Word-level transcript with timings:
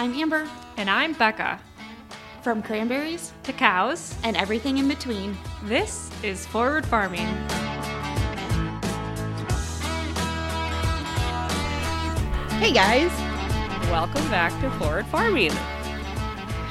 I'm 0.00 0.14
Amber. 0.14 0.48
And 0.78 0.88
I'm 0.88 1.12
Becca. 1.12 1.60
From 2.40 2.62
cranberries 2.62 3.34
to 3.42 3.52
cows 3.52 4.14
and 4.24 4.34
everything 4.34 4.78
in 4.78 4.88
between, 4.88 5.36
this 5.64 6.10
is 6.22 6.46
Forward 6.46 6.86
Farming. 6.86 7.26
Hey 12.60 12.72
guys! 12.72 13.10
Welcome 13.90 14.26
back 14.30 14.58
to 14.62 14.70
Forward 14.78 15.04
Farming. 15.08 15.50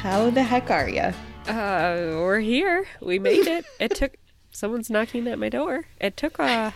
How 0.02 0.32
the 0.32 0.42
heck 0.42 0.72
are 0.72 0.90
you? 0.90 1.14
Uh, 1.48 2.18
we're 2.18 2.40
here. 2.40 2.88
We 3.00 3.20
made 3.20 3.46
it. 3.46 3.64
it 3.80 3.94
took 3.94 4.16
someone's 4.50 4.90
knocking 4.90 5.28
at 5.28 5.38
my 5.38 5.50
door. 5.50 5.86
It 6.02 6.18
took 6.18 6.40
a 6.40 6.74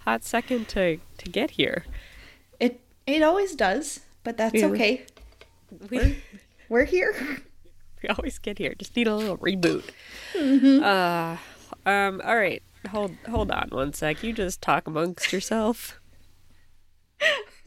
hot 0.00 0.24
second 0.24 0.68
to 0.68 0.98
to 1.16 1.30
get 1.30 1.52
here. 1.52 1.86
It 2.60 2.80
it 3.06 3.22
always 3.22 3.54
does, 3.54 4.00
but 4.24 4.36
that's 4.36 4.56
Yeah. 4.56 4.66
okay. 4.66 5.06
We 5.90 5.98
We're, 5.98 6.16
we're 6.68 6.84
here. 6.84 7.14
we 8.02 8.08
always 8.08 8.38
get 8.38 8.58
here. 8.58 8.74
Just 8.74 8.96
need 8.96 9.08
a 9.08 9.16
little 9.16 9.38
reboot. 9.38 9.84
Mm-hmm. 10.34 10.82
Uh, 10.82 11.36
um. 11.90 12.20
All 12.24 12.36
right. 12.36 12.62
Hold 12.90 13.16
hold 13.28 13.50
on 13.50 13.68
one 13.70 13.92
sec. 13.92 14.22
You 14.22 14.32
just 14.32 14.62
talk 14.62 14.86
amongst 14.86 15.32
yourself. 15.32 16.00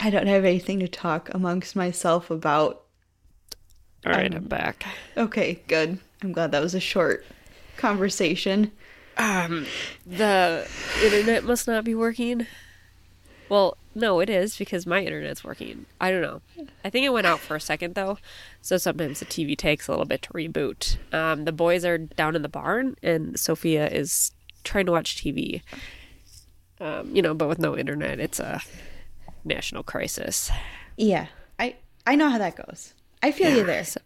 I 0.00 0.10
don't 0.10 0.26
have 0.26 0.44
anything 0.44 0.80
to 0.80 0.88
talk 0.88 1.28
amongst 1.32 1.74
myself 1.74 2.30
about. 2.30 2.84
All 4.06 4.12
right, 4.12 4.32
I'm 4.32 4.44
back. 4.44 4.84
Okay, 5.16 5.60
good. 5.66 5.98
I'm 6.22 6.32
glad 6.32 6.52
that 6.52 6.62
was 6.62 6.74
a 6.74 6.80
short 6.80 7.24
conversation. 7.76 8.70
Um, 9.16 9.66
the 10.06 10.68
internet 11.02 11.44
must 11.44 11.66
not 11.66 11.84
be 11.84 11.94
working. 11.94 12.46
Well, 13.48 13.76
no, 13.98 14.20
it 14.20 14.30
is 14.30 14.56
because 14.56 14.86
my 14.86 15.02
internet's 15.02 15.42
working. 15.42 15.86
I 16.00 16.10
don't 16.10 16.22
know. 16.22 16.40
I 16.84 16.90
think 16.90 17.04
it 17.04 17.12
went 17.12 17.26
out 17.26 17.40
for 17.40 17.56
a 17.56 17.60
second 17.60 17.94
though, 17.94 18.18
so 18.62 18.76
sometimes 18.76 19.18
the 19.18 19.26
TV 19.26 19.56
takes 19.56 19.88
a 19.88 19.90
little 19.90 20.06
bit 20.06 20.22
to 20.22 20.30
reboot. 20.30 20.96
Um, 21.12 21.44
the 21.44 21.52
boys 21.52 21.84
are 21.84 21.98
down 21.98 22.36
in 22.36 22.42
the 22.42 22.48
barn, 22.48 22.96
and 23.02 23.38
Sophia 23.38 23.88
is 23.88 24.30
trying 24.64 24.86
to 24.86 24.92
watch 24.92 25.16
TV. 25.16 25.62
Um, 26.80 27.14
you 27.14 27.22
know, 27.22 27.34
but 27.34 27.48
with 27.48 27.58
no 27.58 27.76
internet, 27.76 28.20
it's 28.20 28.38
a 28.38 28.62
national 29.44 29.82
crisis. 29.82 30.50
Yeah, 30.96 31.26
I 31.58 31.76
I 32.06 32.14
know 32.14 32.30
how 32.30 32.38
that 32.38 32.56
goes. 32.56 32.94
I 33.22 33.32
feel 33.32 33.50
you 33.50 33.64
there. 33.64 33.84
So, 33.84 34.00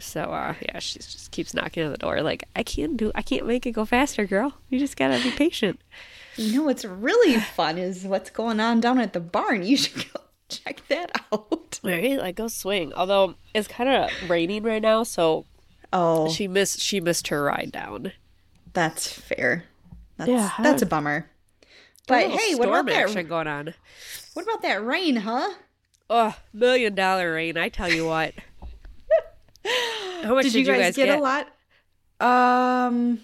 so 0.00 0.22
uh, 0.22 0.54
yeah, 0.62 0.78
she 0.78 0.98
just 0.98 1.30
keeps 1.30 1.54
knocking 1.54 1.84
on 1.84 1.92
the 1.92 1.98
door, 1.98 2.22
like 2.22 2.44
I 2.56 2.62
can't 2.62 2.96
do, 2.96 3.12
I 3.14 3.22
can't 3.22 3.46
make 3.46 3.66
it 3.66 3.72
go 3.72 3.84
faster, 3.84 4.26
girl. 4.26 4.54
You 4.68 4.78
just 4.78 4.96
gotta 4.96 5.22
be 5.22 5.30
patient. 5.30 5.80
You 6.36 6.58
know 6.58 6.62
what's 6.64 6.84
really 6.84 7.38
fun 7.40 7.78
is 7.78 8.04
what's 8.04 8.30
going 8.30 8.60
on 8.60 8.80
down 8.80 8.98
at 9.00 9.12
the 9.12 9.20
barn. 9.20 9.64
You 9.64 9.76
should 9.76 9.96
go 10.12 10.20
check 10.48 10.86
that 10.88 11.10
out. 11.32 11.80
Right, 11.84 12.18
like 12.18 12.34
go 12.36 12.48
swing. 12.48 12.92
Although 12.94 13.34
it's 13.54 13.68
kind 13.68 13.88
of 13.88 14.10
raining 14.30 14.64
right 14.64 14.82
now, 14.82 15.04
so 15.04 15.44
Oh, 15.92 16.28
she 16.30 16.48
missed 16.48 16.80
she 16.80 17.00
missed 17.00 17.28
her 17.28 17.42
ride 17.44 17.70
down. 17.72 18.12
that's 18.72 19.10
fair. 19.12 19.64
That's 20.16 20.30
Yeah. 20.30 20.50
that's 20.60 20.82
a 20.82 20.86
bummer. 20.86 21.30
But 22.08 22.24
A 22.26 22.28
hey, 22.30 22.54
what 22.56 22.68
about 22.68 22.86
that? 22.86 23.28
going 23.28 23.46
on? 23.46 23.74
What 24.34 24.42
about 24.44 24.62
that 24.62 24.84
rain, 24.84 25.16
huh? 25.16 25.50
Oh, 26.10 26.34
million 26.52 26.94
dollar 26.94 27.34
rain! 27.34 27.56
I 27.58 27.68
tell 27.68 27.92
you 27.92 28.06
what. 28.06 28.32
How 30.22 30.34
much 30.34 30.44
Did, 30.44 30.54
you 30.54 30.64
guys, 30.64 30.96
get, 30.96 31.08
a 31.08 31.20
lot? 31.20 31.48
Um, 32.20 33.20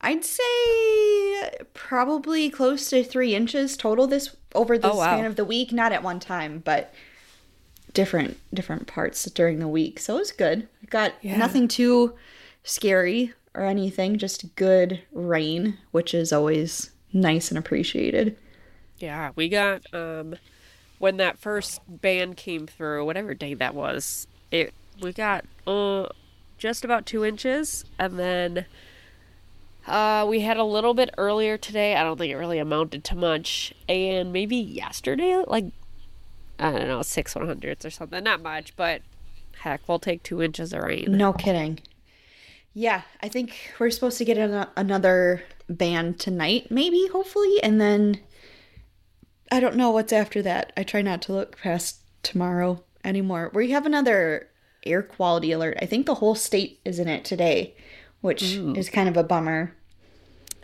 I'd 0.00 0.24
say 0.24 1.50
probably 1.74 2.50
close 2.50 2.88
to 2.90 3.02
three 3.04 3.34
inches 3.34 3.76
total 3.76 4.06
this 4.06 4.34
over 4.54 4.78
the 4.78 4.90
Oh, 4.90 4.96
wow. 4.96 5.14
span 5.14 5.24
of 5.24 5.36
the 5.36 5.44
week. 5.44 5.72
Not 5.72 5.92
at 5.92 6.02
one 6.02 6.20
time, 6.20 6.62
but 6.64 6.92
different 7.94 8.38
different 8.54 8.86
parts 8.86 9.24
during 9.30 9.58
the 9.58 9.68
week. 9.68 9.98
So 9.98 10.16
it 10.16 10.20
was 10.20 10.32
good. 10.32 10.68
Got 10.90 11.14
Yeah. 11.20 11.36
nothing 11.36 11.68
too 11.68 12.14
scary 12.64 13.32
or 13.54 13.62
anything. 13.64 14.18
Just 14.18 14.54
good 14.56 15.00
rain, 15.12 15.78
which 15.90 16.14
is 16.14 16.32
always 16.32 16.90
nice 17.12 17.50
and 17.50 17.58
appreciated. 17.58 18.36
Yeah, 18.98 19.32
we 19.34 19.48
got 19.48 19.82
um 19.94 20.36
when 20.98 21.16
that 21.16 21.38
first 21.38 21.80
band 21.88 22.36
came 22.36 22.66
through, 22.66 23.04
whatever 23.04 23.34
day 23.34 23.54
that 23.54 23.74
was. 23.74 24.26
It 24.50 24.72
we 25.02 25.12
got 25.12 25.44
uh 25.66 26.06
just 26.58 26.84
about 26.84 27.04
two 27.06 27.24
inches, 27.24 27.84
and 27.98 28.18
then 28.18 28.66
uh 29.86 30.24
we 30.28 30.40
had 30.40 30.56
a 30.56 30.64
little 30.64 30.94
bit 30.94 31.10
earlier 31.18 31.58
today. 31.58 31.96
I 31.96 32.02
don't 32.02 32.16
think 32.16 32.32
it 32.32 32.36
really 32.36 32.58
amounted 32.58 33.04
to 33.04 33.16
much, 33.16 33.74
and 33.88 34.32
maybe 34.32 34.56
yesterday, 34.56 35.42
like 35.46 35.66
I 36.58 36.70
don't 36.70 36.88
know, 36.88 37.02
six 37.02 37.34
one 37.34 37.46
hundredths 37.46 37.84
or 37.84 37.90
something. 37.90 38.22
Not 38.22 38.40
much, 38.42 38.76
but 38.76 39.02
heck, 39.58 39.88
we'll 39.88 39.98
take 39.98 40.22
two 40.22 40.40
inches 40.40 40.72
of 40.72 40.82
rain. 40.82 41.06
No 41.10 41.32
kidding. 41.32 41.80
Yeah, 42.74 43.02
I 43.20 43.28
think 43.28 43.54
we're 43.78 43.90
supposed 43.90 44.16
to 44.18 44.24
get 44.24 44.38
an- 44.38 44.68
another 44.76 45.42
band 45.68 46.18
tonight, 46.18 46.70
maybe, 46.70 47.06
hopefully, 47.12 47.62
and 47.62 47.80
then 47.80 48.20
I 49.50 49.60
don't 49.60 49.76
know 49.76 49.90
what's 49.90 50.12
after 50.12 50.40
that. 50.42 50.72
I 50.76 50.82
try 50.82 51.02
not 51.02 51.20
to 51.22 51.32
look 51.32 51.58
past 51.58 52.00
tomorrow 52.22 52.82
anymore. 53.04 53.50
We 53.52 53.72
have 53.72 53.84
another 53.84 54.48
air 54.84 55.02
quality 55.02 55.52
alert. 55.52 55.78
I 55.80 55.86
think 55.86 56.06
the 56.06 56.16
whole 56.16 56.34
state 56.34 56.80
is 56.84 56.98
in 56.98 57.08
it 57.08 57.24
today, 57.24 57.74
which 58.20 58.42
is 58.42 58.88
kind 58.88 59.08
of 59.08 59.16
a 59.16 59.24
bummer. 59.24 59.74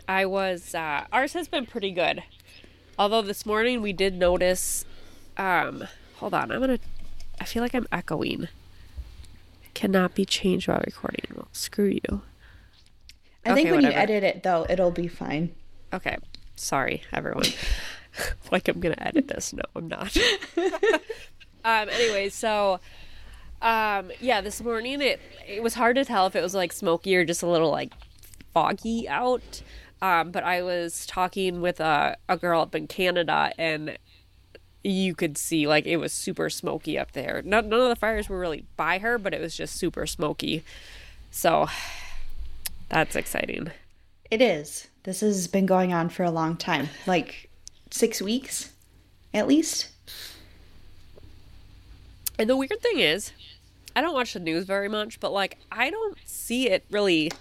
I 0.07 0.25
was 0.25 0.73
uh 0.73 1.05
ours 1.11 1.33
has 1.33 1.47
been 1.47 1.65
pretty 1.65 1.91
good. 1.91 2.23
Although 2.97 3.21
this 3.21 3.45
morning 3.45 3.81
we 3.81 3.93
did 3.93 4.15
notice 4.15 4.85
um 5.37 5.87
hold 6.17 6.33
on, 6.33 6.51
I'm 6.51 6.59
gonna 6.59 6.79
I 7.39 7.45
feel 7.45 7.63
like 7.63 7.73
I'm 7.75 7.87
echoing. 7.91 8.47
Cannot 9.73 10.15
be 10.15 10.25
changed 10.25 10.67
while 10.67 10.81
recording. 10.85 11.25
Well, 11.33 11.47
screw 11.53 11.85
you. 11.85 12.21
I 13.45 13.53
think 13.53 13.67
Okay, 13.67 13.71
when 13.71 13.85
you 13.85 13.91
edit 13.91 14.23
it, 14.23 14.43
though, 14.43 14.65
it'll 14.69 14.91
be 14.91 15.07
fine. 15.07 15.55
Okay. 15.93 16.17
Sorry, 16.55 17.03
everyone. 17.13 17.45
like 18.51 18.67
I'm 18.67 18.79
gonna 18.79 18.95
edit 18.99 19.27
this. 19.27 19.53
No, 19.53 19.63
I'm 19.75 19.87
not. 19.87 20.15
um 20.57 21.89
anyway, 21.89 22.29
so 22.29 22.79
um 23.61 24.11
yeah, 24.19 24.41
this 24.41 24.61
morning 24.61 25.01
it 25.01 25.19
it 25.47 25.61
was 25.61 25.73
hard 25.73 25.95
to 25.95 26.05
tell 26.05 26.27
if 26.27 26.35
it 26.35 26.41
was 26.41 26.53
like 26.53 26.71
smoky 26.71 27.15
or 27.15 27.25
just 27.25 27.43
a 27.43 27.47
little 27.47 27.71
like 27.71 27.93
foggy 28.53 29.07
out. 29.07 29.61
Um, 30.01 30.31
but 30.31 30.43
I 30.43 30.61
was 30.61 31.05
talking 31.05 31.61
with 31.61 31.79
a, 31.79 32.17
a 32.29 32.37
girl 32.37 32.61
up 32.61 32.73
in 32.73 32.87
Canada 32.87 33.51
and 33.57 33.97
you 34.83 35.13
could 35.13 35.37
see 35.37 35.67
like 35.67 35.85
it 35.85 35.97
was 35.97 36.13
super 36.13 36.49
smoky 36.49 36.97
up 36.97 37.11
there. 37.11 37.41
None, 37.43 37.67
none 37.67 37.81
of 37.81 37.89
the 37.89 37.95
fires 37.95 38.29
were 38.29 38.39
really 38.39 38.65
by 38.77 38.99
her, 38.99 39.17
but 39.17 39.33
it 39.33 39.41
was 39.41 39.55
just 39.55 39.75
super 39.75 40.07
smoky. 40.07 40.63
So 41.31 41.67
that's 42.87 43.15
exciting. 43.15 43.71
It 44.31 44.41
is. 44.41 44.87
This 45.03 45.19
has 45.19 45.47
been 45.47 45.65
going 45.65 45.93
on 45.93 46.09
for 46.09 46.23
a 46.23 46.31
long 46.31 46.55
time 46.55 46.89
like 47.05 47.49
six 47.91 48.21
weeks 48.21 48.71
at 49.33 49.47
least. 49.47 49.89
And 52.37 52.49
the 52.49 52.55
weird 52.55 52.81
thing 52.81 52.99
is, 52.99 53.31
I 53.99 54.01
don't 54.01 54.13
watch 54.13 54.31
the 54.31 54.39
news 54.39 54.63
very 54.63 54.87
much, 54.87 55.19
but 55.19 55.33
like 55.33 55.57
I 55.69 55.89
don't 55.89 56.17
see 56.23 56.69
it 56.69 56.85
really. 56.89 57.33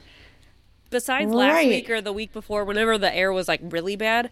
Besides 0.90 1.32
last 1.32 1.52
Right. 1.54 1.68
week 1.68 1.88
or 1.88 2.00
the 2.00 2.12
week 2.12 2.32
before, 2.32 2.64
whenever 2.64 2.98
the 2.98 3.14
air 3.14 3.32
was 3.32 3.46
like 3.46 3.60
really 3.62 3.94
bad, 3.94 4.28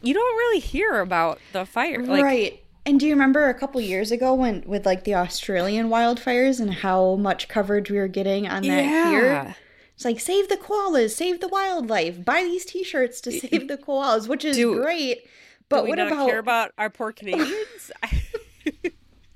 you 0.00 0.14
don't 0.14 0.36
really 0.38 0.60
hear 0.60 1.00
about 1.00 1.40
the 1.52 1.66
fire. 1.66 2.02
Like, 2.06 2.22
right. 2.24 2.62
And 2.86 2.98
do 2.98 3.04
you 3.06 3.12
remember 3.12 3.50
a 3.50 3.54
couple 3.54 3.82
years 3.82 4.10
ago 4.10 4.32
when 4.32 4.64
with 4.66 4.86
like 4.86 5.04
the 5.04 5.14
Australian 5.16 5.90
wildfires 5.90 6.58
and 6.58 6.72
how 6.72 7.16
much 7.16 7.48
coverage 7.48 7.90
we 7.90 7.98
were 7.98 8.08
getting 8.08 8.48
on 8.48 8.62
that 8.62 8.84
yeah, 8.86 9.10
here? 9.10 9.56
It's 9.94 10.06
like 10.06 10.20
save 10.20 10.48
the 10.48 10.56
koalas, 10.56 11.10
save 11.10 11.40
the 11.40 11.48
wildlife, 11.48 12.24
buy 12.24 12.44
these 12.44 12.64
t-shirts 12.64 13.20
to 13.22 13.30
save 13.30 13.68
the 13.68 13.76
koalas, 13.76 14.26
which 14.26 14.42
is 14.42 14.56
Do- 14.56 14.80
great. 14.80 15.26
But 15.68 15.84
we 15.84 15.90
what 15.90 15.98
not 15.98 16.06
about 16.12 16.28
care 16.30 16.38
about 16.38 16.72
our 16.78 16.88
poor 16.88 17.12
Canadians? 17.12 17.92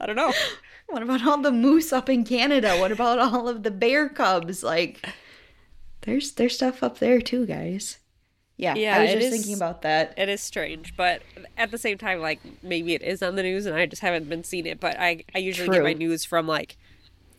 I 0.01 0.07
don't 0.07 0.17
know. 0.17 0.33
What 0.93 1.03
about 1.03 1.27
all 1.27 1.39
the 1.39 1.51
moose 1.53 1.93
up 1.93 2.09
in 2.09 2.25
Canada? 2.25 2.77
What 2.79 2.93
about 2.93 3.19
all 3.19 3.49
of 3.49 3.63
the 3.63 3.71
bear 3.71 4.09
cubs? 4.09 4.63
Like 4.63 5.07
there's 6.03 6.33
there's 6.33 6.55
stuff 6.55 6.83
up 6.83 6.99
there 6.99 7.21
too, 7.21 7.47
guys. 7.47 7.99
Yeah, 8.59 8.75
Yeah, 8.75 8.97
I 8.97 9.03
was 9.03 9.11
just 9.13 9.23
is- 9.27 9.31
thinking 9.33 9.55
about 9.55 9.83
that. 9.83 10.15
It 10.17 10.29
is 10.29 10.41
strange, 10.41 10.95
but 10.97 11.23
at 11.57 11.71
the 11.71 11.79
same 11.79 11.99
time, 11.99 12.21
like 12.21 12.39
maybe 12.63 12.95
it 12.95 13.03
is 13.03 13.23
on 13.23 13.35
the 13.35 13.43
news 13.43 13.67
and 13.67 13.75
I 13.75 13.87
just 13.87 14.03
haven't 14.03 14.29
been 14.29 14.45
seeing 14.45 14.67
it. 14.67 14.79
But 14.79 14.99
I, 15.01 15.25
I 15.35 15.39
usually 15.39 15.69
get 15.69 15.83
my 15.83 15.95
news 15.95 16.25
from 16.25 16.47
like 16.47 16.77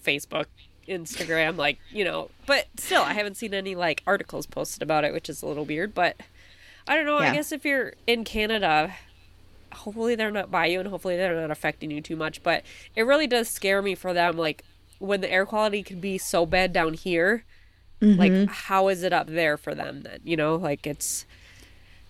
Facebook, 0.03 0.47
Instagram, 0.87 1.55
like 1.55 1.77
you 1.91 2.03
know. 2.03 2.29
But 2.45 2.67
still, 2.77 3.03
I 3.03 3.13
haven't 3.13 3.37
seen 3.37 3.53
any 3.53 3.75
like 3.75 4.01
articles 4.05 4.47
posted 4.47 4.81
about 4.81 5.05
it, 5.05 5.13
which 5.13 5.29
is 5.29 5.41
a 5.41 5.45
little 5.45 5.65
weird. 5.65 5.93
But 5.93 6.17
I 6.87 6.95
don't 6.95 7.05
know. 7.05 7.19
Yeah. 7.21 7.31
I 7.31 7.35
guess 7.35 7.51
if 7.53 7.63
you're 7.63 7.93
in 8.07 8.23
Canada, 8.25 8.93
hopefully 9.73 10.15
they're 10.15 10.31
not 10.31 10.49
by 10.51 10.67
you 10.67 10.79
and 10.79 10.87
hopefully 10.89 11.17
they're 11.17 11.39
not 11.39 11.51
affecting 11.51 11.91
you 11.91 12.01
too 12.01 12.15
much. 12.15 12.41
But 12.43 12.63
it 12.95 13.03
really 13.03 13.27
does 13.27 13.49
scare 13.49 13.81
me 13.81 13.95
for 13.95 14.13
them, 14.13 14.37
like 14.37 14.63
when 14.99 15.21
the 15.21 15.31
air 15.31 15.45
quality 15.45 15.83
can 15.83 15.99
be 15.99 16.17
so 16.17 16.45
bad 16.45 16.71
down 16.73 16.93
here. 16.93 17.43
Like, 18.01 18.49
how 18.49 18.89
is 18.89 19.01
it 19.01 19.13
up 19.13 19.27
there 19.27 19.55
for 19.55 19.73
them 19.73 20.01
then? 20.01 20.19
You 20.25 20.35
know, 20.35 20.55
like 20.57 20.85
it's, 20.85 21.25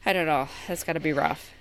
I 0.04 0.12
don't 0.12 0.26
know. 0.26 0.48
That's 0.68 0.84
got 0.84 0.94
to 0.94 1.00
be 1.00 1.14
rough. 1.14 1.52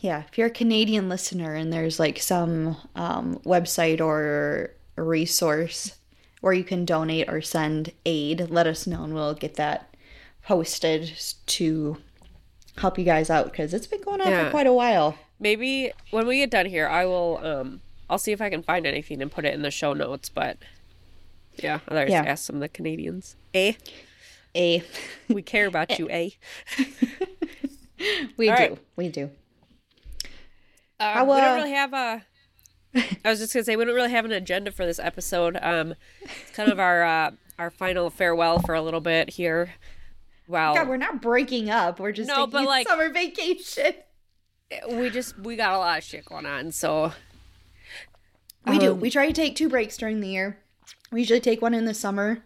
yeah, 0.00 0.24
if 0.30 0.36
you're 0.36 0.48
a 0.48 0.50
Canadian 0.50 1.08
listener 1.08 1.54
and 1.54 1.72
there's 1.72 1.98
like 1.98 2.18
some 2.20 2.76
um, 2.94 3.40
website 3.46 4.00
or 4.02 4.74
resource 4.96 5.96
where 6.42 6.52
you 6.52 6.64
can 6.64 6.84
donate 6.84 7.30
or 7.30 7.40
send 7.40 7.92
aid, 8.04 8.48
let 8.50 8.66
us 8.66 8.86
know 8.86 9.04
and 9.04 9.14
we'll 9.14 9.32
get 9.32 9.54
that 9.54 9.94
posted 10.44 11.10
to 11.46 11.96
help 12.76 12.98
you 12.98 13.04
guys 13.04 13.30
out 13.30 13.46
because 13.46 13.72
it's 13.72 13.86
been 13.86 14.02
going 14.02 14.20
on 14.20 14.28
Yeah. 14.30 14.44
for 14.44 14.50
quite 14.50 14.66
a 14.66 14.72
while. 14.72 15.16
Maybe 15.40 15.92
when 16.10 16.26
we 16.26 16.38
get 16.38 16.50
done 16.50 16.66
here, 16.66 16.88
I 16.88 17.04
will. 17.06 17.38
Um, 17.42 17.80
I'll 18.10 18.18
see 18.18 18.32
if 18.32 18.40
I 18.40 18.50
can 18.50 18.62
find 18.62 18.86
anything 18.86 19.20
and 19.22 19.30
put 19.30 19.44
it 19.44 19.54
in 19.54 19.62
the 19.62 19.70
show 19.70 19.92
notes. 19.92 20.28
But 20.28 20.58
yeah, 21.62 21.80
otherwise 21.88 22.10
Yeah. 22.10 22.24
ask 22.24 22.44
some 22.46 22.56
of 22.56 22.60
the 22.60 22.68
Canadians. 22.68 23.36
Eh? 23.54 23.72
A, 24.56 24.82
We 25.28 25.42
care 25.42 25.66
about 25.66 25.98
you, 25.98 26.08
eh? 26.10 26.30
we 28.36 28.48
All 28.48 28.56
do, 28.56 28.62
right. 28.62 28.78
we 28.96 29.08
do. 29.08 29.24
Um, 31.00 31.12
How, 31.14 31.24
we 31.24 31.32
uh, 31.32 31.40
don't 31.40 31.56
really 31.58 31.72
have 31.72 31.92
a. 31.92 32.22
I 33.24 33.30
was 33.30 33.38
just 33.38 33.52
gonna 33.52 33.64
say 33.64 33.76
we 33.76 33.84
don't 33.84 33.94
really 33.94 34.10
have 34.10 34.24
an 34.24 34.32
agenda 34.32 34.72
for 34.72 34.86
this 34.86 34.98
episode. 34.98 35.58
Um, 35.60 35.94
it's 36.22 36.50
kind 36.54 36.72
of 36.72 36.80
our 36.80 37.04
uh, 37.04 37.30
our 37.58 37.70
final 37.70 38.10
farewell 38.10 38.58
for 38.60 38.74
a 38.74 38.82
little 38.82 39.00
bit 39.00 39.30
here. 39.30 39.74
Wow, 40.48 40.74
God, 40.74 40.88
we're 40.88 40.96
not 40.96 41.20
breaking 41.20 41.68
up. 41.70 42.00
We're 42.00 42.12
just 42.12 42.28
No, 42.28 42.46
taking 42.46 42.50
but, 42.52 42.62
a 42.62 42.66
like- 42.66 42.88
summer 42.88 43.10
vacation. 43.10 43.92
We 44.90 45.10
just 45.10 45.38
we 45.38 45.56
got 45.56 45.74
a 45.74 45.78
lot 45.78 45.98
of 45.98 46.04
shit 46.04 46.24
going 46.24 46.46
on, 46.46 46.72
so 46.72 47.12
We 48.66 48.78
do. 48.78 48.92
Um, 48.92 49.00
We 49.00 49.10
try 49.10 49.26
to 49.26 49.32
take 49.32 49.56
two 49.56 49.68
breaks 49.68 49.96
during 49.96 50.20
the 50.20 50.28
year. 50.28 50.58
We 51.10 51.20
usually 51.20 51.40
take 51.40 51.62
one 51.62 51.74
in 51.74 51.86
the 51.86 51.94
summer 51.94 52.42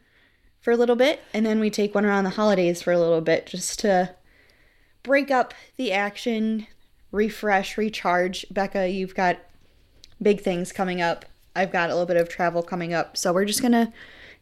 for 0.61 0.71
a 0.73 0.77
little 0.77 0.97
bit, 0.97 1.21
and 1.35 1.45
then 1.45 1.59
we 1.59 1.71
take 1.71 1.95
one 1.95 2.05
around 2.05 2.25
the 2.25 2.31
holidays 2.31 2.83
for 2.83 2.93
a 2.93 2.99
little 2.99 3.21
bit 3.21 3.47
just 3.47 3.81
to 3.81 4.15
break 5.03 5.31
up 5.31 5.53
the 5.77 5.93
action, 5.93 6.67
refresh, 7.11 7.77
recharge. 7.77 8.47
Becca, 8.51 8.89
you've 8.89 9.15
got 9.17 9.39
big 10.21 10.41
things 10.41 10.73
coming 10.73 11.01
up. 11.01 11.25
I've 11.57 11.73
got 11.73 11.91
a 11.91 11.93
little 11.93 12.07
bit 12.07 12.17
of 12.17 12.29
travel 12.29 12.63
coming 12.63 12.95
up. 12.95 13.17
So 13.17 13.33
we're 13.33 13.45
just 13.45 13.61
going 13.61 13.73
to 13.73 13.93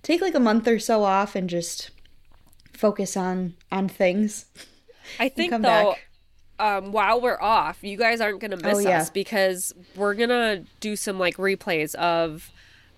take 0.02 0.20
like 0.20 0.34
a 0.34 0.40
month 0.40 0.68
or 0.68 0.78
so 0.78 1.02
off 1.02 1.34
and 1.34 1.48
just 1.48 1.90
focus 2.74 3.16
on 3.16 3.54
on 3.72 3.88
things. 3.88 4.46
I 5.18 5.28
think 5.30 5.50
though, 5.50 5.58
back. 5.58 6.08
Um, 6.60 6.92
while 6.92 7.20
we're 7.20 7.40
off, 7.40 7.78
you 7.82 7.96
guys 7.96 8.20
aren't 8.20 8.40
gonna 8.40 8.56
miss 8.56 8.76
Oh, 8.76 8.78
yeah. 8.78 9.00
us 9.00 9.10
because 9.10 9.74
we're 9.96 10.14
gonna 10.14 10.64
do 10.80 10.94
some 10.96 11.18
like 11.18 11.36
replays 11.36 11.94
of 11.96 12.50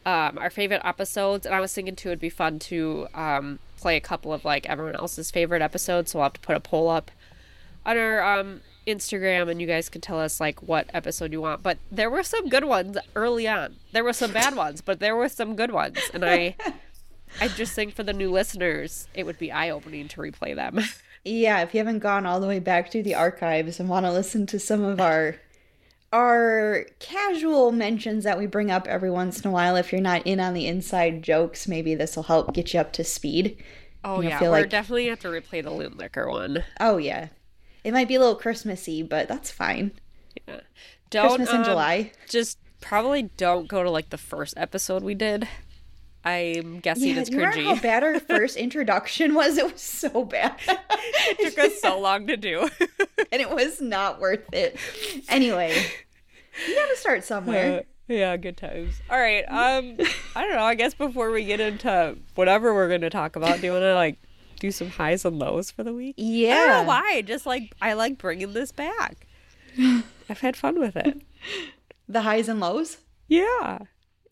um, 0.04 0.36
our 0.38 0.50
favorite 0.50 0.82
episodes, 0.84 1.46
and 1.46 1.54
I 1.54 1.60
was 1.60 1.72
thinking 1.72 1.94
too 1.96 2.08
it'd 2.08 2.18
be 2.20 2.28
fun 2.30 2.58
to 2.60 3.06
um, 3.14 3.58
play 3.76 3.96
a 3.96 4.00
couple 4.00 4.32
of 4.32 4.44
like 4.44 4.68
everyone 4.68 4.96
else's 4.96 5.30
favorite 5.30 5.62
episodes. 5.62 6.10
So 6.10 6.18
we'll 6.18 6.24
have 6.24 6.32
to 6.34 6.40
put 6.40 6.56
a 6.56 6.60
poll 6.60 6.88
up 6.90 7.10
on 7.86 7.96
our 7.96 8.22
um, 8.40 8.60
Instagram, 8.86 9.48
and 9.48 9.60
you 9.60 9.66
guys 9.66 9.88
can 9.88 10.00
tell 10.00 10.18
us 10.20 10.40
like 10.40 10.60
what 10.62 10.88
episode 10.92 11.32
you 11.32 11.40
want. 11.40 11.62
But 11.62 11.78
there 11.90 12.10
were 12.10 12.22
some 12.24 12.48
good 12.48 12.64
ones 12.64 12.98
early 13.14 13.46
on. 13.46 13.76
There 13.92 14.02
were 14.04 14.12
some 14.12 14.32
bad 14.32 14.56
ones, 14.56 14.80
but 14.80 14.98
there 14.98 15.14
were 15.16 15.28
some 15.28 15.54
good 15.56 15.70
ones, 15.70 15.98
and 16.12 16.24
I. 16.24 16.56
I 17.40 17.48
just 17.48 17.72
think 17.72 17.94
for 17.94 18.02
the 18.02 18.12
new 18.12 18.30
listeners, 18.30 19.08
it 19.14 19.24
would 19.24 19.38
be 19.38 19.50
eye 19.50 19.70
opening 19.70 20.06
to 20.08 20.20
replay 20.20 20.54
them. 20.54 20.78
Yeah, 21.24 21.62
if 21.62 21.72
you 21.72 21.78
haven't 21.78 22.00
gone 22.00 22.26
all 22.26 22.40
the 22.40 22.48
way 22.48 22.58
back 22.58 22.90
through 22.90 23.04
the 23.04 23.14
archives 23.14 23.78
and 23.78 23.88
want 23.88 24.06
to 24.06 24.12
listen 24.12 24.46
to 24.46 24.58
some 24.58 24.82
of 24.82 25.00
our 25.00 25.36
our 26.12 26.84
casual 26.98 27.72
mentions 27.72 28.24
that 28.24 28.38
we 28.38 28.46
bring 28.46 28.70
up 28.70 28.86
every 28.86 29.10
once 29.10 29.40
in 29.40 29.48
a 29.48 29.52
while, 29.52 29.76
if 29.76 29.92
you're 29.92 30.00
not 30.00 30.26
in 30.26 30.40
on 30.40 30.52
the 30.52 30.66
inside 30.66 31.22
jokes, 31.22 31.66
maybe 31.66 31.94
this 31.94 32.16
will 32.16 32.24
help 32.24 32.52
get 32.52 32.74
you 32.74 32.80
up 32.80 32.92
to 32.94 33.04
speed. 33.04 33.62
Oh 34.04 34.20
yeah, 34.20 34.40
we're 34.40 34.50
like- 34.50 34.70
definitely 34.70 35.06
have 35.06 35.20
to 35.20 35.28
replay 35.28 35.62
the 35.62 35.70
loot 35.70 35.96
liquor 35.96 36.28
one. 36.28 36.64
Oh 36.80 36.96
yeah, 36.98 37.28
it 37.84 37.92
might 37.92 38.08
be 38.08 38.16
a 38.16 38.20
little 38.20 38.34
Christmassy, 38.34 39.02
but 39.02 39.28
that's 39.28 39.50
fine. 39.50 39.92
Yeah. 40.46 40.60
Don't 41.10 41.28
Christmas 41.36 41.50
in 41.50 41.56
um, 41.58 41.64
July. 41.64 42.12
Just 42.28 42.58
probably 42.80 43.22
don't 43.36 43.68
go 43.68 43.82
to 43.82 43.90
like 43.90 44.10
the 44.10 44.18
first 44.18 44.54
episode 44.56 45.02
we 45.02 45.14
did. 45.14 45.48
I'm 46.24 46.80
guessing 46.80 47.08
Yeah, 47.14 47.20
it's 47.20 47.30
remember 47.30 47.60
how 47.60 47.74
cringy. 47.74 47.82
bad 47.82 48.04
our 48.04 48.20
first 48.20 48.56
introduction 48.56 49.34
was? 49.34 49.58
It 49.58 49.72
was 49.72 49.80
so 49.80 50.24
bad, 50.24 50.54
it 50.68 51.54
took 51.54 51.58
us 51.64 51.80
so 51.80 51.98
long 51.98 52.26
to 52.28 52.36
do. 52.36 52.68
and 53.32 53.40
it 53.42 53.50
was 53.50 53.80
not 53.80 54.20
worth 54.20 54.52
it. 54.52 54.76
Anyway, 55.28 55.74
you 56.68 56.74
got 56.74 56.88
to 56.88 56.96
start 56.96 57.24
somewhere. 57.24 57.80
Uh, 57.80 57.82
yeah, 58.08 58.36
good 58.36 58.56
times. 58.56 59.00
All 59.10 59.18
right. 59.18 59.44
Um, 59.48 59.96
I 60.36 60.42
don't 60.42 60.52
know. 60.52 60.62
I 60.64 60.74
guess 60.74 60.94
before 60.94 61.30
we 61.30 61.44
get 61.44 61.60
into 61.60 62.16
whatever 62.34 62.72
we're 62.74 62.88
going 62.88 63.00
to 63.02 63.10
talk 63.10 63.36
about, 63.36 63.60
do 63.60 63.66
you 63.66 63.72
want 63.72 63.82
to 63.82 63.94
like 63.94 64.18
do 64.60 64.70
some 64.70 64.90
highs 64.90 65.24
and 65.24 65.38
lows 65.38 65.70
for 65.70 65.82
the 65.82 65.92
week? 65.94 66.14
I 66.18 66.20
don't 66.22 66.28
know 66.28 66.46
yeah, 66.46 66.84
why. 66.84 67.22
Just 67.22 67.46
like 67.46 67.72
I 67.80 67.94
like 67.94 68.18
bringing 68.18 68.52
this 68.52 68.70
back. 68.70 69.26
I've 70.28 70.40
had 70.40 70.56
fun 70.56 70.78
with 70.78 70.94
it. 70.96 71.20
the 72.08 72.20
highs 72.22 72.48
and 72.48 72.60
lows. 72.60 72.98
Yeah. 73.28 73.78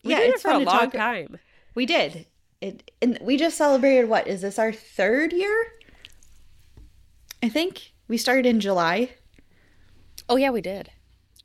We 0.03 0.11
Yeah, 0.11 0.19
did 0.19 0.29
it's 0.35 0.39
it 0.39 0.41
for 0.43 0.51
a 0.51 0.59
to 0.59 0.65
long 0.65 0.79
talk- 0.79 0.93
time. 0.93 1.37
We 1.75 1.85
did. 1.85 2.25
It 2.61 2.91
and 3.01 3.17
we 3.21 3.37
just 3.37 3.57
celebrated 3.57 4.07
what? 4.09 4.27
Is 4.27 4.41
this 4.41 4.59
our 4.59 4.71
third 4.71 5.33
year? 5.33 5.73
I 7.41 7.49
think 7.49 7.91
we 8.07 8.17
started 8.17 8.45
in 8.45 8.59
July. 8.59 9.11
Oh 10.29 10.35
yeah, 10.35 10.51
we 10.51 10.61
did. 10.61 10.91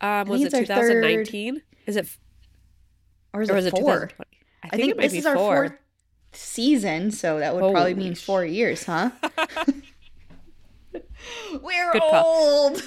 Um, 0.01 0.29
was 0.29 0.43
it 0.43 0.47
it's 0.53 0.55
third- 0.55 0.67
2019? 0.67 1.63
Is 1.87 1.97
it 1.97 2.07
Or 3.33 3.41
is 3.43 3.49
or 3.49 3.53
it 3.55 3.57
was 3.57 3.67
it 3.67 3.71
four? 3.71 3.81
2020? 4.09 4.13
I 4.63 4.67
I 4.67 4.69
think, 4.71 4.81
think 4.81 4.91
it 4.91 4.97
might 4.99 5.03
this 5.05 5.15
is 5.15 5.27
our 5.27 5.37
fourth 5.37 5.73
season, 6.33 7.11
so 7.13 7.39
that 7.39 7.55
would 7.55 7.73
probably 7.73 7.95
mean 7.95 8.15
four 8.15 8.45
years, 8.45 8.85
huh? 8.85 9.11
We're 11.63 11.93
Good 11.93 12.03
old. 12.03 12.83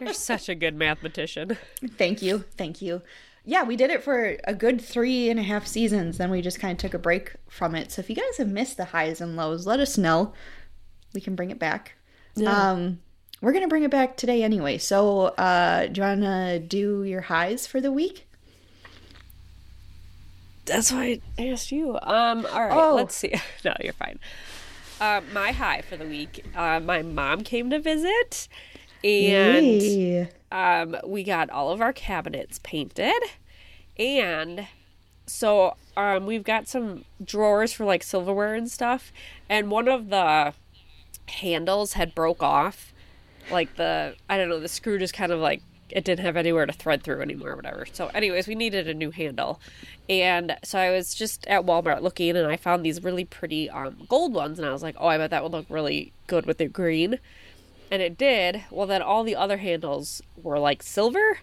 You're 0.00 0.12
such 0.12 0.48
a 0.48 0.54
good 0.54 0.74
mathematician. 0.74 1.56
thank 1.96 2.22
you, 2.22 2.44
thank 2.56 2.82
you. 2.82 3.02
Yeah, 3.48 3.62
we 3.62 3.76
did 3.76 3.90
it 3.90 4.02
for 4.02 4.36
a 4.44 4.52
good 4.54 4.80
three 4.80 5.30
and 5.30 5.38
a 5.38 5.42
half 5.44 5.66
seasons. 5.68 6.18
Then 6.18 6.30
we 6.32 6.42
just 6.42 6.58
kind 6.58 6.72
of 6.72 6.78
took 6.78 6.94
a 6.94 6.98
break 6.98 7.32
from 7.48 7.76
it. 7.76 7.92
So 7.92 8.00
if 8.00 8.10
you 8.10 8.16
guys 8.16 8.38
have 8.38 8.48
missed 8.48 8.76
the 8.76 8.86
highs 8.86 9.20
and 9.20 9.36
lows, 9.36 9.66
let 9.68 9.78
us 9.78 9.96
know. 9.96 10.32
We 11.14 11.20
can 11.20 11.36
bring 11.36 11.50
it 11.52 11.58
back. 11.60 11.94
Um, 12.44 12.98
we're 13.40 13.52
gonna 13.52 13.68
bring 13.68 13.84
it 13.84 13.90
back 13.90 14.16
today 14.16 14.42
anyway. 14.42 14.78
So, 14.78 15.26
uh, 15.28 15.86
do 15.86 16.00
you 16.00 16.06
wanna 16.06 16.58
do 16.58 17.04
your 17.04 17.20
highs 17.22 17.66
for 17.68 17.80
the 17.80 17.92
week? 17.92 18.26
That's 20.64 20.90
why 20.90 21.20
I 21.38 21.48
asked 21.48 21.70
you. 21.70 21.92
Um, 22.02 22.44
all 22.52 22.64
right, 22.66 22.72
Oh. 22.76 22.94
let's 22.96 23.14
see. 23.14 23.32
No, 23.64 23.74
you're 23.80 23.92
fine. 23.92 24.18
Um, 25.00 25.24
my 25.32 25.52
high 25.52 25.82
for 25.82 25.96
the 25.96 26.06
week. 26.06 26.44
Uh, 26.56 26.80
my 26.80 27.02
mom 27.02 27.42
came 27.42 27.70
to 27.70 27.78
visit, 27.78 28.48
and 29.06 30.28
um, 30.50 30.96
we 31.04 31.22
got 31.24 31.50
all 31.50 31.70
of 31.70 31.80
our 31.80 31.92
cabinets 31.92 32.60
painted, 32.62 33.22
and 33.98 34.66
so 35.26 35.76
um, 35.96 36.26
we've 36.26 36.44
got 36.44 36.68
some 36.68 37.04
drawers 37.24 37.72
for 37.72 37.84
like 37.84 38.02
silverware 38.02 38.54
and 38.54 38.70
stuff, 38.70 39.12
and 39.48 39.70
one 39.70 39.88
of 39.88 40.08
the 40.08 40.54
handles 41.28 41.94
had 41.94 42.14
broke 42.14 42.42
off, 42.42 42.92
like 43.50 43.76
the 43.76 44.14
I 44.28 44.36
don't 44.36 44.48
know, 44.48 44.60
the 44.60 44.68
screw 44.68 44.98
just 44.98 45.14
kind 45.14 45.32
of 45.32 45.40
like 45.40 45.62
it 45.88 46.04
didn't 46.04 46.24
have 46.24 46.36
anywhere 46.36 46.66
to 46.66 46.72
thread 46.72 47.02
through 47.02 47.22
anymore 47.22 47.50
or 47.50 47.56
whatever. 47.56 47.86
So, 47.92 48.08
anyways, 48.08 48.48
we 48.48 48.56
needed 48.56 48.88
a 48.88 48.94
new 48.94 49.10
handle, 49.10 49.60
and 50.08 50.56
so 50.64 50.78
I 50.78 50.90
was 50.90 51.14
just 51.14 51.46
at 51.46 51.64
Walmart 51.64 52.02
looking, 52.02 52.36
and 52.36 52.46
I 52.46 52.56
found 52.56 52.84
these 52.84 53.02
really 53.02 53.24
pretty 53.24 53.70
um, 53.70 54.06
gold 54.08 54.34
ones, 54.34 54.58
and 54.58 54.66
I 54.66 54.72
was 54.72 54.82
like, 54.82 54.96
oh, 54.98 55.06
I 55.06 55.18
bet 55.18 55.30
that 55.30 55.42
would 55.42 55.52
look 55.52 55.66
really 55.68 56.12
good 56.26 56.46
with 56.46 56.58
the 56.58 56.66
green. 56.66 57.18
And 57.90 58.02
it 58.02 58.18
did. 58.18 58.64
Well, 58.70 58.86
then 58.86 59.02
all 59.02 59.22
the 59.22 59.36
other 59.36 59.58
handles 59.58 60.22
were 60.36 60.58
like 60.58 60.82
silver, 60.82 61.38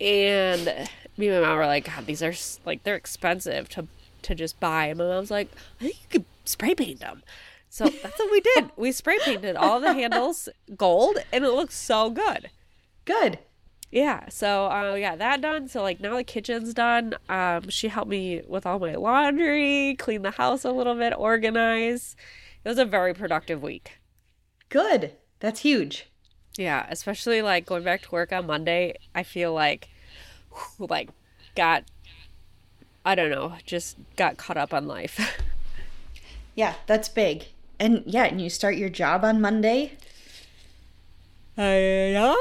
and 0.00 0.88
me 1.16 1.28
and 1.28 1.40
my 1.40 1.48
mom 1.48 1.58
were 1.58 1.66
like, 1.66 1.86
God, 1.86 2.06
these 2.06 2.22
are 2.22 2.34
like 2.64 2.82
they're 2.82 2.96
expensive 2.96 3.68
to 3.70 3.86
to 4.22 4.34
just 4.34 4.58
buy. 4.60 4.86
And 4.86 4.98
my 4.98 5.04
mom's 5.04 5.30
like, 5.30 5.48
I 5.80 5.84
think 5.84 5.96
you 6.02 6.08
could 6.10 6.24
spray 6.44 6.74
paint 6.74 7.00
them. 7.00 7.22
So 7.68 7.84
that's 7.84 8.18
what 8.18 8.32
we 8.32 8.40
did. 8.40 8.70
We 8.76 8.90
spray 8.90 9.18
painted 9.24 9.54
all 9.54 9.78
the 9.80 9.92
handles 9.92 10.48
gold, 10.76 11.18
and 11.32 11.44
it 11.44 11.52
looks 11.52 11.76
so 11.76 12.10
good. 12.10 12.50
Good. 13.04 13.38
Yeah, 13.92 14.28
so 14.28 14.66
uh, 14.66 14.92
we 14.94 15.00
got 15.00 15.18
that 15.18 15.40
done. 15.40 15.68
So 15.68 15.82
like 15.82 16.00
now 16.00 16.16
the 16.16 16.24
kitchen's 16.24 16.74
done. 16.74 17.14
Um, 17.28 17.68
she 17.68 17.88
helped 17.88 18.10
me 18.10 18.42
with 18.46 18.66
all 18.66 18.78
my 18.78 18.94
laundry, 18.94 19.96
clean 19.98 20.22
the 20.22 20.32
house 20.32 20.64
a 20.64 20.72
little 20.72 20.94
bit, 20.94 21.12
organize. 21.16 22.16
It 22.64 22.68
was 22.68 22.78
a 22.78 22.84
very 22.84 23.14
productive 23.14 23.62
week. 23.62 23.98
Good. 24.68 25.12
That's 25.40 25.60
huge. 25.60 26.06
Yeah, 26.56 26.86
especially 26.88 27.42
like 27.42 27.66
going 27.66 27.82
back 27.84 28.02
to 28.02 28.10
work 28.10 28.32
on 28.32 28.46
Monday. 28.46 28.94
I 29.14 29.22
feel 29.22 29.52
like, 29.52 29.88
whew, 30.52 30.86
like, 30.88 31.10
got, 31.56 31.84
I 33.04 33.14
don't 33.14 33.30
know, 33.30 33.54
just 33.64 33.96
got 34.16 34.36
caught 34.36 34.56
up 34.56 34.72
on 34.72 34.86
life. 34.86 35.42
Yeah, 36.56 36.74
that's 36.86 37.08
big. 37.08 37.46
And 37.78 38.02
yeah, 38.04 38.24
and 38.24 38.40
you 38.40 38.50
start 38.50 38.76
your 38.76 38.90
job 38.90 39.24
on 39.24 39.40
Monday. 39.40 39.92
I, 41.56 41.76
yeah, 42.10 42.34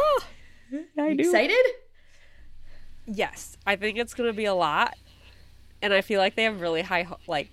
I 0.97 1.13
do. 1.13 1.21
Excited? 1.21 1.65
Yes, 3.05 3.55
I 3.65 3.75
think 3.75 3.97
it's 3.97 4.13
gonna 4.13 4.33
be 4.33 4.45
a 4.45 4.53
lot, 4.53 4.97
and 5.81 5.93
I 5.93 6.01
feel 6.01 6.19
like 6.19 6.35
they 6.35 6.43
have 6.43 6.59
really 6.59 6.81
high, 6.81 7.03
ho- 7.03 7.19
like, 7.27 7.49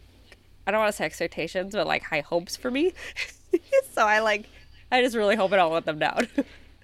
I 0.66 0.72
don't 0.72 0.80
want 0.80 0.90
to 0.90 0.96
say 0.96 1.04
expectations, 1.04 1.74
but 1.74 1.86
like 1.86 2.02
high 2.02 2.20
hopes 2.22 2.56
for 2.56 2.70
me. 2.70 2.92
so 3.92 4.02
I 4.04 4.18
like, 4.18 4.48
I 4.90 5.02
just 5.02 5.16
really 5.16 5.36
hope 5.36 5.52
I 5.52 5.56
don't 5.56 5.72
let 5.72 5.84
them 5.84 5.98
down. 5.98 6.28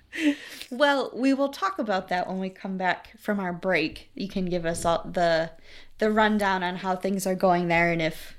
well, 0.71 1.11
we 1.14 1.32
will 1.35 1.49
talk 1.49 1.78
about 1.78 2.09
that 2.09 2.26
when 2.28 2.38
we 2.38 2.50
come 2.50 2.76
back 2.76 3.18
from 3.18 3.40
our 3.40 3.52
break. 3.52 4.11
You 4.14 4.28
can 4.28 4.47
give 4.47 4.66
us 4.66 4.85
all 4.85 5.09
the 5.11 5.50
the 5.99 6.11
rundown 6.11 6.62
on 6.62 6.76
how 6.76 6.97
things 6.97 7.26
are 7.26 7.35
going 7.37 7.68
there 7.68 7.92
and 7.92 8.02
if 8.02 8.35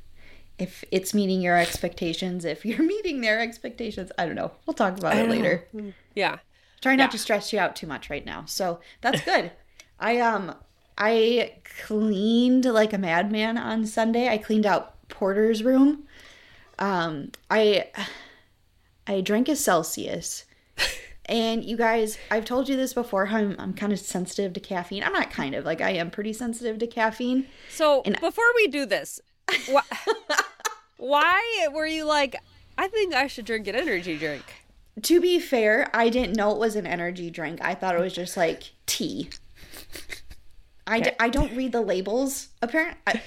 if 0.59 0.83
it's 0.91 1.13
meeting 1.13 1.41
your 1.41 1.57
expectations, 1.57 2.45
if 2.45 2.65
you're 2.65 2.83
meeting 2.83 3.21
their 3.21 3.39
expectations. 3.39 4.11
I 4.17 4.25
don't 4.25 4.35
know. 4.35 4.51
We'll 4.65 4.75
talk 4.75 4.97
about 4.97 5.17
it 5.17 5.29
later. 5.29 5.67
Yeah. 6.13 6.37
Try 6.81 6.95
not 6.95 7.05
Yeah. 7.05 7.11
to 7.11 7.17
stress 7.17 7.51
you 7.53 7.59
out 7.59 7.75
too 7.75 7.87
much 7.87 8.09
right 8.09 8.25
now. 8.25 8.43
So 8.45 8.79
that's 9.01 9.21
good. 9.21 9.51
I 9.99 10.19
um 10.19 10.53
I 10.97 11.55
cleaned 11.85 12.65
like 12.65 12.93
a 12.93 12.97
madman 12.97 13.57
on 13.57 13.85
Sunday. 13.87 14.27
I 14.29 14.37
cleaned 14.37 14.65
out 14.65 15.07
Porter's 15.07 15.63
room. 15.63 16.03
Um 16.77 17.31
I 17.49 17.85
I 19.07 19.21
drank 19.21 19.49
a 19.49 19.55
Celsius. 19.55 20.45
And 21.27 21.63
you 21.63 21.77
guys, 21.77 22.17
I've 22.29 22.43
told 22.43 22.67
you 22.67 22.75
this 22.75 22.93
before 22.93 23.27
how 23.27 23.37
I'm, 23.37 23.55
I'm 23.57 23.73
kind 23.73 23.93
of 23.93 23.99
sensitive 23.99 24.51
to 24.53 24.59
caffeine. 24.59 25.03
I'm 25.03 25.13
not 25.13 25.31
kind 25.31 25.55
of, 25.55 25.63
like 25.63 25.79
I 25.79 25.91
am 25.91 26.11
pretty 26.11 26.33
sensitive 26.33 26.79
to 26.79 26.85
caffeine. 26.87 27.47
So 27.69 28.01
And- 28.05 28.19
before 28.19 28.43
we 28.57 28.67
do 28.67 28.85
this, 28.85 29.21
wh- 29.71 29.89
why 30.97 31.69
were 31.71 31.87
you 31.87 32.03
like, 32.03 32.35
I 32.77 32.89
think 32.89 33.13
I 33.13 33.27
should 33.27 33.45
drink 33.45 33.67
an 33.67 33.75
energy 33.75 34.17
drink? 34.17 34.43
To 35.01 35.21
be 35.21 35.39
fair, 35.39 35.89
I 35.93 36.09
didn't 36.09 36.35
know 36.35 36.51
it 36.51 36.57
was 36.59 36.75
an 36.75 36.85
energy 36.85 37.31
drink. 37.31 37.59
I 37.61 37.73
thought 37.73 37.95
it 37.95 38.01
was 38.01 38.13
just 38.13 38.35
like 38.35 38.73
tea. 38.85 39.29
I, 40.85 40.99
d-. 40.99 41.11
I 41.21 41.29
don't 41.29 41.55
read 41.55 41.71
the 41.71 41.81
labels. 41.81 42.49
Apparently, 42.61 43.21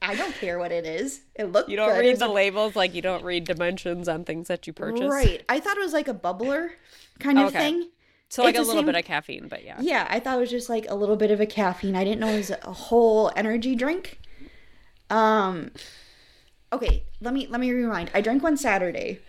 I, 0.00 0.14
don't 0.14 0.34
care 0.34 0.58
what 0.58 0.70
it 0.72 0.86
is. 0.86 1.20
It 1.34 1.44
looked 1.52 1.68
You 1.70 1.76
don't 1.76 1.90
good. 1.90 2.00
Read 2.00 2.18
the 2.18 2.28
labels 2.28 2.76
like 2.76 2.94
you 2.94 3.02
don't 3.02 3.24
read 3.24 3.44
dimensions 3.44 4.08
on 4.08 4.24
things 4.24 4.48
that 4.48 4.66
you 4.66 4.72
purchase. 4.72 5.10
Right. 5.10 5.42
I 5.48 5.60
thought 5.60 5.76
it 5.76 5.80
was 5.80 5.92
like 5.92 6.08
a 6.08 6.14
bubbler 6.14 6.70
kind 7.18 7.38
of 7.38 7.46
Okay. 7.48 7.58
thing. 7.58 7.88
So 8.28 8.42
like 8.42 8.54
It's 8.54 8.58
a 8.60 8.62
little 8.66 8.82
same- 8.82 8.86
bit 8.86 8.94
of 8.96 9.04
caffeine, 9.04 9.48
but 9.48 9.64
yeah. 9.64 9.76
Yeah, 9.80 10.06
I 10.10 10.20
thought 10.20 10.36
it 10.36 10.40
was 10.40 10.50
just 10.50 10.68
like 10.68 10.86
a 10.88 10.94
little 10.94 11.16
bit 11.16 11.30
of 11.30 11.40
a 11.40 11.46
caffeine. 11.46 11.96
I 11.96 12.04
didn't 12.04 12.20
know 12.20 12.28
it 12.28 12.36
was 12.36 12.50
a 12.50 12.72
whole 12.72 13.32
energy 13.36 13.74
drink. 13.74 14.20
Um 15.10 15.70
Okay, 16.72 17.04
let 17.20 17.32
me 17.32 17.46
let 17.46 17.60
me 17.60 17.70
rewind. 17.72 18.10
I 18.14 18.20
drank 18.20 18.42
one 18.42 18.56
Saturday 18.56 19.20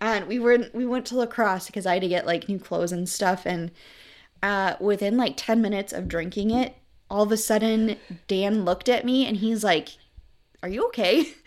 and 0.00 0.26
we 0.26 0.38
were 0.38 0.66
we 0.74 0.84
went 0.84 1.06
to 1.06 1.16
La 1.16 1.26
Crosse 1.26 1.66
because 1.66 1.86
I 1.86 1.94
had 1.94 2.02
to 2.02 2.08
get 2.08 2.26
like 2.26 2.48
new 2.48 2.58
clothes 2.58 2.92
and 2.92 3.08
stuff 3.08 3.46
and 3.46 3.70
uh 4.42 4.74
within 4.80 5.16
like 5.16 5.34
10 5.36 5.62
minutes 5.62 5.92
of 5.92 6.08
drinking 6.08 6.50
it, 6.50 6.74
all 7.08 7.22
of 7.22 7.32
a 7.32 7.36
sudden 7.36 7.96
Dan 8.26 8.64
looked 8.64 8.88
at 8.88 9.04
me 9.04 9.26
and 9.26 9.36
he's 9.36 9.62
like, 9.62 9.90
"Are 10.62 10.68
you 10.68 10.86
okay?" 10.88 11.34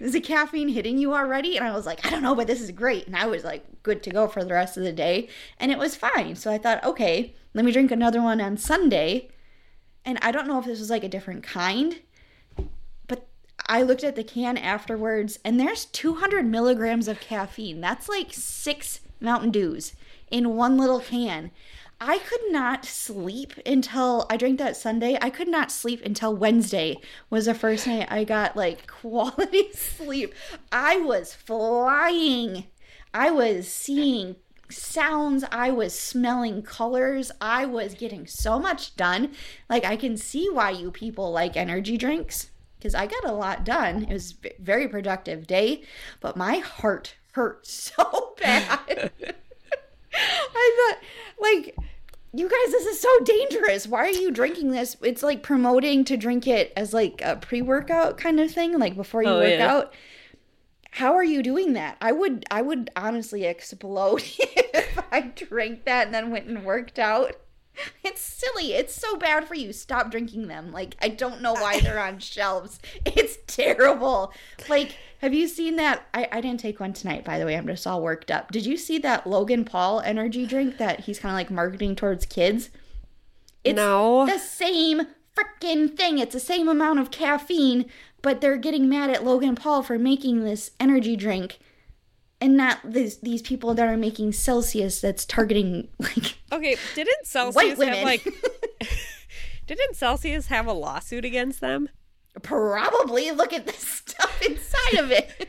Is 0.00 0.14
the 0.14 0.20
caffeine 0.20 0.70
hitting 0.70 0.96
you 0.96 1.12
already? 1.12 1.58
And 1.58 1.66
I 1.66 1.72
was 1.72 1.84
like, 1.84 2.06
I 2.06 2.10
don't 2.10 2.22
know, 2.22 2.34
but 2.34 2.46
this 2.46 2.62
is 2.62 2.70
great. 2.70 3.06
And 3.06 3.14
I 3.14 3.26
was 3.26 3.44
like, 3.44 3.82
good 3.82 4.02
to 4.04 4.10
go 4.10 4.26
for 4.26 4.42
the 4.42 4.54
rest 4.54 4.78
of 4.78 4.82
the 4.82 4.92
day. 4.92 5.28
And 5.58 5.70
it 5.70 5.76
was 5.76 5.94
fine. 5.94 6.36
So 6.36 6.50
I 6.50 6.56
thought, 6.56 6.82
okay, 6.82 7.34
let 7.52 7.66
me 7.66 7.72
drink 7.72 7.90
another 7.90 8.22
one 8.22 8.40
on 8.40 8.56
Sunday. 8.56 9.28
And 10.06 10.18
I 10.22 10.32
don't 10.32 10.48
know 10.48 10.58
if 10.58 10.64
this 10.64 10.80
was 10.80 10.88
like 10.88 11.04
a 11.04 11.08
different 11.08 11.42
kind, 11.42 12.00
but 13.06 13.28
I 13.66 13.82
looked 13.82 14.02
at 14.02 14.16
the 14.16 14.24
can 14.24 14.56
afterwards 14.56 15.38
and 15.44 15.60
there's 15.60 15.84
200 15.84 16.46
milligrams 16.46 17.06
of 17.06 17.20
caffeine. 17.20 17.82
That's 17.82 18.08
like 18.08 18.32
six 18.32 19.00
Mountain 19.20 19.50
Dews 19.50 19.92
in 20.30 20.56
one 20.56 20.78
little 20.78 21.00
can. 21.00 21.50
I 22.00 22.18
could 22.18 22.50
not 22.50 22.86
sleep 22.86 23.52
until 23.66 24.26
I 24.30 24.38
drank 24.38 24.58
that 24.58 24.76
Sunday. 24.76 25.18
I 25.20 25.28
could 25.28 25.48
not 25.48 25.70
sleep 25.70 26.00
until 26.04 26.34
Wednesday 26.34 26.96
was 27.28 27.44
the 27.44 27.54
first 27.54 27.86
night 27.86 28.08
I 28.10 28.24
got 28.24 28.56
like 28.56 28.86
quality 29.00 29.70
sleep. 29.72 30.34
I 30.72 30.96
was 30.96 31.34
flying. 31.34 32.64
I 33.12 33.30
was 33.30 33.68
seeing 33.68 34.36
sounds. 34.70 35.44
I 35.52 35.70
was 35.70 35.98
smelling 35.98 36.62
colors. 36.62 37.30
I 37.38 37.66
was 37.66 37.94
getting 37.94 38.26
so 38.26 38.58
much 38.58 38.96
done. 38.96 39.32
Like 39.68 39.84
I 39.84 39.96
can 39.96 40.16
see 40.16 40.48
why 40.50 40.70
you 40.70 40.90
people 40.90 41.30
like 41.30 41.54
energy 41.54 41.98
drinks 41.98 42.50
because 42.78 42.94
I 42.94 43.06
got 43.06 43.26
a 43.26 43.32
lot 43.32 43.62
done. 43.62 44.04
It 44.04 44.12
was 44.14 44.36
a 44.42 44.52
very 44.58 44.88
productive 44.88 45.46
day, 45.46 45.82
but 46.20 46.34
my 46.34 46.58
heart 46.58 47.16
hurt 47.32 47.66
so 47.66 48.34
bad. 48.40 49.10
I 50.12 50.96
thought, 50.96 50.98
like, 51.40 51.76
you 52.32 52.48
guys, 52.48 52.72
this 52.72 52.86
is 52.86 53.00
so 53.00 53.08
dangerous. 53.24 53.86
Why 53.86 54.00
are 54.06 54.10
you 54.10 54.30
drinking 54.30 54.70
this? 54.70 54.96
It's 55.02 55.22
like 55.22 55.42
promoting 55.42 56.04
to 56.04 56.16
drink 56.16 56.46
it 56.46 56.72
as 56.76 56.94
like 56.94 57.20
a 57.24 57.36
pre 57.36 57.62
workout 57.62 58.16
kind 58.18 58.38
of 58.40 58.50
thing, 58.50 58.78
like 58.78 58.94
before 58.96 59.22
you 59.22 59.28
Oh, 59.30 59.40
work 59.40 59.50
yeah. 59.58 59.72
out. 59.74 59.94
How 60.92 61.14
are 61.14 61.24
you 61.24 61.42
doing 61.42 61.72
that? 61.74 61.96
I 62.00 62.12
would, 62.12 62.44
I 62.50 62.62
would 62.62 62.90
honestly 62.96 63.44
explode 63.44 64.22
if 64.38 64.98
I 65.12 65.20
drank 65.22 65.84
that 65.84 66.06
and 66.06 66.14
then 66.14 66.30
went 66.30 66.46
and 66.46 66.64
worked 66.64 66.98
out. 66.98 67.36
It's 68.02 68.20
silly. 68.20 68.74
It's 68.74 68.94
so 68.94 69.16
bad 69.16 69.46
for 69.46 69.54
you. 69.54 69.72
Stop 69.72 70.10
drinking 70.10 70.48
them. 70.48 70.72
Like, 70.72 70.96
I 71.00 71.08
don't 71.08 71.40
know 71.40 71.52
why 71.54 71.80
they're 71.80 72.00
on 72.00 72.18
shelves. 72.18 72.78
It's 73.06 73.38
terrible. 73.46 74.32
Like, 74.68 74.96
have 75.20 75.32
you 75.34 75.48
seen 75.48 75.76
that? 75.76 76.06
I, 76.12 76.28
I 76.32 76.40
didn't 76.40 76.60
take 76.60 76.80
one 76.80 76.92
tonight, 76.92 77.24
by 77.24 77.38
the 77.38 77.46
way. 77.46 77.56
I'm 77.56 77.66
just 77.66 77.86
all 77.86 78.02
worked 78.02 78.30
up. 78.30 78.50
Did 78.52 78.66
you 78.66 78.76
see 78.76 78.98
that 78.98 79.26
Logan 79.26 79.64
Paul 79.64 80.00
energy 80.00 80.46
drink 80.46 80.78
that 80.78 81.00
he's 81.00 81.18
kind 81.18 81.32
of 81.32 81.36
like 81.36 81.50
marketing 81.50 81.96
towards 81.96 82.26
kids? 82.26 82.70
It's 83.64 83.76
No. 83.76 84.26
the 84.26 84.38
same 84.38 85.02
freaking 85.36 85.96
thing. 85.96 86.18
It's 86.18 86.32
the 86.32 86.40
same 86.40 86.68
amount 86.68 86.98
of 87.00 87.10
caffeine, 87.10 87.86
but 88.22 88.40
they're 88.40 88.56
getting 88.56 88.88
mad 88.88 89.10
at 89.10 89.24
Logan 89.24 89.54
Paul 89.54 89.82
for 89.82 89.98
making 89.98 90.44
this 90.44 90.70
energy 90.80 91.16
drink 91.16 91.58
and 92.40 92.56
not 92.56 92.78
these 92.82 93.18
these 93.18 93.42
people 93.42 93.74
that 93.74 93.86
are 93.86 93.98
making 93.98 94.32
Celsius 94.32 95.00
that's 95.02 95.26
targeting 95.26 95.88
like 95.98 96.38
Okay, 96.50 96.76
didn't 96.94 97.26
Celsius 97.26 97.78
have 97.82 98.02
like 98.02 98.24
didn't 99.66 99.94
Celsius 99.96 100.46
have 100.46 100.66
a 100.66 100.72
lawsuit 100.72 101.24
against 101.24 101.60
them? 101.60 101.88
Probably 102.42 103.30
look 103.30 103.52
at 103.52 103.66
the 103.66 103.72
stuff 103.76 104.40
inside 104.42 104.98
of 104.98 105.10
it. 105.10 105.48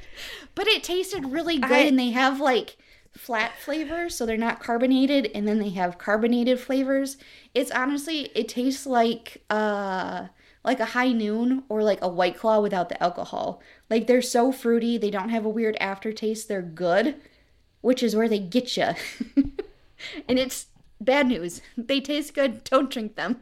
But 0.56 0.68
it 0.68 0.84
tasted 0.84 1.26
really 1.32 1.58
good 1.60 1.72
I- 1.72 1.80
and 1.82 1.98
they 1.98 2.12
have 2.12 2.40
like 2.40 2.78
flat 3.12 3.58
flavors, 3.60 4.16
so 4.16 4.26
they're 4.26 4.38
not 4.38 4.60
carbonated 4.62 5.30
and 5.36 5.48
then 5.48 5.60
they 5.60 5.70
have 5.70 5.98
carbonated 5.98 6.60
flavors. 6.60 7.18
It's 7.54 7.72
honestly 7.72 8.32
it 8.36 8.48
tastes 8.48 8.86
like 8.86 9.44
uh 9.50 10.28
like 10.64 10.80
a 10.80 10.86
high 10.86 11.12
noon 11.12 11.64
or 11.70 11.84
like 11.84 12.00
a 12.02 12.08
white 12.08 12.38
claw 12.38 12.60
without 12.62 12.90
the 12.90 13.02
alcohol. 13.02 13.62
Like 13.90 14.08
they're 14.08 14.22
so 14.22 14.52
fruity, 14.52 14.98
they 14.98 15.10
don't 15.12 15.30
have 15.30 15.46
a 15.46 15.50
weird 15.50 15.76
aftertaste, 15.80 16.48
they're 16.48 16.62
good, 16.62 17.16
which 17.82 18.04
is 18.04 18.16
where 18.16 18.30
they 18.30 18.40
get 18.40 18.78
you. 18.78 18.90
and 20.28 20.38
it's 20.40 20.68
bad 21.00 21.28
news. 21.28 21.62
They 21.78 22.00
taste 22.00 22.34
good, 22.34 22.64
don't 22.64 22.92
drink 22.92 23.16
them. 23.16 23.42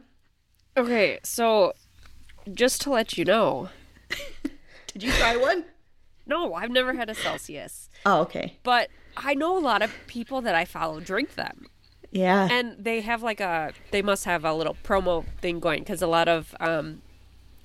Okay, 0.76 1.20
so 1.22 1.72
just 2.52 2.80
to 2.82 2.90
let 2.90 3.16
you 3.18 3.24
know, 3.24 3.68
Did 4.92 5.02
you 5.02 5.12
try 5.12 5.36
one? 5.36 5.64
no, 6.26 6.54
I've 6.54 6.70
never 6.70 6.94
had 6.94 7.10
a 7.10 7.14
Celsius, 7.14 7.88
Oh, 8.06 8.20
okay. 8.20 8.58
but 8.62 8.88
I 9.16 9.34
know 9.34 9.58
a 9.58 9.60
lot 9.60 9.82
of 9.82 9.92
people 10.06 10.40
that 10.42 10.54
I 10.54 10.64
follow 10.64 11.00
drink 11.00 11.34
them. 11.34 11.66
Yeah. 12.12 12.48
and 12.50 12.76
they 12.84 13.00
have 13.02 13.22
like 13.22 13.40
a 13.40 13.72
they 13.92 14.02
must 14.02 14.24
have 14.24 14.44
a 14.44 14.52
little 14.52 14.76
promo 14.82 15.24
thing 15.40 15.60
going 15.60 15.80
because 15.80 16.02
a 16.02 16.08
lot 16.08 16.26
of 16.26 16.54
um 16.58 17.02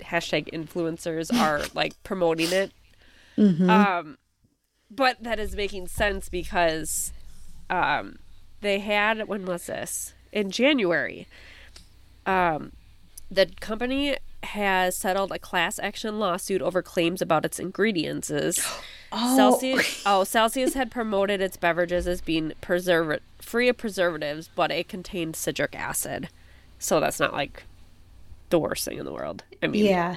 hashtag 0.00 0.48
influencers 0.52 1.32
are 1.36 1.62
like 1.74 2.00
promoting 2.04 2.52
it 2.52 2.70
um 3.68 4.16
but 4.88 5.20
that 5.20 5.40
is 5.40 5.56
making 5.56 5.88
sense 5.88 6.28
because 6.28 7.12
um 7.70 8.20
they 8.60 8.78
had 8.78 9.26
when 9.26 9.44
was 9.46 9.66
this 9.66 10.14
in 10.30 10.52
january 10.52 11.26
um 12.24 12.70
the 13.30 13.46
company 13.60 14.16
has 14.42 14.96
settled 14.96 15.32
a 15.32 15.38
class 15.38 15.78
action 15.78 16.18
lawsuit 16.18 16.62
over 16.62 16.80
claims 16.82 17.20
about 17.20 17.44
its 17.44 17.58
ingredients 17.58 18.30
Celsius 19.12 20.02
oh 20.06 20.24
Celsius 20.24 20.74
had 20.74 20.90
promoted 20.90 21.40
its 21.40 21.56
beverages 21.56 22.06
as 22.06 22.20
being 22.20 22.52
preserv 22.62 23.20
free 23.40 23.68
of 23.68 23.76
preservatives, 23.76 24.50
but 24.54 24.70
it 24.70 24.88
contained 24.88 25.36
citric 25.36 25.74
acid. 25.74 26.28
So 26.78 27.00
that's 27.00 27.20
not 27.20 27.32
like 27.32 27.64
the 28.50 28.58
worst 28.58 28.84
thing 28.84 28.98
in 28.98 29.04
the 29.04 29.12
world. 29.12 29.44
I 29.62 29.68
mean, 29.68 29.84
Yeah. 29.86 30.16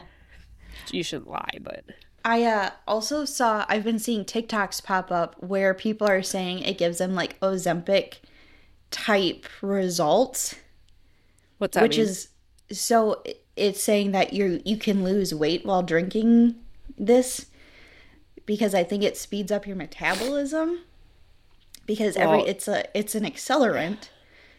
you 0.92 1.04
shouldn't 1.04 1.30
lie, 1.30 1.58
but 1.62 1.84
I 2.26 2.44
uh, 2.44 2.72
also 2.88 3.24
saw, 3.26 3.66
I've 3.70 3.84
been 3.84 4.00
seeing 4.00 4.26
TikToks 4.26 4.84
pop 4.84 5.12
up 5.12 5.42
where 5.42 5.74
people 5.74 6.08
are 6.08 6.22
saying 6.22 6.60
it 6.60 6.78
gives 6.78 6.98
them 6.98 7.16
like 7.16 7.40
Ozempic 7.40 8.16
type 8.92 9.46
results, 9.62 10.56
what's 11.60 11.76
that 11.76 11.84
which 11.84 11.98
mean? 11.98 12.08
is 12.08 12.28
so 12.72 13.24
it's 13.56 13.82
saying 13.82 14.12
that 14.12 14.34
you 14.34 14.62
you 14.66 14.78
can 14.78 15.04
lose 15.04 15.34
weight 15.34 15.66
while 15.66 15.84
drinking 15.84 16.56
this 16.98 17.48
because 18.46 18.74
I 18.74 18.84
think 18.84 19.04
it 19.04 19.18
speeds 19.18 19.52
up 19.52 19.68
your 19.68 19.76
metabolism 19.76 20.80
because 21.86 22.16
every 22.16 22.42
it's 22.42 22.68
a 22.68 22.86
it's 22.98 23.16
an 23.16 23.24
accelerant. 23.24 24.10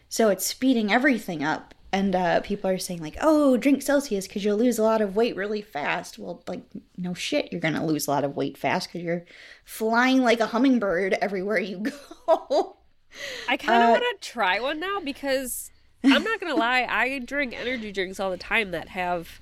So 0.09 0.29
it's 0.29 0.45
speeding 0.45 0.91
everything 0.91 1.43
up 1.43 1.73
and 1.93 2.15
uh, 2.15 2.39
people 2.41 2.69
are 2.69 2.77
saying 2.77 3.01
like, 3.01 3.17
"Oh, 3.21 3.57
drink 3.57 3.81
Celsius 3.81 4.27
because 4.27 4.45
you'll 4.45 4.57
lose 4.57 4.79
a 4.79 4.83
lot 4.83 5.01
of 5.01 5.15
weight 5.15 5.35
really 5.35 5.61
fast." 5.61 6.17
Well, 6.17 6.41
like, 6.47 6.61
no 6.97 7.13
shit, 7.13 7.51
you're 7.51 7.61
gonna 7.61 7.85
lose 7.85 8.07
a 8.07 8.11
lot 8.11 8.23
of 8.23 8.35
weight 8.35 8.57
fast 8.57 8.87
because 8.87 9.01
you're 9.03 9.25
flying 9.65 10.21
like 10.21 10.39
a 10.39 10.47
hummingbird 10.47 11.13
everywhere 11.21 11.59
you 11.59 11.77
go. 12.27 12.77
I 13.49 13.57
kind 13.57 13.83
of 13.83 13.89
Uh, 13.89 13.91
want 13.99 14.21
to 14.21 14.29
try 14.29 14.59
one 14.61 14.79
now 14.79 14.99
because 15.01 15.69
I'm 16.03 16.23
not 16.23 16.39
gonna 16.39 16.55
lie, 16.55 16.85
I 16.89 17.19
drink 17.19 17.53
energy 17.59 17.91
drinks 17.91 18.19
all 18.19 18.31
the 18.31 18.37
time 18.37 18.71
that 18.71 18.89
have, 18.89 19.39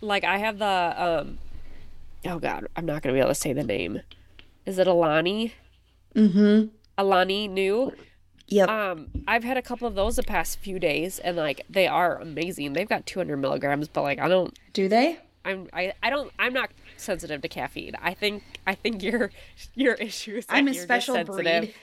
like, 0.00 0.24
I 0.24 0.38
have 0.38 0.58
the 0.58 0.94
um, 0.96 1.38
oh 2.26 2.38
god, 2.38 2.66
I'm 2.76 2.86
not 2.86 3.02
gonna 3.02 3.14
be 3.14 3.20
able 3.20 3.28
to 3.30 3.34
say 3.34 3.52
the 3.52 3.64
name. 3.64 4.00
Is 4.66 4.78
it 4.78 4.86
Alani? 4.86 5.54
Mm-hmm. 6.14 6.68
Alani 6.96 7.48
Nu. 7.48 7.92
Yep. 8.48 8.68
Um, 8.68 9.08
I've 9.26 9.44
had 9.44 9.56
a 9.56 9.62
couple 9.62 9.88
of 9.88 9.94
those 9.94 10.16
the 10.16 10.22
past 10.22 10.58
few 10.58 10.78
days, 10.78 11.18
and 11.18 11.36
like 11.36 11.62
they 11.68 11.86
are 11.86 12.18
amazing. 12.20 12.72
They've 12.74 12.88
got 12.88 13.06
200 13.06 13.36
milligrams, 13.36 13.88
but 13.88 14.02
like 14.02 14.18
I 14.18 14.28
don't, 14.28 14.56
Do 14.72 14.88
they? 14.88 15.18
I'm, 15.44 15.68
I, 15.72 15.92
I 16.02 16.10
don't, 16.10 16.32
I'm 16.38 16.52
not 16.54 16.70
sensitive 16.96 17.42
to 17.42 17.48
caffeine. 17.48 17.94
I 18.00 18.14
think, 18.14 18.42
I 18.66 18.74
think 18.74 19.02
your, 19.02 19.30
your 19.74 19.94
issue 19.94 20.36
is 20.36 20.46
I'm 20.48 20.68
a 20.68 20.74
special 20.74 21.22
breed. 21.24 21.74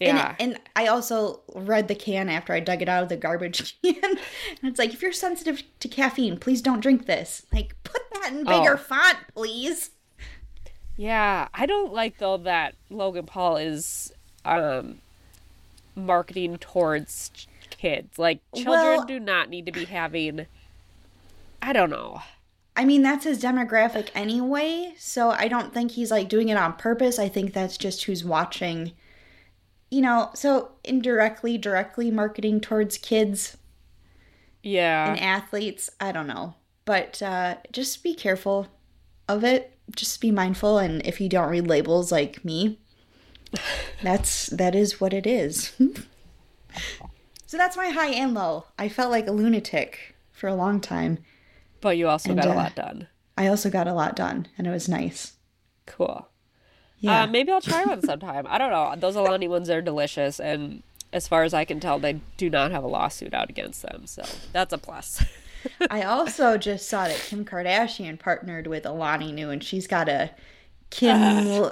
Yeah. 0.00 0.34
And, 0.38 0.52
and 0.54 0.60
I 0.76 0.86
also 0.86 1.40
read 1.54 1.88
the 1.88 1.94
can 1.94 2.28
after 2.28 2.52
I 2.52 2.60
dug 2.60 2.82
it 2.82 2.88
out 2.88 3.02
of 3.02 3.08
the 3.08 3.16
garbage 3.16 3.76
can. 3.84 3.96
and 4.04 4.18
it's 4.62 4.78
like, 4.78 4.94
if 4.94 5.02
you're 5.02 5.12
sensitive 5.12 5.62
to 5.80 5.88
caffeine, 5.88 6.38
please 6.38 6.62
don't 6.62 6.80
drink 6.80 7.06
this. 7.06 7.44
Like, 7.52 7.74
put 7.82 8.02
that 8.14 8.32
in 8.32 8.44
bigger 8.44 8.74
Oh. 8.74 8.76
font, 8.76 9.16
please. 9.34 9.90
Yeah, 10.96 11.48
I 11.54 11.66
don't 11.66 11.92
like 11.92 12.18
though 12.18 12.38
that 12.38 12.74
Logan 12.90 13.26
Paul 13.26 13.56
is 13.56 14.12
um 14.44 14.98
marketing 15.94 16.58
towards 16.58 17.30
kids. 17.70 18.18
Like 18.18 18.40
children 18.54 18.98
Well- 18.98 19.04
do 19.04 19.20
not 19.20 19.48
need 19.48 19.66
to 19.66 19.72
be 19.72 19.84
having 19.84 20.46
I 21.60 21.72
don't 21.72 21.90
know. 21.90 22.20
I 22.76 22.84
mean, 22.84 23.02
that's 23.02 23.24
his 23.24 23.42
demographic 23.42 24.10
anyway, 24.14 24.94
so 24.96 25.30
I 25.30 25.48
don't 25.48 25.74
think 25.74 25.90
he's 25.92 26.12
like 26.12 26.28
doing 26.28 26.48
it 26.50 26.56
on 26.56 26.74
purpose. 26.74 27.18
I 27.18 27.28
think 27.28 27.52
that's 27.52 27.76
just 27.76 28.04
who's 28.04 28.24
watching. 28.24 28.92
You 29.90 30.02
know, 30.02 30.30
so 30.34 30.72
indirectly, 30.84 31.56
directly 31.56 32.10
marketing 32.10 32.60
towards 32.60 32.98
kids 32.98 33.56
Yeah. 34.62 35.10
and 35.10 35.20
athletes. 35.20 35.88
I 36.00 36.12
don't 36.12 36.26
know. 36.26 36.54
But 36.84 37.22
uh, 37.22 37.56
just 37.72 38.02
be 38.02 38.14
careful 38.14 38.66
of 39.28 39.44
it. 39.44 39.78
Just 39.94 40.20
be 40.20 40.30
mindful. 40.30 40.78
And 40.78 41.04
if 41.06 41.20
you 41.20 41.28
don't 41.28 41.48
read 41.50 41.66
labels 41.66 42.12
like 42.12 42.44
me, 42.44 42.78
that's 44.02 44.46
that 44.48 44.74
is 44.74 45.00
what 45.00 45.14
it 45.14 45.26
is. 45.26 45.72
so 47.46 47.56
that's 47.56 47.76
my 47.76 47.88
high 47.88 48.10
and 48.10 48.34
low. 48.34 48.66
I 48.78 48.88
felt 48.88 49.10
like 49.10 49.26
a 49.26 49.32
lunatic 49.32 50.14
for 50.32 50.48
a 50.48 50.54
long 50.54 50.80
time. 50.80 51.18
but 51.80 51.96
you 51.96 52.08
also 52.08 52.30
and, 52.30 52.38
got 52.40 52.48
a 52.48 52.52
uh, 52.52 52.56
lot 52.56 52.74
done. 52.74 53.08
I 53.36 53.46
also 53.46 53.70
got 53.70 53.88
a 53.88 53.94
lot 53.94 54.16
done, 54.16 54.48
and 54.58 54.66
it 54.66 54.70
was 54.70 54.88
nice. 54.88 55.34
Cool. 55.86 56.28
Yeah. 57.00 57.22
Uh, 57.22 57.26
maybe 57.26 57.52
I'll 57.52 57.60
try 57.60 57.84
one 57.84 58.02
sometime. 58.06 58.46
I 58.48 58.58
don't 58.58 58.70
know. 58.70 58.94
Those 58.96 59.16
Alani 59.16 59.48
ones 59.48 59.70
are 59.70 59.80
delicious 59.80 60.40
and 60.40 60.82
as 61.12 61.26
far 61.26 61.42
as 61.42 61.54
I 61.54 61.64
can 61.64 61.80
tell, 61.80 61.98
they 61.98 62.20
do 62.36 62.50
not 62.50 62.70
have 62.70 62.84
a 62.84 62.86
lawsuit 62.86 63.32
out 63.32 63.48
against 63.48 63.82
them, 63.82 64.06
so 64.06 64.22
that's 64.52 64.72
a 64.72 64.78
plus. 64.78 65.24
I 65.90 66.02
also 66.02 66.56
just 66.58 66.88
saw 66.88 67.08
that 67.08 67.16
Kim 67.16 67.44
Kardashian 67.44 68.18
partnered 68.18 68.66
with 68.66 68.84
Alani 68.84 69.32
Nu, 69.32 69.50
and 69.50 69.62
she's 69.64 69.86
got 69.86 70.08
a 70.08 70.30
Kim 70.90 71.70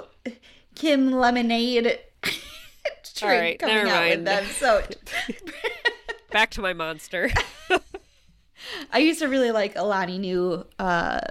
Kim 0.75 1.11
lemonade 1.11 1.99
drink 2.23 3.21
All 3.21 3.29
right, 3.29 3.59
coming 3.59 3.75
never 3.75 3.89
out 3.89 4.09
with 4.09 4.13
mind. 4.15 4.27
them. 4.27 4.45
So 4.45 4.83
Back 6.31 6.51
to 6.51 6.61
my 6.61 6.73
monster. 6.73 7.29
I 8.91 8.99
used 8.99 9.19
to 9.19 9.27
really 9.27 9.51
like 9.51 9.75
Alani 9.75 10.17
Nu 10.17 10.65
uh, 10.79 11.21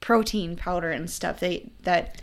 protein 0.00 0.56
powder 0.56 0.90
and 0.90 1.08
stuff. 1.08 1.40
They 1.40 1.70
that 1.82 2.20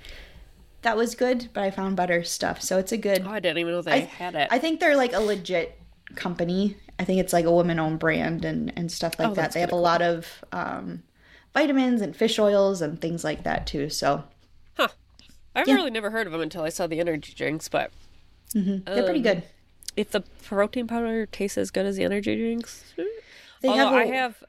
that 0.81 0.95
was 0.98 1.15
good, 1.15 1.50
but 1.53 1.63
I 1.63 1.71
found 1.71 1.95
better 1.98 2.24
stuff. 2.24 2.62
So 2.62 2.77
it's 2.77 2.91
a 2.91 2.98
good. 2.98 3.24
Oh, 3.25 3.29
I 3.31 3.39
didn't 3.39 3.57
even 3.59 3.74
know 3.74 3.81
they 3.81 3.91
I, 3.91 4.00
had 4.00 4.36
it. 4.36 4.48
I 4.51 4.59
think 4.59 4.79
they're 4.79 4.95
like 4.98 5.13
a 5.13 5.19
legit 5.19 5.77
company. 6.15 6.77
I 6.98 7.03
think 7.05 7.20
it's 7.20 7.33
like 7.33 7.46
a 7.46 7.51
woman-owned 7.51 8.00
brand 8.00 8.44
and 8.46 8.72
and 8.75 8.92
stuff 8.92 9.18
like 9.20 9.29
Oh, 9.29 9.33
that. 9.35 9.51
They 9.53 9.59
have 9.61 9.72
a 9.72 9.75
lot 9.75 10.01
of 10.01 10.44
um, 10.51 11.03
vitamins 11.53 12.01
and 12.01 12.15
fish 12.15 12.37
oils 12.39 12.81
and 12.81 13.00
things 13.00 13.24
like 13.24 13.44
that 13.44 13.68
too. 13.68 13.89
So 13.89 14.24
Huh. 14.77 14.89
I've 15.55 15.68
Yeah. 15.68 15.75
really 15.75 15.92
never 15.92 16.11
heard 16.11 16.27
of 16.27 16.33
them 16.33 16.42
until 16.42 16.63
I 16.63 16.70
saw 16.70 16.87
the 16.87 17.00
energy 17.00 17.33
drinks, 17.33 17.68
but 17.70 17.92
they're 18.53 18.79
pretty 19.03 19.20
Um, 19.20 19.24
good. 19.24 19.44
if 19.96 20.11
the 20.11 20.22
protein 20.44 20.87
powder 20.87 21.25
tastes 21.25 21.57
as 21.57 21.72
good 21.72 21.85
as 21.85 21.96
the 21.98 22.03
energy 22.03 22.35
drinks, 22.35 22.94
They 23.61 23.68
although 23.70 23.85
have 23.89 23.94
I 23.94 24.03
a- 24.03 24.13
have. 24.13 24.44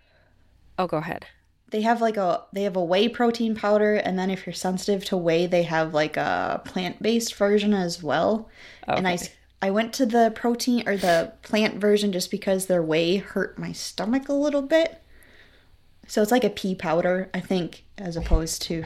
Oh, 0.79 0.87
go 0.87 0.99
ahead. 0.99 1.27
They 1.71 1.83
have 1.83 2.01
like 2.01 2.17
a 2.17 2.43
they 2.53 2.63
have 2.63 2.77
a 2.77 2.85
whey 2.85 3.09
protein 3.09 3.55
powder 3.55 3.95
and 3.95 4.19
then 4.19 4.31
if 4.31 4.47
you're 4.47 4.53
sensitive 4.53 5.05
to 5.05 5.17
whey 5.17 5.47
they 5.47 5.63
have 5.63 5.95
like 5.95 6.17
a 6.17 6.61
plant-based 6.65 7.35
version 7.35 7.73
as 7.75 8.03
well 8.03 8.49
okay. 8.89 8.99
and 8.99 9.09
i 9.09 9.19
i 9.63 9.71
went 9.71 9.93
to 9.93 10.07
the 10.07 10.33
protein 10.35 10.87
or 10.87 10.97
the 10.97 11.33
plant 11.43 11.77
version 11.77 12.13
just 12.13 12.31
because 12.31 12.67
their 12.67 12.83
whey 12.83 13.17
hurt 13.17 13.59
my 13.59 13.73
stomach 13.73 14.29
a 14.29 14.33
little 14.33 14.63
bit 14.63 15.03
so 16.07 16.21
it's 16.21 16.33
like 16.33 16.45
a 16.45 16.51
pea 16.51 16.75
powder 16.75 17.31
i 17.35 17.41
think 17.41 17.85
as 17.99 18.17
opposed 18.17 18.63
to 18.63 18.85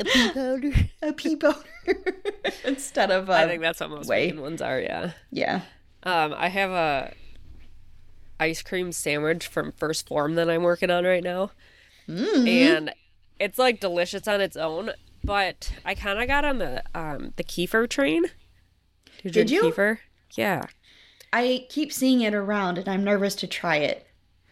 a 0.00 0.04
pea 0.04 0.30
powder 0.32 0.72
a 1.02 1.12
pea 1.12 1.36
powder 1.36 1.58
instead 2.64 3.10
of 3.10 3.28
I 3.30 3.46
think 3.46 3.62
that's 3.62 3.80
what 3.80 3.90
most 3.90 4.08
whey. 4.08 4.32
ones 4.32 4.62
are. 4.62 4.80
Yeah. 4.80 5.12
yeah 5.30 5.62
Um, 6.02 6.34
I 6.36 6.48
have 6.48 6.70
a 6.70 7.14
ice 8.40 8.62
cream 8.62 8.92
sandwich 8.92 9.46
from 9.46 9.72
First 9.72 10.08
Form 10.08 10.34
that 10.34 10.50
I'm 10.50 10.62
working 10.62 10.90
on 10.90 11.04
right 11.04 11.22
now, 11.22 11.52
Mm-hmm. 12.08 12.46
and 12.48 12.92
it's 13.38 13.58
like 13.58 13.80
delicious 13.80 14.26
on 14.28 14.40
its 14.40 14.56
own. 14.56 14.90
But 15.24 15.72
I 15.84 15.94
kind 15.94 16.20
of 16.20 16.26
got 16.26 16.44
on 16.44 16.58
the 16.58 16.82
um 16.94 17.32
the 17.36 17.44
kefir 17.44 17.88
train. 17.88 18.24
Do 19.22 19.30
Did 19.30 19.50
you? 19.50 19.62
Kefir? 19.62 19.98
Yeah. 20.34 20.62
i 21.32 21.66
keep 21.68 21.92
seeing 21.92 22.22
it 22.22 22.34
around 22.34 22.78
and 22.78 22.88
i'm 22.88 23.04
nervous 23.04 23.34
to 23.36 23.46
try 23.46 23.76
it 23.76 24.06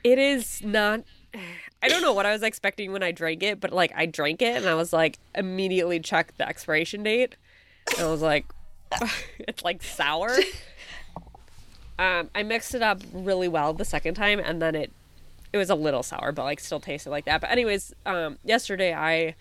It 0.05 0.19
is 0.19 0.63
not. 0.63 1.01
I 1.83 1.89
don't 1.89 2.03
know 2.03 2.13
what 2.13 2.27
I 2.27 2.33
was 2.33 2.43
expecting 2.43 2.93
when 2.93 3.03
I 3.03 3.13
drank 3.13 3.43
it, 3.43 3.61
but 3.61 3.73
like 3.73 3.93
I 3.97 4.05
drank 4.07 4.43
it 4.43 4.57
and 4.57 4.67
I 4.67 4.75
was 4.75 4.93
like 4.93 5.19
immediately 5.35 5.99
checked 6.01 6.37
the 6.39 6.47
expiration 6.49 7.03
date. 7.03 7.37
And 7.97 8.07
I 8.07 8.11
was 8.11 8.21
like, 8.23 8.45
it's 9.39 9.65
like 9.65 9.83
sour. 9.83 10.37
Um, 11.99 12.31
I 12.35 12.43
mixed 12.43 12.75
it 12.75 12.81
up 12.83 13.03
really 13.13 13.47
well 13.49 13.75
the 13.75 13.85
second 13.85 14.15
time, 14.15 14.41
and 14.41 14.63
then 14.63 14.75
it 14.75 14.91
it 15.53 15.59
was 15.59 15.71
a 15.71 15.75
little 15.75 16.03
sour, 16.03 16.33
but 16.33 16.45
like 16.45 16.61
still 16.61 16.81
tasted 16.81 17.11
like 17.11 17.25
that. 17.25 17.41
But 17.41 17.51
anyways, 17.51 17.95
um, 18.07 18.39
yesterday 18.45 18.95
I 18.95 19.35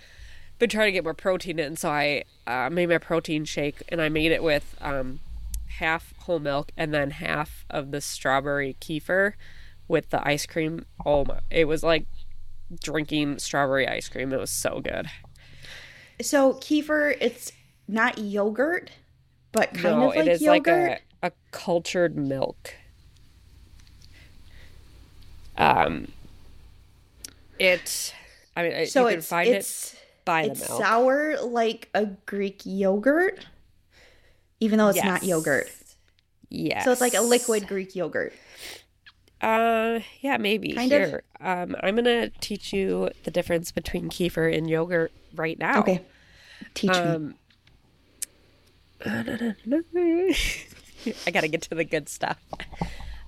been 0.58 0.69
trying 0.69 0.88
to 0.88 0.91
get 0.91 1.04
more 1.04 1.13
protein 1.13 1.60
in, 1.60 1.76
so 1.76 1.89
I 1.89 2.24
uh, 2.45 2.69
made 2.69 2.89
my 2.89 2.98
protein 2.98 3.45
shake, 3.45 3.82
and 3.89 4.02
I 4.02 4.10
made 4.10 4.32
it 4.32 4.43
with 4.43 4.76
um, 4.82 5.19
half 5.67 6.13
whole 6.19 6.39
milk 6.39 6.72
and 6.76 6.93
then 6.93 7.12
half 7.12 7.65
of 7.69 7.91
the 7.91 8.02
strawberry 8.02 8.76
kefir 8.82 9.34
with 9.88 10.10
the 10.10 10.26
ice 10.28 10.45
cream. 10.45 10.86
Oh 11.06 11.26
my! 11.26 11.39
It 11.50 11.65
was 11.65 11.84
like 11.84 12.08
drinking 12.84 13.39
strawberry 13.39 13.88
ice 13.88 14.10
cream. 14.10 14.34
It 14.34 14.39
was 14.39 14.52
so 14.52 14.82
good. 14.82 15.08
so 16.22 16.54
kefir 16.54 17.15
it's 17.22 17.52
not 17.88 18.17
yogurt 18.19 18.91
but 19.52 19.74
kind 19.74 20.00
no, 20.00 20.10
of 20.10 20.15
like 20.15 20.19
it 20.19 20.28
is 20.28 20.41
yogurt 20.41 20.89
like 20.89 21.04
a, 21.24 21.28
a 21.28 21.32
cultured 21.52 22.15
milk. 22.15 22.76
Um, 25.60 26.08
it. 27.60 28.13
I 28.56 28.63
mean, 28.63 28.86
So 28.88 29.08
you 29.08 29.15
can 29.15 29.22
find 29.22 29.50
it's 29.50 29.93
it 29.93 30.00
by 30.26 30.45
the 30.45 30.52
it's 30.52 30.67
milk. 30.67 30.82
sour 30.82 31.41
like 31.41 31.89
a 31.93 32.06
Greek 32.26 32.62
yogurt, 32.65 33.45
even 34.60 34.80
though 34.80 34.89
it's 34.89 35.04
not 35.04 35.24
yogurt. 35.24 35.69
Yes. 36.50 36.84
So 36.86 36.91
it's 36.91 37.02
like 37.02 37.13
a 37.13 37.22
liquid 37.22 37.67
Greek 37.67 37.95
yogurt. 37.95 38.34
Uh, 39.41 40.00
yeah, 40.22 40.38
maybe. 40.38 40.74
Kind 40.74 40.91
of. 40.91 41.22
Um, 41.39 41.76
I'm 41.82 41.95
gonna 41.95 42.30
teach 42.41 42.74
you 42.74 43.10
the 43.24 43.32
difference 43.32 43.72
between 43.72 44.10
kefir 44.10 44.56
and 44.56 44.69
yogurt 44.69 45.12
right 45.36 45.58
now. 45.58 45.80
Okay, 45.80 46.02
teach 46.74 46.91
me. 46.91 46.98
Um, 46.98 47.36
I 49.06 49.56
gotta 51.32 51.48
get 51.48 51.62
to 51.63 51.76
the 51.76 51.86
good 51.86 52.10
stuff. 52.10 52.38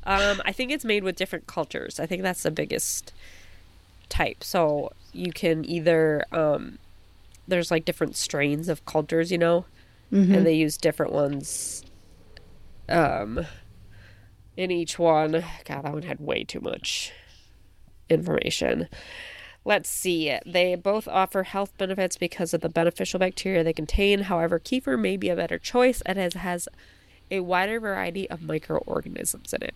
Um, 0.04 0.42
I 0.46 0.52
think 0.52 0.72
it's 0.72 0.86
made 0.86 1.04
with 1.04 1.16
different 1.16 1.48
cultures. 1.48 2.00
I 2.00 2.06
think 2.06 2.24
that's 2.24 2.44
the 2.44 2.52
biggest 2.52 3.14
type. 4.10 4.44
So 4.44 4.92
you 5.14 5.32
can 5.32 5.64
either 5.66 6.24
um, 6.32 6.80
there's 7.48 7.72
like 7.72 7.86
different 7.86 8.16
strains 8.16 8.70
of 8.70 8.86
cultures, 8.86 9.32
you 9.32 9.38
know, 9.38 9.66
and 10.36 10.46
they 10.46 10.54
use 10.54 10.78
different 10.78 11.12
ones. 11.14 11.84
Um, 12.90 13.46
in 14.58 14.72
each 14.72 15.00
one, 15.00 15.32
God, 15.32 15.84
that 15.84 15.94
one 15.94 16.02
had 16.04 16.20
way 16.20 16.44
too 16.44 16.60
much 16.60 17.14
information. 18.10 18.90
Let's 19.64 19.90
see. 19.90 20.38
They 20.46 20.76
both 20.76 21.08
offer 21.08 21.44
health 21.44 21.78
benefits 21.78 22.18
because 22.18 22.54
of 22.54 22.62
the 22.62 22.70
beneficial 22.70 23.20
bacteria 23.20 23.64
they 23.64 23.74
contain. 23.74 24.22
However, 24.22 24.60
kefir 24.60 25.00
may 25.00 25.16
be 25.18 25.30
a 25.30 25.36
better 25.36 25.60
choice 25.60 26.02
and 26.06 26.18
it 26.18 26.34
has 26.34 26.68
a 27.30 27.40
wider 27.42 27.80
variety 27.80 28.30
of 28.30 28.42
microorganisms 28.42 29.54
in 29.54 29.64
it. 29.64 29.76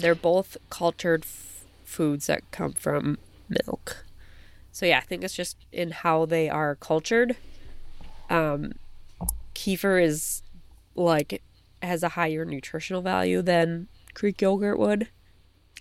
They're 0.00 0.14
both 0.14 0.56
cultured 0.70 1.24
f- 1.24 1.64
foods 1.84 2.26
that 2.26 2.50
come 2.50 2.72
from 2.72 3.18
milk. 3.48 4.04
So 4.72 4.86
yeah, 4.86 4.98
I 4.98 5.02
think 5.02 5.24
it's 5.24 5.34
just 5.34 5.56
in 5.72 5.90
how 5.90 6.26
they 6.26 6.48
are 6.48 6.76
cultured. 6.76 7.36
Um, 8.28 8.72
kefir 9.54 10.02
is 10.02 10.42
like 10.94 11.42
has 11.82 12.02
a 12.02 12.10
higher 12.10 12.44
nutritional 12.44 13.02
value 13.02 13.42
than 13.42 13.88
Greek 14.14 14.40
yogurt 14.40 14.78
would. 14.78 15.08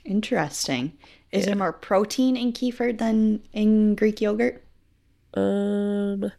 Interesting. 0.06 0.98
Is 1.32 1.46
there 1.46 1.56
more 1.56 1.74
protein 1.74 2.36
in 2.36 2.54
kefir 2.54 2.98
than 2.98 3.44
in 3.54 3.96
Greek 3.96 4.22
yogurt? 4.22 4.64
Um. 5.36 6.32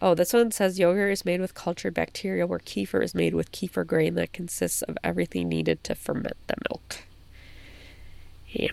Oh, 0.00 0.14
this 0.14 0.32
one 0.32 0.52
says 0.52 0.78
yogurt 0.78 1.10
is 1.12 1.24
made 1.24 1.40
with 1.40 1.54
cultured 1.54 1.94
bacteria, 1.94 2.46
where 2.46 2.60
kefir 2.60 3.02
is 3.02 3.14
made 3.14 3.34
with 3.34 3.50
kefir 3.50 3.84
grain 3.86 4.14
that 4.14 4.32
consists 4.32 4.82
of 4.82 4.96
everything 5.02 5.48
needed 5.48 5.82
to 5.84 5.94
ferment 5.94 6.36
the 6.46 6.54
milk. 6.70 6.98
Yeah. 8.48 8.70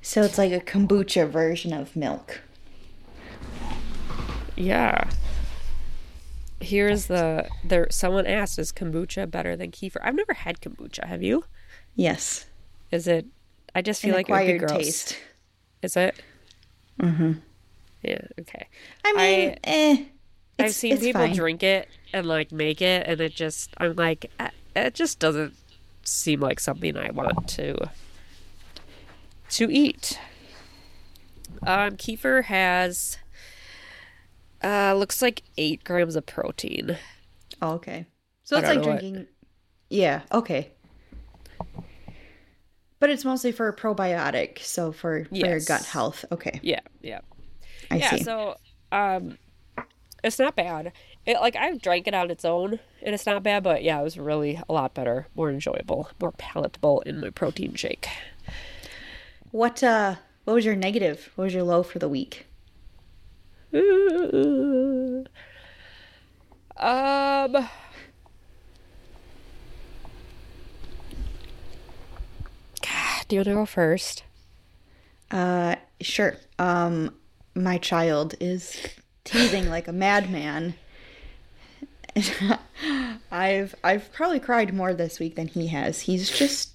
So 0.00 0.22
it's 0.22 0.38
like 0.38 0.52
a 0.52 0.60
kombucha 0.60 1.28
version 1.28 1.72
of 1.72 1.94
milk. 1.94 2.40
Yeah. 4.56 5.10
Here's 6.60 7.06
the 7.06 7.48
there. 7.64 7.88
Someone 7.90 8.26
asked, 8.26 8.58
"Is 8.58 8.72
kombucha 8.72 9.30
better 9.30 9.56
than 9.56 9.70
kefir?" 9.70 9.96
I've 10.02 10.14
never 10.14 10.34
had 10.34 10.60
kombucha. 10.60 11.04
Have 11.06 11.22
you? 11.22 11.44
Yes. 11.94 12.46
Is 12.90 13.06
it? 13.08 13.26
I 13.74 13.82
just 13.82 14.02
An 14.04 14.10
feel 14.10 14.16
like 14.16 14.28
it 14.28 14.32
would 14.32 14.46
be 14.46 14.58
gross. 14.58 14.70
taste. 14.84 15.18
Is 15.82 15.96
it? 15.96 16.14
Mm-hmm. 17.00 17.32
Yeah. 18.02 18.20
Okay. 18.40 18.66
I 19.04 19.12
mean, 19.14 19.50
I- 19.50 19.58
eh. 19.64 20.04
I've 20.64 20.74
seen 20.74 20.92
it's 20.94 21.02
people 21.02 21.20
fine. 21.22 21.34
drink 21.34 21.62
it 21.62 21.88
and 22.12 22.26
like 22.26 22.52
make 22.52 22.80
it, 22.82 23.06
and 23.06 23.20
it 23.20 23.34
just 23.34 23.70
I'm 23.78 23.94
like, 23.96 24.30
eh, 24.40 24.50
it 24.76 24.94
just 24.94 25.18
doesn't 25.18 25.54
seem 26.04 26.40
like 26.40 26.60
something 26.60 26.96
I 26.96 27.10
want 27.10 27.48
to 27.50 27.90
to 29.50 29.70
eat. 29.70 30.18
Um, 31.64 31.96
kefir 31.96 32.44
has 32.44 33.18
uh 34.64 34.94
looks 34.94 35.20
like 35.22 35.42
eight 35.58 35.84
grams 35.84 36.16
of 36.16 36.26
protein. 36.26 36.96
Oh, 37.60 37.72
okay. 37.74 38.06
So 38.44 38.56
it's 38.56 38.66
like 38.68 38.80
know 38.80 38.88
what- 38.88 39.00
drinking. 39.00 39.26
Yeah. 39.90 40.22
Okay. 40.32 40.70
But 42.98 43.10
it's 43.10 43.24
mostly 43.24 43.50
for 43.50 43.72
probiotic, 43.72 44.60
so 44.60 44.92
for, 44.92 45.24
for 45.24 45.34
your 45.34 45.58
gut 45.60 45.84
health. 45.84 46.24
Okay, 46.30 46.60
Yeah, 46.62 46.78
yeah. 47.00 47.20
I 47.90 47.96
yeah, 47.96 48.10
see. 48.10 48.22
so 48.22 48.56
um 48.92 49.38
it's 50.22 50.38
not 50.38 50.56
bad. 50.56 50.92
It 51.26 51.40
like 51.40 51.56
I've 51.56 51.80
drank 51.80 52.06
it 52.06 52.14
on 52.14 52.30
its 52.30 52.44
own 52.44 52.80
and 53.02 53.14
it's 53.14 53.26
not 53.26 53.42
bad, 53.42 53.62
but 53.62 53.82
yeah, 53.82 54.00
it 54.00 54.04
was 54.04 54.18
really 54.18 54.60
a 54.68 54.72
lot 54.72 54.94
better, 54.94 55.26
more 55.34 55.50
enjoyable, 55.50 56.08
more 56.20 56.32
palatable 56.32 57.00
in 57.02 57.20
my 57.20 57.30
protein 57.30 57.74
shake. 57.74 58.08
what 59.50 59.82
uh, 59.82 60.16
what 60.44 60.54
was 60.54 60.64
your 60.64 60.76
negative? 60.76 61.30
What 61.34 61.44
was 61.44 61.54
your 61.54 61.62
low 61.64 61.82
for 61.82 61.98
the 61.98 62.08
week? 62.08 62.46
Um 66.74 67.68
Do 73.32 73.36
you 73.36 73.38
want 73.40 73.48
to 73.48 73.54
go 73.54 73.64
first? 73.64 74.24
Uh, 75.30 75.76
sure. 76.02 76.36
Um, 76.58 77.14
my 77.54 77.78
child 77.78 78.34
is 78.40 78.76
teasing 79.24 79.68
like 79.68 79.88
a 79.88 79.92
madman. 79.92 80.74
I've 83.30 83.74
I've 83.82 84.12
probably 84.12 84.40
cried 84.40 84.74
more 84.74 84.92
this 84.92 85.18
week 85.18 85.36
than 85.36 85.48
he 85.48 85.68
has. 85.68 86.00
He's 86.00 86.30
just 86.30 86.72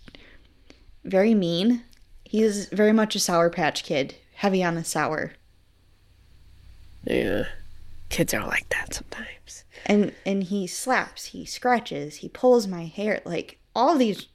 very 1.04 1.34
mean. 1.34 1.84
He's 2.24 2.68
very 2.70 2.92
much 2.92 3.16
a 3.16 3.20
sour 3.20 3.50
patch 3.50 3.84
kid, 3.84 4.16
heavy 4.36 4.64
on 4.64 4.76
the 4.76 4.84
sour. 4.84 5.34
Yeah. 7.04 7.46
Kids 8.10 8.34
are 8.34 8.46
like 8.46 8.70
that 8.70 8.94
sometimes. 8.94 9.64
And 9.86 10.14
and 10.26 10.44
he 10.44 10.68
slaps, 10.68 11.26
he 11.26 11.46
scratches, 11.46 12.18
he 12.18 12.30
pulls 12.30 12.68
my 12.68 12.86
hair, 12.86 13.22
like 13.26 13.60
all 13.76 13.98
these 13.98 14.28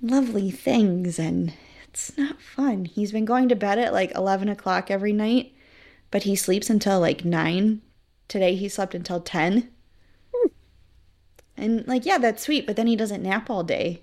lovely 0.00 0.50
things 0.50 1.18
and 1.18 1.52
it's 1.88 2.16
not 2.16 2.40
fun. 2.40 2.86
He's 2.86 3.12
been 3.12 3.24
going 3.26 3.48
to 3.50 3.56
bed 3.56 3.78
at 3.78 3.92
like 3.92 4.14
eleven 4.14 4.48
o'clock 4.48 4.90
every 4.90 5.12
night, 5.12 5.52
but 6.12 6.22
he 6.22 6.36
sleeps 6.36 6.70
until 6.70 7.00
like 7.00 7.24
nine. 7.24 7.82
Today 8.28 8.54
he 8.54 8.68
slept 8.68 8.94
until 8.94 9.20
ten. 9.20 9.68
And 11.56 11.86
like, 11.86 12.06
yeah, 12.06 12.18
that's 12.18 12.42
sweet, 12.42 12.66
but 12.66 12.76
then 12.76 12.86
he 12.86 12.96
doesn't 12.96 13.22
nap 13.22 13.50
all 13.50 13.62
day. 13.64 14.02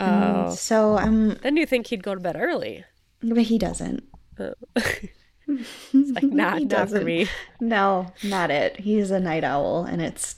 Um, 0.00 0.46
oh. 0.48 0.54
So 0.54 0.96
I'm 0.96 1.34
Then 1.36 1.56
you 1.56 1.66
think 1.66 1.88
he'd 1.88 2.02
go 2.02 2.14
to 2.14 2.20
bed 2.20 2.36
early. 2.38 2.84
but 3.22 3.38
he 3.38 3.58
doesn't. 3.58 4.04
Oh. 4.38 4.52
Like 5.94 6.24
not 6.24 6.58
He 6.58 6.66
not 6.66 6.90
for 6.90 7.00
doesn't. 7.00 7.04
me. 7.04 7.26
No, 7.58 8.12
not 8.22 8.50
it. 8.50 8.80
He's 8.80 9.10
a 9.10 9.18
night 9.18 9.44
owl, 9.44 9.84
and 9.84 10.02
it's 10.02 10.36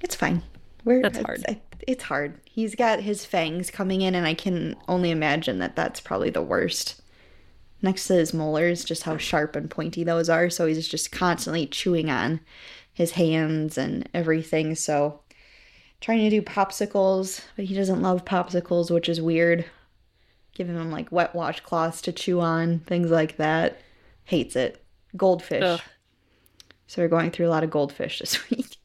it's 0.00 0.14
fine. 0.14 0.42
We're 0.84 1.02
That's 1.02 1.18
it's, 1.18 1.26
hard. 1.26 1.44
It's 1.86 2.04
hard. 2.04 2.40
He's 2.44 2.74
got 2.74 3.00
his 3.00 3.24
fangs 3.26 3.70
coming 3.70 4.00
in, 4.00 4.14
and 4.14 4.26
I 4.26 4.32
can 4.34 4.76
only 4.88 5.10
imagine 5.10 5.58
that 5.58 5.76
that's 5.76 6.00
probably 6.00 6.30
the 6.30 6.42
worst. 6.42 7.02
Next 7.84 8.06
to 8.06 8.14
his 8.14 8.32
molars, 8.32 8.82
just 8.82 9.02
how 9.02 9.18
sharp 9.18 9.54
and 9.56 9.70
pointy 9.70 10.04
those 10.04 10.30
are. 10.30 10.48
So 10.48 10.64
he's 10.64 10.88
just 10.88 11.12
constantly 11.12 11.66
chewing 11.66 12.08
on 12.08 12.40
his 12.94 13.10
hands 13.10 13.76
and 13.76 14.08
everything. 14.14 14.74
So 14.74 15.20
trying 16.00 16.20
to 16.20 16.30
do 16.30 16.40
popsicles, 16.40 17.42
but 17.56 17.66
he 17.66 17.74
doesn't 17.74 18.00
love 18.00 18.24
popsicles, 18.24 18.90
which 18.90 19.06
is 19.06 19.20
weird. 19.20 19.66
Giving 20.54 20.76
him 20.76 20.90
like 20.90 21.12
wet 21.12 21.34
washcloths 21.34 22.00
to 22.04 22.12
chew 22.12 22.40
on, 22.40 22.78
things 22.78 23.10
like 23.10 23.36
that. 23.36 23.82
Hates 24.24 24.56
it. 24.56 24.82
Goldfish. 25.14 25.62
Ugh. 25.62 25.80
So 26.86 27.02
we're 27.02 27.08
going 27.08 27.32
through 27.32 27.48
a 27.48 27.50
lot 27.50 27.64
of 27.64 27.70
goldfish 27.70 28.18
this 28.20 28.48
week. 28.48 28.78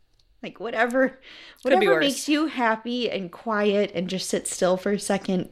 like 0.43 0.59
whatever 0.59 1.21
whatever 1.61 2.01
makes 2.01 2.27
you 2.27 2.47
happy 2.47 3.09
and 3.09 3.31
quiet 3.31 3.93
and 3.95 4.09
just 4.09 4.29
sit 4.29 4.45
still 4.45 4.75
for 4.75 4.91
a 4.91 4.99
second, 4.99 5.47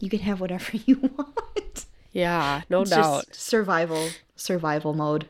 you 0.00 0.10
can 0.10 0.18
have 0.18 0.40
whatever 0.40 0.76
you 0.86 0.96
want. 1.16 1.86
Yeah, 2.12 2.62
no 2.70 2.82
It's 2.82 2.90
doubt. 2.90 3.26
just 3.28 3.40
survival 3.40 4.08
survival 4.36 4.94
mode. 4.94 5.28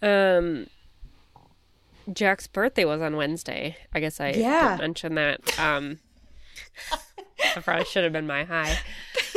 Um, 0.00 0.66
Jack's 2.12 2.46
birthday 2.46 2.84
was 2.84 3.00
on 3.00 3.16
Wednesday. 3.16 3.76
I 3.92 4.00
guess 4.00 4.20
I 4.20 4.30
Yeah. 4.30 4.68
didn't 4.70 4.78
mention 4.80 5.14
that. 5.16 5.58
Um, 5.58 5.98
that 7.54 7.64
probably 7.64 7.84
should 7.84 8.04
have 8.04 8.12
been 8.12 8.26
my 8.26 8.44
high. 8.44 8.78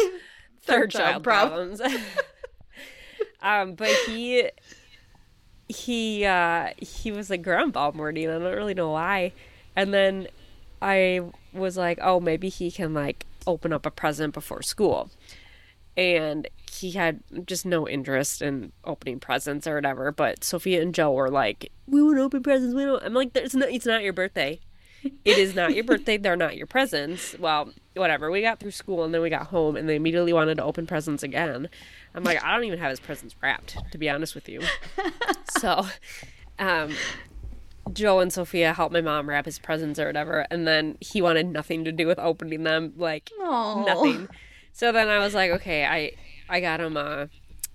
Third 0.61 0.91
child 0.91 1.11
child 1.11 1.23
prob- 1.23 1.47
problems. 1.49 1.81
um, 3.41 3.73
but 3.73 3.89
he 4.05 4.49
he 5.67 6.25
uh 6.25 6.69
he 6.77 7.11
was 7.11 7.29
like 7.29 7.41
grumpy 7.41 7.77
all 7.77 7.93
morning. 7.93 8.29
I 8.29 8.33
don't 8.33 8.43
really 8.43 8.73
know 8.75 8.91
why. 8.91 9.31
And 9.75 9.93
then 9.93 10.27
I 10.81 11.21
was 11.53 11.77
like, 11.77 11.97
oh, 12.01 12.19
maybe 12.19 12.49
he 12.49 12.69
can 12.71 12.93
like 12.93 13.25
open 13.47 13.73
up 13.73 13.85
a 13.85 13.91
present 13.91 14.33
before 14.33 14.61
school. 14.61 15.09
And 15.97 16.47
he 16.71 16.91
had 16.91 17.21
just 17.45 17.65
no 17.65 17.87
interest 17.87 18.41
in 18.41 18.71
opening 18.85 19.19
presents 19.19 19.67
or 19.67 19.75
whatever. 19.75 20.11
But 20.11 20.43
Sophia 20.43 20.81
and 20.81 20.95
Joe 20.95 21.11
were 21.11 21.29
like, 21.29 21.71
we 21.85 22.01
want 22.01 22.17
to 22.17 22.23
open 22.23 22.43
presents. 22.43 22.73
We 22.73 22.85
don't. 22.85 23.03
I'm 23.03 23.13
like, 23.13 23.35
it's 23.35 23.53
not. 23.53 23.69
It's 23.69 23.85
not 23.85 24.03
your 24.03 24.13
birthday. 24.13 24.61
It 25.03 25.37
is 25.37 25.55
not 25.55 25.73
your 25.73 25.83
birthday. 25.83 26.17
They're 26.17 26.35
not 26.35 26.57
your 26.57 26.67
presents. 26.67 27.35
Well, 27.39 27.71
whatever. 27.95 28.29
We 28.29 28.41
got 28.41 28.59
through 28.59 28.71
school 28.71 29.03
and 29.03 29.13
then 29.13 29.21
we 29.21 29.29
got 29.29 29.47
home 29.47 29.75
and 29.75 29.89
they 29.89 29.95
immediately 29.95 30.33
wanted 30.33 30.55
to 30.55 30.63
open 30.63 30.85
presents 30.85 31.23
again. 31.23 31.69
I'm 32.13 32.23
like, 32.23 32.43
I 32.43 32.55
don't 32.55 32.65
even 32.65 32.79
have 32.79 32.89
his 32.89 32.99
presents 32.99 33.35
wrapped, 33.41 33.77
to 33.91 33.97
be 33.97 34.09
honest 34.09 34.35
with 34.35 34.47
you. 34.47 34.61
so, 35.59 35.85
um, 36.59 36.93
Joe 37.93 38.19
and 38.19 38.31
Sophia 38.31 38.73
helped 38.73 38.93
my 38.93 39.01
mom 39.01 39.27
wrap 39.27 39.45
his 39.45 39.59
presents 39.59 39.99
or 39.99 40.05
whatever, 40.05 40.45
and 40.51 40.67
then 40.67 40.97
he 40.99 41.21
wanted 41.21 41.47
nothing 41.47 41.83
to 41.85 41.91
do 41.91 42.07
with 42.07 42.19
opening 42.19 42.63
them, 42.63 42.93
like 42.95 43.31
Aw. 43.41 43.83
nothing. 43.85 44.27
So 44.73 44.91
then 44.91 45.09
I 45.09 45.19
was 45.19 45.33
like, 45.33 45.51
okay, 45.51 45.85
I 45.85 46.11
I 46.49 46.61
got 46.61 46.79
him 46.79 46.95
a 46.97 47.29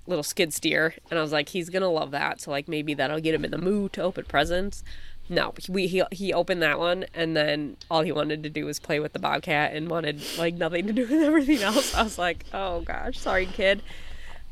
little 0.07 0.23
skid 0.23 0.53
steer, 0.55 0.95
and 1.11 1.19
I 1.19 1.23
was 1.23 1.33
like, 1.33 1.51
he's 1.51 1.69
gonna 1.71 1.90
love 1.90 2.11
that. 2.12 2.40
So 2.40 2.51
like 2.51 2.69
maybe 2.69 2.95
that'll 2.95 3.21
get 3.21 3.35
him 3.35 3.45
in 3.45 3.51
the 3.51 3.59
mood 3.59 3.92
to 3.95 4.03
open 4.03 4.25
presents. 4.25 4.83
No, 5.29 5.53
we 5.69 5.88
he 5.88 6.03
he 6.12 6.33
opened 6.33 6.62
that 6.62 6.79
one, 6.79 7.05
and 7.12 7.37
then 7.37 7.77
all 7.90 8.03
he 8.03 8.12
wanted 8.12 8.42
to 8.45 8.51
do 8.51 8.64
was 8.64 8.79
play 8.79 9.01
with 9.01 9.12
the 9.12 9.19
bobcat 9.19 9.73
and 9.75 9.90
wanted 9.90 10.23
like 10.38 10.55
nothing 10.55 10.87
to 10.87 10.92
do 10.92 11.03
with 11.03 11.11
everything 11.23 11.62
else. 11.62 11.95
I 11.95 12.03
was 12.03 12.19
like, 12.19 12.45
oh 12.55 12.81
gosh, 12.83 13.19
sorry 13.19 13.47
kid, 13.47 13.83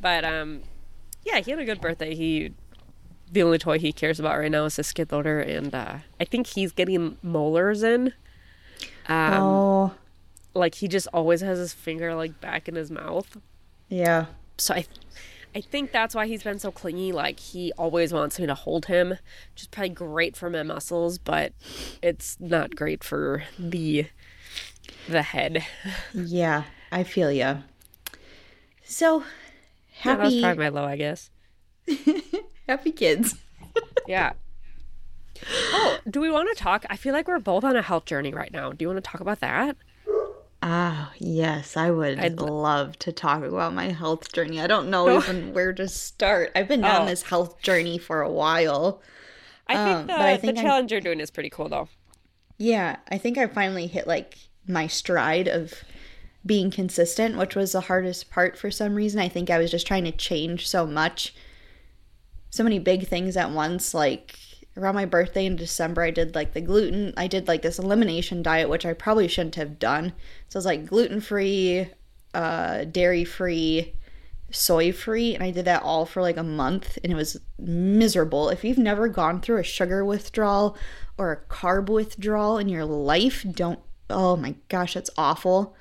but 0.01 0.25
um, 0.25 0.62
yeah, 1.25 1.38
he 1.40 1.51
had 1.53 1.61
a 1.61 1.64
good 1.64 1.81
birthday. 1.81 2.14
He 2.14 2.53
the 3.35 3.42
only 3.42 3.59
toy 3.59 3.79
he 3.79 3.92
cares 3.92 4.18
about 4.18 4.38
right 4.38 4.51
now 4.51 4.64
is 4.64 4.77
his 4.77 4.87
skid 4.87 5.12
loader, 5.12 5.40
and 5.40 5.75
uh, 5.75 5.97
I 6.20 6.25
think 6.25 6.47
he's 6.47 6.73
getting 6.73 7.18
molars 7.23 7.83
in. 7.83 8.14
Um, 9.09 9.42
oh, 9.42 9.92
like 10.55 10.77
he 10.77 10.88
just 10.88 11.09
always 11.12 11.40
has 11.42 11.59
his 11.59 11.75
finger 11.75 12.14
like 12.14 12.40
back 12.40 12.68
in 12.68 12.77
his 12.77 12.90
mouth. 12.90 13.37
yeah. 13.88 14.27
So 14.57 14.75
I, 14.75 14.87
I 15.55 15.61
think 15.61 15.90
that's 15.90 16.14
why 16.14 16.27
he's 16.29 16.44
been 16.44 16.61
so 16.61 16.70
clingy. 16.70 17.11
Like 17.12 17.40
he 17.40 17.73
always 17.77 18.12
wants 18.12 18.38
me 18.38 18.47
to 18.47 18.55
hold 18.55 18.87
him, 18.87 19.11
which 19.11 19.62
is 19.62 19.66
probably 19.66 19.88
great 19.90 20.37
for 20.37 20.49
my 20.49 20.62
muscles, 20.62 21.18
but 21.18 21.53
it's 22.03 22.37
not 22.38 22.77
great 22.77 23.03
for 23.03 23.42
the, 23.59 24.07
the 25.09 25.23
head. 25.23 25.66
Yeah, 26.14 26.64
I 26.92 27.03
feel 27.03 27.33
ya. 27.33 27.59
So 28.85 29.25
Yeah, 30.05 30.16
that 30.16 30.20
was 30.20 30.35
happy 30.35 30.40
probably 30.40 30.59
my 30.59 30.68
low, 30.68 30.85
I 30.85 30.97
guess. 30.97 31.31
happy 32.68 32.92
kids. 32.92 33.37
Yeah. 34.07 34.35
Oh, 35.72 35.98
do 36.09 36.20
we 36.20 36.31
want 36.31 36.48
to 36.55 36.62
talk? 36.62 36.85
I 36.88 36.96
feel 36.96 37.12
like 37.12 37.27
we're 37.27 37.38
both 37.40 37.64
on 37.64 37.74
a 37.74 37.83
health 37.83 38.05
journey 38.05 38.33
right 38.33 38.53
now. 38.53 38.70
Do 38.70 38.85
you 38.85 38.88
want 38.88 39.03
to 39.03 39.11
talk 39.11 39.20
about 39.20 39.40
that? 39.40 39.77
Ah, 40.62 41.12
yes, 41.18 41.77
I 41.77 41.90
would 41.90 42.18
I'd- 42.20 42.37
love 42.37 42.98
to 43.00 43.12
talk 43.12 43.42
about 43.42 43.74
my 43.74 43.87
health 43.90 44.33
journey. 44.33 44.61
I 44.61 44.66
don't 44.66 44.90
know 44.90 45.18
even 45.18 45.53
where 45.55 45.72
to 45.72 45.88
start. 45.88 46.53
I've 46.55 46.68
been 46.68 46.83
down 46.83 47.03
Oh. 47.03 47.07
this 47.07 47.22
health 47.22 47.61
journey 47.62 47.98
for 47.98 48.20
a 48.22 48.31
while. 48.31 49.03
I 49.66 49.74
think 49.74 49.96
Um, 49.96 50.07
the, 50.07 50.12
but 50.12 50.20
I 50.22 50.37
think 50.37 50.55
the 50.55 50.61
I'm- 50.61 50.66
challenge 50.68 50.92
you're 50.92 51.00
doing 51.00 51.20
is 51.20 51.31
pretty 51.31 51.50
cool 51.50 51.68
though. 51.68 51.88
Yeah, 52.59 52.96
I 53.11 53.18
think 53.18 53.37
I 53.38 53.46
finally 53.48 53.87
hit 53.88 54.07
like 54.07 54.37
my 54.68 54.87
stride 54.87 55.48
of 55.48 55.74
being 56.46 56.70
consistent, 56.70 57.37
which 57.37 57.57
was 57.57 57.72
the 57.72 57.81
hardest 57.83 58.31
part 58.31 58.57
for 58.57 58.70
some 58.70 58.94
reason. 58.94 59.18
I 59.20 59.29
think 59.29 59.50
I 59.50 59.59
was 59.59 59.70
just 59.70 59.87
trying 59.87 60.05
to 60.05 60.12
change 60.12 60.68
so 60.68 60.87
much, 60.87 61.35
so 62.55 62.62
many 62.62 62.79
big 62.79 63.09
things 63.09 63.37
at 63.37 63.51
once. 63.51 63.95
Like 63.95 64.38
around 64.77 64.95
my 64.95 65.07
birthday 65.07 65.45
in 65.45 65.57
December, 65.57 66.03
I 66.03 66.12
did 66.12 66.37
like 66.37 66.53
the 66.53 66.61
gluten, 66.61 67.12
I 67.17 67.27
did 67.27 67.49
like 67.49 67.62
this 67.62 67.81
elimination 67.81 68.45
diet, 68.45 68.69
which 68.69 68.87
I 68.87 68.93
probably 68.93 69.27
shouldn't 69.27 69.57
have 69.57 69.81
done. 69.81 70.12
So 70.49 70.57
it 70.57 70.59
was 70.59 70.67
like 70.67 70.87
gluten 70.87 71.21
free, 71.21 71.88
uh, 72.33 72.85
dairy 72.85 73.25
free, 73.25 73.95
soy 74.53 74.93
free, 74.93 75.35
and 75.35 75.43
I 75.43 75.51
did 75.51 75.64
that 75.64 75.83
all 75.83 76.07
for 76.07 76.23
like 76.23 76.37
a 76.37 76.45
month, 76.45 76.97
and 77.03 77.12
it 77.12 77.17
was 77.17 77.40
miserable. 77.59 78.51
If 78.51 78.62
you've 78.62 78.79
never 78.79 79.09
gone 79.09 79.40
through 79.40 79.59
a 79.59 79.64
sugar 79.64 80.05
withdrawal 80.05 80.77
or 81.19 81.33
a 81.33 81.53
carb 81.53 81.88
withdrawal 81.88 82.59
in 82.59 82.69
your 82.69 82.85
life, 82.85 83.45
don't. 83.51 83.81
Oh 84.09 84.37
my 84.37 84.55
gosh, 84.69 84.95
that's 84.95 85.11
awful. 85.19 85.75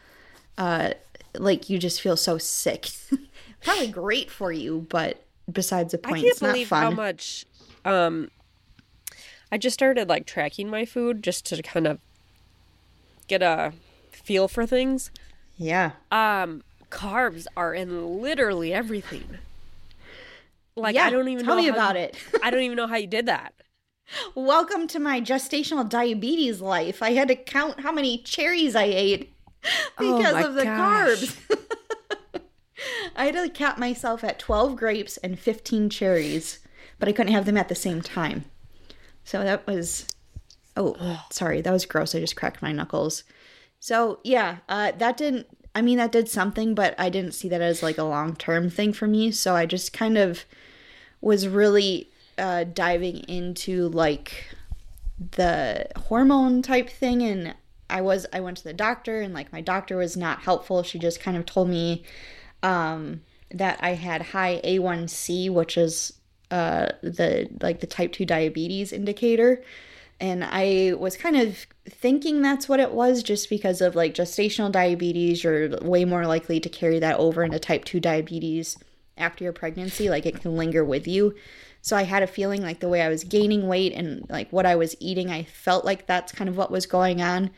Uh, 0.58 0.94
like 1.38 1.70
you 1.70 1.78
just 1.78 2.02
feel 2.02 2.18
so 2.18 2.40
sick. 2.40 2.90
Probably 3.62 3.90
great 3.90 4.32
for 4.32 4.52
you, 4.52 4.88
but 4.90 5.24
besides 5.52 5.92
the 5.92 6.00
I 6.04 6.10
point, 6.10 6.22
can't 6.24 6.32
it's 6.32 6.42
not 6.42 6.52
believe 6.54 6.70
how 6.70 6.92
much 6.92 7.46
um 7.86 8.30
I 9.52 9.58
just 9.58 9.74
started 9.76 10.10
like 10.10 10.26
tracking 10.26 10.70
my 10.70 10.86
food 10.86 11.22
just 11.24 11.46
to 11.48 11.62
kind 11.62 11.86
of 11.88 12.00
get 13.28 13.42
a 13.42 13.74
feel 14.12 14.48
for 14.48 14.66
things. 14.66 15.12
yeah, 15.58 15.92
Um 16.12 16.64
carbs 16.90 17.46
are 17.58 17.74
in 17.74 18.22
literally 18.22 18.74
everything. 18.74 19.38
Like 20.76 20.96
yeah. 20.96 21.06
I 21.06 21.10
don't 21.12 21.28
even 21.28 21.46
tell 21.46 21.56
know 21.56 21.62
me 21.62 21.68
about 21.68 21.96
you- 21.96 22.02
it. 22.02 22.18
I 22.42 22.50
don't 22.52 22.62
even 22.62 22.78
know 22.78 22.88
how 22.88 22.96
you 22.96 23.08
did 23.08 23.26
that. 23.28 23.54
Welcome 24.36 24.88
to 24.88 25.00
my 25.00 25.22
gestational 25.22 25.88
diabetes 25.88 26.62
life. 26.62 27.02
I 27.02 27.12
had 27.12 27.28
to 27.30 27.36
count 27.36 27.80
how 27.82 27.92
many 27.92 28.18
cherries 28.20 28.76
I 28.76 28.84
ate 28.86 29.32
Oh 29.98 30.18
because 30.18 30.34
my 30.34 30.44
of 30.44 30.56
the 30.56 30.64
gosh. 30.66 30.78
carbs. 30.78 31.58
I 33.15 33.26
had 33.26 33.36
to 33.36 33.50
cap 33.50 33.78
myself 33.78 34.24
at 34.24 34.39
12 34.39 34.76
grapes 34.76 35.17
and 35.17 35.39
15 35.39 35.89
cherries, 35.89 36.60
but 37.00 37.10
I 37.10 37.12
couldn't 37.12 37.34
have 37.34 37.46
them 37.46 37.58
at 37.58 37.69
the 37.69 37.76
same 37.76 38.02
time. 38.02 38.46
So 39.24 39.43
that 39.43 39.65
was 39.67 40.08
Oh, 40.76 41.24
sorry. 41.30 41.62
That 41.62 41.72
was 41.72 41.86
gross. 41.86 42.15
I 42.15 42.19
just 42.19 42.36
cracked 42.36 42.62
my 42.62 42.72
knuckles. 42.72 43.24
So, 43.80 44.19
yeah, 44.24 44.58
uh, 44.67 44.91
that 44.98 45.17
didn't 45.17 45.48
I 45.76 45.82
mean 45.82 45.98
that 45.98 46.12
did 46.12 46.30
something, 46.30 46.76
but 46.76 46.93
I 47.00 47.10
didn't 47.10 47.34
see 47.34 47.50
that 47.50 47.62
as 47.62 47.82
like 47.82 47.98
a 47.98 48.04
long-term 48.04 48.69
thing 48.69 48.93
for 48.93 49.08
me, 49.08 49.32
so 49.32 49.56
I 49.56 49.65
just 49.65 49.91
kind 49.91 50.17
of 50.17 50.46
was 51.19 51.48
really 51.48 52.12
uh, 52.38 52.65
diving 52.65 53.19
into 53.22 53.89
like 53.89 54.56
the 55.32 55.88
hormone 55.96 56.62
type 56.62 56.89
thing 56.89 57.22
and 57.24 57.56
I 57.89 58.02
was 58.02 58.26
I 58.34 58.39
went 58.39 58.58
to 58.58 58.63
the 58.63 58.74
doctor 58.74 59.22
and 59.22 59.34
like 59.34 59.52
my 59.52 59.62
doctor 59.62 59.98
was 59.98 60.15
not 60.15 60.41
helpful. 60.41 60.84
She 60.84 61.00
just 61.00 61.19
kind 61.19 61.38
of 61.38 61.46
told 61.46 61.69
me 61.69 62.04
um 62.63 63.21
that 63.52 63.78
I 63.82 63.93
had 63.93 64.21
high 64.21 64.60
A1C, 64.63 65.52
which 65.52 65.78
is 65.78 66.13
uh 66.49 66.89
the 67.02 67.49
like 67.62 67.80
the 67.80 67.88
type 67.88 68.12
2 68.13 68.26
diabetes 68.26 68.91
indicator. 68.91 69.62
And 70.19 70.43
I 70.43 70.93
was 70.97 71.17
kind 71.17 71.36
of 71.36 71.65
thinking 71.89 72.41
that's 72.41 72.69
what 72.69 72.80
it 72.80 72.91
was 72.91 73.23
just 73.23 73.49
because 73.49 73.82
of 73.82 73.95
like 73.95 74.13
gestational 74.13 74.71
diabetes, 74.71 75.43
you're 75.43 75.78
way 75.82 76.06
more 76.06 76.26
likely 76.26 76.60
to 76.62 76.69
carry 76.69 76.99
that 76.99 77.19
over 77.19 77.43
into 77.43 77.60
type 77.60 77.84
2 77.86 77.99
diabetes 77.99 78.78
after 79.17 79.43
your 79.43 79.54
pregnancy. 79.54 80.10
Like 80.10 80.26
it 80.26 80.41
can 80.41 80.56
linger 80.56 80.84
with 80.84 81.08
you. 81.08 81.36
So 81.82 81.97
I 81.97 82.04
had 82.04 82.23
a 82.23 82.28
feeling 82.28 82.62
like 82.62 82.80
the 82.80 82.88
way 82.88 83.02
I 83.02 83.10
was 83.10 83.26
gaining 83.26 83.67
weight 83.67 83.91
and 83.91 84.26
like 84.30 84.49
what 84.52 84.65
I 84.65 84.78
was 84.78 84.95
eating, 85.02 85.30
I 85.30 85.43
felt 85.43 85.84
like 85.84 86.08
that's 86.08 86.32
kind 86.32 86.49
of 86.49 86.56
what 86.56 86.71
was 86.71 86.86
going 86.86 87.21
on. 87.21 87.52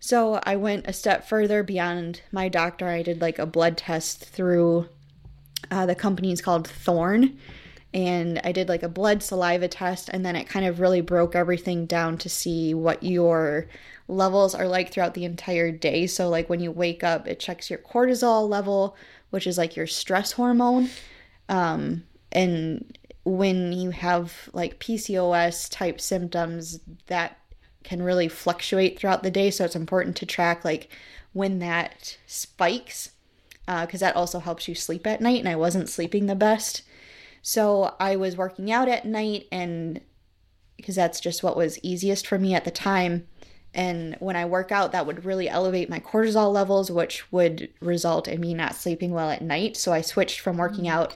So 0.00 0.40
I 0.44 0.56
went 0.56 0.86
a 0.86 0.92
step 0.92 1.26
further 1.26 1.62
beyond 1.62 2.22
my 2.30 2.48
doctor. 2.48 2.88
I 2.88 3.02
did 3.02 3.20
like 3.20 3.38
a 3.38 3.46
blood 3.46 3.76
test 3.76 4.24
through 4.24 4.88
uh, 5.70 5.86
the 5.86 5.94
company 5.94 6.32
is 6.32 6.40
called 6.40 6.68
Thorne. 6.68 7.38
And 7.94 8.40
I 8.44 8.52
did 8.52 8.68
like 8.68 8.82
a 8.82 8.90
blood 8.90 9.22
saliva 9.22 9.68
test, 9.68 10.10
and 10.10 10.24
then 10.24 10.36
it 10.36 10.48
kind 10.48 10.66
of 10.66 10.80
really 10.80 11.00
broke 11.00 11.34
everything 11.34 11.86
down 11.86 12.18
to 12.18 12.28
see 12.28 12.74
what 12.74 13.02
your 13.02 13.68
levels 14.06 14.54
are 14.54 14.68
like 14.68 14.92
throughout 14.92 15.14
the 15.14 15.24
entire 15.24 15.70
day. 15.70 16.06
So, 16.06 16.28
like 16.28 16.50
when 16.50 16.60
you 16.60 16.70
wake 16.70 17.02
up, 17.02 17.26
it 17.26 17.40
checks 17.40 17.70
your 17.70 17.78
cortisol 17.78 18.48
level, 18.48 18.96
which 19.30 19.46
is 19.46 19.56
like 19.56 19.76
your 19.76 19.86
stress 19.86 20.32
hormone. 20.32 20.90
Um, 21.48 22.04
and 22.32 22.98
when 23.24 23.72
you 23.72 23.90
have 23.90 24.50
like 24.52 24.78
PCOS 24.78 25.70
type 25.70 25.98
symptoms, 25.98 26.80
that 27.06 27.38
can 27.86 28.02
really 28.02 28.28
fluctuate 28.28 28.98
throughout 28.98 29.22
the 29.22 29.30
day. 29.30 29.50
So, 29.50 29.64
it's 29.64 29.76
important 29.76 30.16
to 30.16 30.26
track 30.26 30.64
like 30.64 30.90
when 31.32 31.58
that 31.60 32.18
spikes 32.26 33.10
uh, 33.68 33.86
because 33.86 34.00
that 34.00 34.16
also 34.16 34.38
helps 34.38 34.68
you 34.68 34.74
sleep 34.74 35.06
at 35.06 35.20
night. 35.20 35.40
And 35.40 35.48
I 35.48 35.56
wasn't 35.56 35.88
sleeping 35.88 36.26
the 36.26 36.34
best. 36.34 36.82
So 37.42 37.94
I 38.00 38.16
was 38.16 38.36
working 38.36 38.72
out 38.72 38.88
at 38.88 39.04
night 39.04 39.46
and 39.52 40.00
because 40.76 40.96
that's 40.96 41.20
just 41.20 41.42
what 41.42 41.56
was 41.56 41.78
easiest 41.82 42.26
for 42.26 42.38
me 42.38 42.54
at 42.54 42.64
the 42.64 42.70
time. 42.70 43.26
And 43.72 44.16
when 44.18 44.36
I 44.36 44.44
work 44.46 44.72
out, 44.72 44.92
that 44.92 45.06
would 45.06 45.24
really 45.24 45.48
elevate 45.48 45.88
my 45.88 46.00
cortisol 46.00 46.52
levels, 46.52 46.90
which 46.90 47.30
would 47.30 47.68
result 47.80 48.26
in 48.26 48.40
me 48.40 48.54
not 48.54 48.74
sleeping 48.74 49.12
well 49.12 49.30
at 49.30 49.42
night. 49.42 49.76
So 49.76 49.92
I 49.92 50.00
switched 50.00 50.40
from 50.40 50.56
working 50.56 50.86
mm. 50.86 50.90
out 50.90 51.14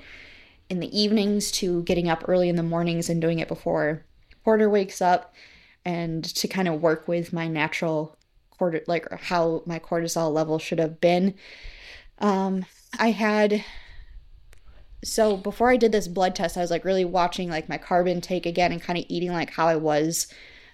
in 0.69 0.81
the 0.81 0.99
evenings 0.99 1.51
to 1.53 1.83
getting 1.83 2.09
up 2.09 2.25
early 2.29 2.49
in 2.49 2.57
the 2.57 2.63
mornings 2.63 3.09
and 3.09 3.21
doing 3.21 3.39
it 3.39 3.49
before 3.49 4.05
Porter 4.45 4.71
wakes 4.71 5.03
up 5.03 5.35
and 5.85 6.25
to 6.25 6.49
kind 6.49 6.69
of 6.69 6.83
work 6.83 7.09
with 7.09 7.33
my 7.33 7.49
natural 7.49 8.17
corti- 8.51 8.85
like 8.87 9.11
how 9.23 9.63
my 9.67 9.79
cortisol 9.79 10.33
level 10.33 10.59
should 10.59 10.79
have 10.79 11.01
been. 11.01 11.35
Um, 12.19 12.67
I 12.99 13.11
had 13.11 13.65
so 15.03 15.37
before 15.37 15.71
I 15.71 15.77
did 15.77 15.93
this 15.93 16.09
blood 16.09 16.35
test, 16.35 16.57
I 16.57 16.61
was 16.61 16.71
like 16.71 16.85
really 16.85 17.05
watching 17.05 17.49
like 17.49 17.69
my 17.69 17.79
carb 17.79 18.09
intake 18.09 18.47
again 18.47 18.73
and 18.73 18.83
kind 18.83 18.99
of 18.99 19.07
eating 19.09 19.33
like 19.33 19.51
how 19.51 19.67
I 19.67 19.77
was 19.77 20.27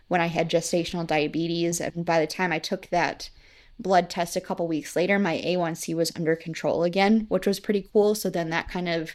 when 0.08 0.20
I 0.20 0.26
had 0.26 0.50
gestational 0.50 1.06
diabetes. 1.06 1.80
And 1.80 2.04
by 2.04 2.20
the 2.20 2.26
time 2.26 2.52
I 2.52 2.58
took 2.58 2.88
that 2.88 3.30
blood 3.78 4.10
test 4.10 4.36
a 4.36 4.40
couple 4.40 4.66
weeks 4.66 4.96
later, 4.96 5.18
my 5.18 5.38
A1C 5.38 5.94
was 5.94 6.12
under 6.16 6.34
control 6.34 6.82
again, 6.82 7.26
which 7.28 7.46
was 7.46 7.60
pretty 7.60 7.88
cool. 7.92 8.14
So 8.14 8.28
then 8.30 8.50
that 8.50 8.68
kind 8.68 8.88
of 8.88 9.12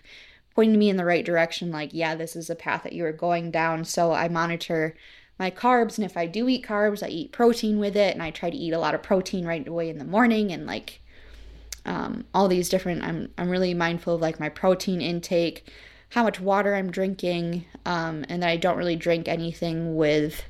pointed 0.55 0.77
me 0.77 0.89
in 0.89 0.97
the 0.97 1.05
right 1.05 1.25
direction 1.25 1.71
like, 1.71 1.93
yeah, 1.93 2.15
this 2.15 2.35
is 2.35 2.49
a 2.49 2.55
path 2.55 2.83
that 2.83 2.93
you 2.93 3.05
are 3.05 3.13
going 3.13 3.51
down. 3.51 3.83
So 3.83 4.13
I 4.13 4.27
monitor 4.29 4.95
my 5.41 5.49
carbs. 5.49 5.97
And 5.97 6.05
if 6.05 6.15
I 6.15 6.27
do 6.27 6.47
eat 6.47 6.63
carbs, 6.63 7.01
I 7.01 7.07
eat 7.07 7.31
protein 7.31 7.79
with 7.79 7.97
it. 7.97 8.13
And 8.13 8.21
I 8.21 8.29
try 8.29 8.51
to 8.51 8.55
eat 8.55 8.73
a 8.73 8.79
lot 8.79 8.93
of 8.93 9.01
protein 9.01 9.43
right 9.43 9.67
away 9.67 9.89
in 9.89 9.97
the 9.97 10.05
morning 10.05 10.51
and 10.51 10.67
like 10.67 11.01
um, 11.85 12.25
all 12.33 12.47
these 12.47 12.69
different 12.69 13.03
I'm, 13.03 13.31
I'm 13.39 13.49
really 13.49 13.73
mindful 13.73 14.15
of 14.15 14.21
like 14.21 14.39
my 14.39 14.49
protein 14.49 15.01
intake 15.01 15.67
how 16.09 16.23
much 16.23 16.39
water 16.39 16.75
i'm 16.75 16.91
drinking 16.91 17.65
um, 17.85 18.25
and 18.29 18.43
that 18.43 18.49
i 18.49 18.57
don't 18.57 18.77
really 18.77 18.95
drink 18.95 19.27
anything 19.27 19.95
with 19.95 20.43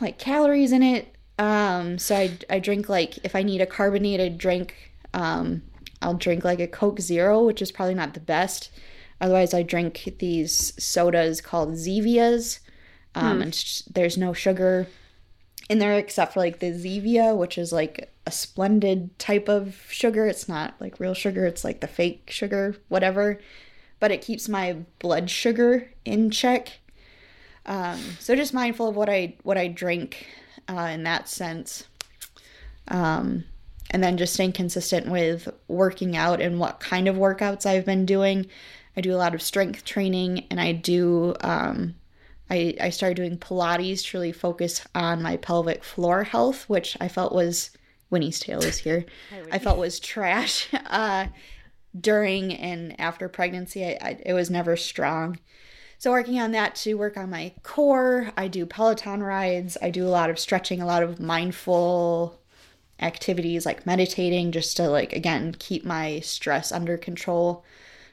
like 0.00 0.18
calories 0.18 0.72
in 0.72 0.82
it 0.82 1.14
um, 1.38 1.98
so 1.98 2.16
I, 2.16 2.38
I 2.48 2.58
drink 2.58 2.88
like 2.88 3.18
if 3.24 3.36
i 3.36 3.42
need 3.42 3.60
a 3.60 3.66
carbonated 3.66 4.38
drink 4.38 4.92
um, 5.12 5.62
i'll 6.00 6.14
drink 6.14 6.44
like 6.44 6.60
a 6.60 6.66
coke 6.66 7.00
zero 7.00 7.44
which 7.44 7.60
is 7.60 7.72
probably 7.72 7.94
not 7.94 8.14
the 8.14 8.20
best 8.20 8.70
otherwise 9.20 9.52
i 9.52 9.62
drink 9.62 10.14
these 10.18 10.72
sodas 10.82 11.40
called 11.40 11.72
zevias 11.72 12.60
um, 13.14 13.42
and 13.42 13.54
sh- 13.54 13.82
there's 13.90 14.16
no 14.16 14.32
sugar 14.32 14.86
in 15.68 15.78
there 15.78 15.96
except 15.98 16.34
for 16.34 16.40
like 16.40 16.58
the 16.58 16.72
Zevia, 16.72 17.36
which 17.36 17.56
is 17.56 17.72
like 17.72 18.12
a 18.26 18.30
Splenda 18.30 19.08
type 19.18 19.48
of 19.48 19.86
sugar. 19.88 20.26
It's 20.26 20.48
not 20.48 20.74
like 20.80 21.00
real 21.00 21.14
sugar, 21.14 21.46
it's 21.46 21.64
like 21.64 21.80
the 21.80 21.86
fake 21.86 22.30
sugar, 22.30 22.76
whatever. 22.88 23.40
But 23.98 24.10
it 24.10 24.22
keeps 24.22 24.48
my 24.48 24.78
blood 24.98 25.30
sugar 25.30 25.90
in 26.04 26.30
check. 26.30 26.80
Um, 27.66 28.00
so 28.18 28.34
just 28.34 28.54
mindful 28.54 28.88
of 28.88 28.96
what 28.96 29.08
I 29.08 29.36
what 29.42 29.58
I 29.58 29.68
drink 29.68 30.26
uh, 30.68 30.90
in 30.92 31.04
that 31.04 31.28
sense. 31.28 31.84
Um, 32.88 33.44
and 33.90 34.02
then 34.02 34.16
just 34.16 34.34
staying 34.34 34.52
consistent 34.52 35.08
with 35.08 35.48
working 35.68 36.16
out 36.16 36.40
and 36.40 36.58
what 36.58 36.80
kind 36.80 37.08
of 37.08 37.16
workouts 37.16 37.66
I've 37.66 37.84
been 37.84 38.06
doing. 38.06 38.46
I 38.96 39.00
do 39.00 39.14
a 39.14 39.16
lot 39.16 39.34
of 39.34 39.42
strength 39.42 39.84
training 39.84 40.46
and 40.50 40.60
I 40.60 40.72
do 40.72 41.34
um, 41.40 41.94
I, 42.50 42.74
I 42.80 42.90
started 42.90 43.14
doing 43.14 43.38
Pilates 43.38 44.10
to 44.10 44.18
really 44.18 44.32
focus 44.32 44.84
on 44.94 45.22
my 45.22 45.36
pelvic 45.36 45.84
floor 45.84 46.24
health, 46.24 46.68
which 46.68 46.96
I 47.00 47.08
felt 47.08 47.32
was 47.32 47.70
Winnie's 48.10 48.40
tail 48.40 48.62
is 48.62 48.78
here. 48.78 49.04
I 49.52 49.58
felt 49.58 49.78
was 49.78 50.00
trash 50.00 50.68
uh, 50.86 51.26
during 51.98 52.52
and 52.52 53.00
after 53.00 53.28
pregnancy. 53.28 53.84
I, 53.84 53.98
I, 54.00 54.18
it 54.26 54.32
was 54.32 54.50
never 54.50 54.76
strong. 54.76 55.38
So 55.98 56.10
working 56.10 56.40
on 56.40 56.52
that 56.52 56.74
to 56.76 56.94
work 56.94 57.16
on 57.16 57.30
my 57.30 57.52
core. 57.62 58.32
I 58.36 58.48
do 58.48 58.66
Peloton 58.66 59.22
rides. 59.22 59.76
I 59.80 59.90
do 59.90 60.06
a 60.06 60.08
lot 60.08 60.30
of 60.30 60.38
stretching, 60.38 60.80
a 60.80 60.86
lot 60.86 61.02
of 61.02 61.20
mindful 61.20 62.40
activities 63.00 63.64
like 63.64 63.86
meditating 63.86 64.52
just 64.52 64.76
to 64.76 64.88
like 64.88 65.12
again 65.12 65.54
keep 65.58 65.84
my 65.84 66.20
stress 66.20 66.72
under 66.72 66.96
control. 66.96 67.64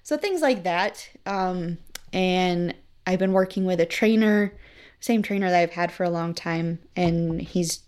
So 0.04 0.18
things 0.18 0.42
like 0.42 0.64
that. 0.64 1.10
Um, 1.26 1.78
and 2.14 2.74
I've 3.08 3.20
been 3.20 3.32
working 3.32 3.66
with 3.66 3.80
a 3.80 3.86
trainer, 3.86 4.54
same 5.00 5.22
trainer 5.22 5.50
that 5.50 5.60
I've 5.60 5.72
had 5.72 5.94
for 5.94 6.04
a 6.04 6.10
long 6.10 6.34
time, 6.34 6.80
and 6.94 7.42
he's 7.42 7.84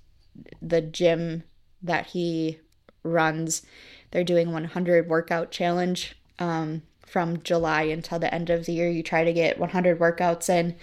the 0.62 0.82
gym 0.82 1.44
that 1.84 2.08
he 2.08 2.60
runs. 3.04 3.64
They're 4.12 4.24
doing 4.24 4.54
100 4.54 5.10
workout 5.10 5.52
challenge 5.52 6.16
um, 6.40 6.84
from 7.06 7.44
July 7.44 7.84
until 7.84 8.18
the 8.18 8.34
end 8.34 8.50
of 8.50 8.66
the 8.66 8.72
year. 8.72 8.90
You 8.90 9.04
try 9.04 9.26
to 9.26 9.34
get 9.34 9.60
100 9.60 10.00
workouts 10.00 10.50
in 10.50 10.78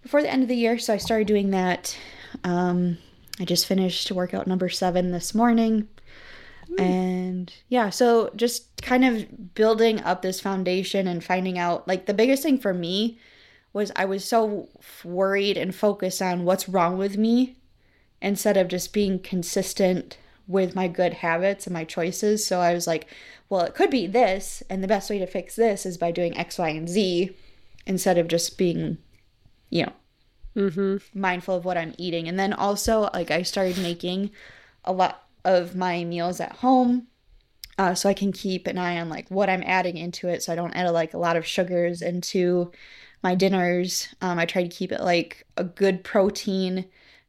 before 0.00 0.22
the 0.22 0.32
end 0.32 0.42
of 0.42 0.48
the 0.48 0.56
year. 0.56 0.78
So 0.78 0.94
I 0.94 0.96
started 0.96 1.26
doing 1.26 1.50
that. 1.50 1.94
Um, 2.42 2.96
I 3.38 3.44
just 3.44 3.66
finished 3.66 4.10
workout 4.10 4.46
number 4.46 4.70
seven 4.70 5.12
this 5.12 5.34
morning. 5.34 5.88
And 6.78 7.52
yeah, 7.68 7.90
so 7.90 8.30
just 8.36 8.82
kind 8.82 9.04
of 9.04 9.54
building 9.54 10.00
up 10.00 10.22
this 10.22 10.40
foundation 10.40 11.06
and 11.06 11.22
finding 11.24 11.58
out 11.58 11.86
like 11.88 12.06
the 12.06 12.14
biggest 12.14 12.42
thing 12.42 12.58
for 12.58 12.74
me 12.74 13.18
was 13.72 13.92
I 13.94 14.04
was 14.04 14.24
so 14.24 14.68
worried 15.04 15.56
and 15.56 15.74
focused 15.74 16.22
on 16.22 16.44
what's 16.44 16.68
wrong 16.68 16.98
with 16.98 17.16
me 17.16 17.56
instead 18.22 18.56
of 18.56 18.68
just 18.68 18.92
being 18.92 19.18
consistent 19.18 20.18
with 20.48 20.74
my 20.74 20.88
good 20.88 21.14
habits 21.14 21.66
and 21.66 21.74
my 21.74 21.84
choices. 21.84 22.46
So 22.46 22.60
I 22.60 22.72
was 22.72 22.86
like, 22.86 23.06
well, 23.48 23.62
it 23.62 23.74
could 23.74 23.90
be 23.90 24.06
this, 24.06 24.62
and 24.70 24.82
the 24.82 24.88
best 24.88 25.10
way 25.10 25.18
to 25.18 25.26
fix 25.26 25.56
this 25.56 25.84
is 25.84 25.98
by 25.98 26.10
doing 26.10 26.36
X, 26.36 26.58
Y, 26.58 26.68
and 26.70 26.88
Z 26.88 27.36
instead 27.86 28.18
of 28.18 28.28
just 28.28 28.58
being, 28.58 28.98
you 29.70 29.86
know, 29.86 29.92
Mm-hmm. 30.56 30.96
mindful 31.12 31.56
of 31.56 31.66
what 31.66 31.76
I'm 31.76 31.94
eating. 31.98 32.28
And 32.28 32.38
then 32.38 32.54
also, 32.54 33.10
like, 33.12 33.30
I 33.30 33.42
started 33.42 33.76
making 33.76 34.30
a 34.86 34.92
lot 34.92 35.25
of 35.46 35.76
my 35.76 36.04
meals 36.04 36.40
at 36.40 36.56
home. 36.56 37.06
Uh, 37.78 37.94
so 37.94 38.08
I 38.08 38.14
can 38.14 38.32
keep 38.32 38.66
an 38.66 38.78
eye 38.78 38.98
on 38.98 39.08
like 39.08 39.30
what 39.30 39.48
I'm 39.48 39.62
adding 39.64 39.96
into 39.96 40.28
it, 40.28 40.42
so 40.42 40.52
I 40.52 40.56
don't 40.56 40.74
add 40.74 40.90
like 40.90 41.14
a 41.14 41.18
lot 41.18 41.36
of 41.36 41.46
sugars 41.46 42.02
into 42.02 42.72
my 43.22 43.34
dinners. 43.34 44.08
Um, 44.20 44.38
I 44.38 44.46
try 44.46 44.62
to 44.62 44.68
keep 44.68 44.92
it 44.92 45.00
like 45.00 45.46
a 45.56 45.64
good 45.64 46.02
protein 46.02 46.86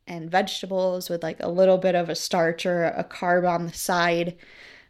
and 0.08 0.32
vegetables 0.32 1.10
with 1.10 1.22
like 1.22 1.38
a 1.42 1.50
little 1.50 1.78
bit 1.78 1.96
of 1.96 2.10
a 2.10 2.16
starch 2.16 2.66
or 2.66 2.86
a 2.86 3.04
carb 3.04 3.48
on 3.48 3.68
the 3.68 3.74
side, 3.74 4.38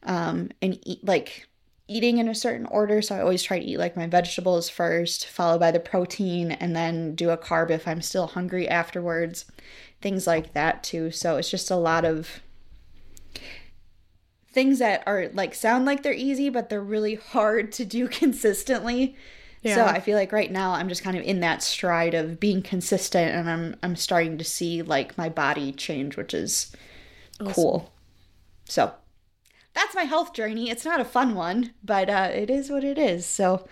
um, 0.03 0.51
and 0.61 0.79
eat 0.83 1.03
like 1.03 1.47
eating 1.87 2.19
in 2.19 2.27
a 2.27 2.35
certain 2.35 2.67
order. 2.67 3.01
So 3.01 3.15
I 3.15 3.21
always 3.21 3.41
try 3.41 3.57
to 3.59 3.65
eat 3.65 3.79
like 3.79 3.97
my 3.97 4.05
vegetables 4.07 4.69
first, 4.69 5.25
followed 5.25 5.59
by 5.59 5.71
the 5.71 5.79
protein, 5.79 6.51
and 6.51 6.75
then 6.75 7.15
do 7.15 7.31
a 7.31 7.37
carb 7.37 7.71
if 7.71 7.87
I'm 7.87 8.01
still 8.01 8.27
hungry 8.27 8.67
afterwards. 8.67 9.45
Things 10.01 10.27
like 10.27 10.53
that 10.53 10.83
too. 10.83 11.09
So 11.09 11.37
it's 11.37 11.49
just 11.49 11.71
a 11.71 11.75
lot 11.75 12.05
of 12.05 12.41
things 14.57 14.79
that 14.79 15.03
are 15.05 15.29
like 15.35 15.53
sound 15.53 15.85
like 15.85 16.01
they're 16.01 16.11
easy, 16.11 16.49
but 16.49 16.67
they're 16.67 16.81
really 16.81 17.13
hard 17.13 17.71
to 17.71 17.85
do 17.85 18.07
consistently. 18.23 19.15
So 19.63 19.83
I 19.83 19.99
feel 19.99 20.17
like 20.17 20.31
right 20.31 20.49
now 20.49 20.71
I'm 20.71 20.89
just 20.89 21.03
kind 21.03 21.15
of 21.15 21.23
in 21.23 21.41
that 21.41 21.61
stride 21.61 22.13
of 22.13 22.39
being 22.39 22.63
consistent 22.63 23.35
and 23.35 23.49
I'm 23.49 23.75
I'm 23.83 23.95
starting 23.95 24.37
to 24.39 24.43
see 24.43 24.81
like 24.81 25.15
my 25.15 25.29
body 25.29 25.73
change, 25.73 26.17
which 26.17 26.33
is 26.33 26.71
cool. 27.49 27.91
So 28.65 28.93
that's 29.75 29.93
my 29.93 30.03
health 30.03 30.33
journey. 30.33 30.71
It's 30.71 30.85
not 30.85 31.01
a 31.01 31.05
fun 31.05 31.35
one, 31.35 31.73
but 31.83 32.09
uh, 32.09 32.29
it 32.33 32.49
is 32.49 32.71
what 32.71 32.83
it 32.83 32.97
is. 32.97 33.27
So 33.27 33.67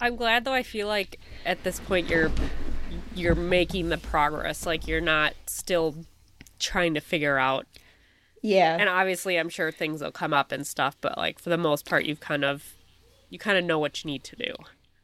I'm 0.00 0.16
glad 0.16 0.44
though. 0.44 0.52
I 0.52 0.64
feel 0.64 0.88
like 0.88 1.18
at 1.46 1.62
this 1.62 1.80
point 1.80 2.10
you're 2.10 2.30
you're 3.14 3.34
making 3.34 3.88
the 3.88 3.98
progress. 3.98 4.66
Like 4.66 4.86
you're 4.86 5.00
not 5.00 5.32
still 5.46 5.94
trying 6.58 6.92
to 6.92 7.00
figure 7.00 7.38
out. 7.38 7.66
Yeah, 8.42 8.76
And 8.78 8.88
obviously, 8.88 9.36
I'm 9.38 9.48
sure 9.48 9.70
things 9.70 10.00
will 10.00 10.12
come 10.12 10.32
up 10.32 10.52
and 10.52 10.66
stuff. 10.66 10.96
But 11.00 11.18
like 11.18 11.38
for 11.38 11.50
the 11.50 11.58
most 11.58 11.84
part, 11.84 12.04
you've 12.04 12.20
kind 12.20 12.44
of 12.44 12.74
you 13.28 13.38
kind 13.38 13.58
of 13.58 13.64
know 13.64 13.78
what 13.78 14.02
you 14.02 14.10
need 14.10 14.24
to 14.24 14.36
do. 14.36 14.54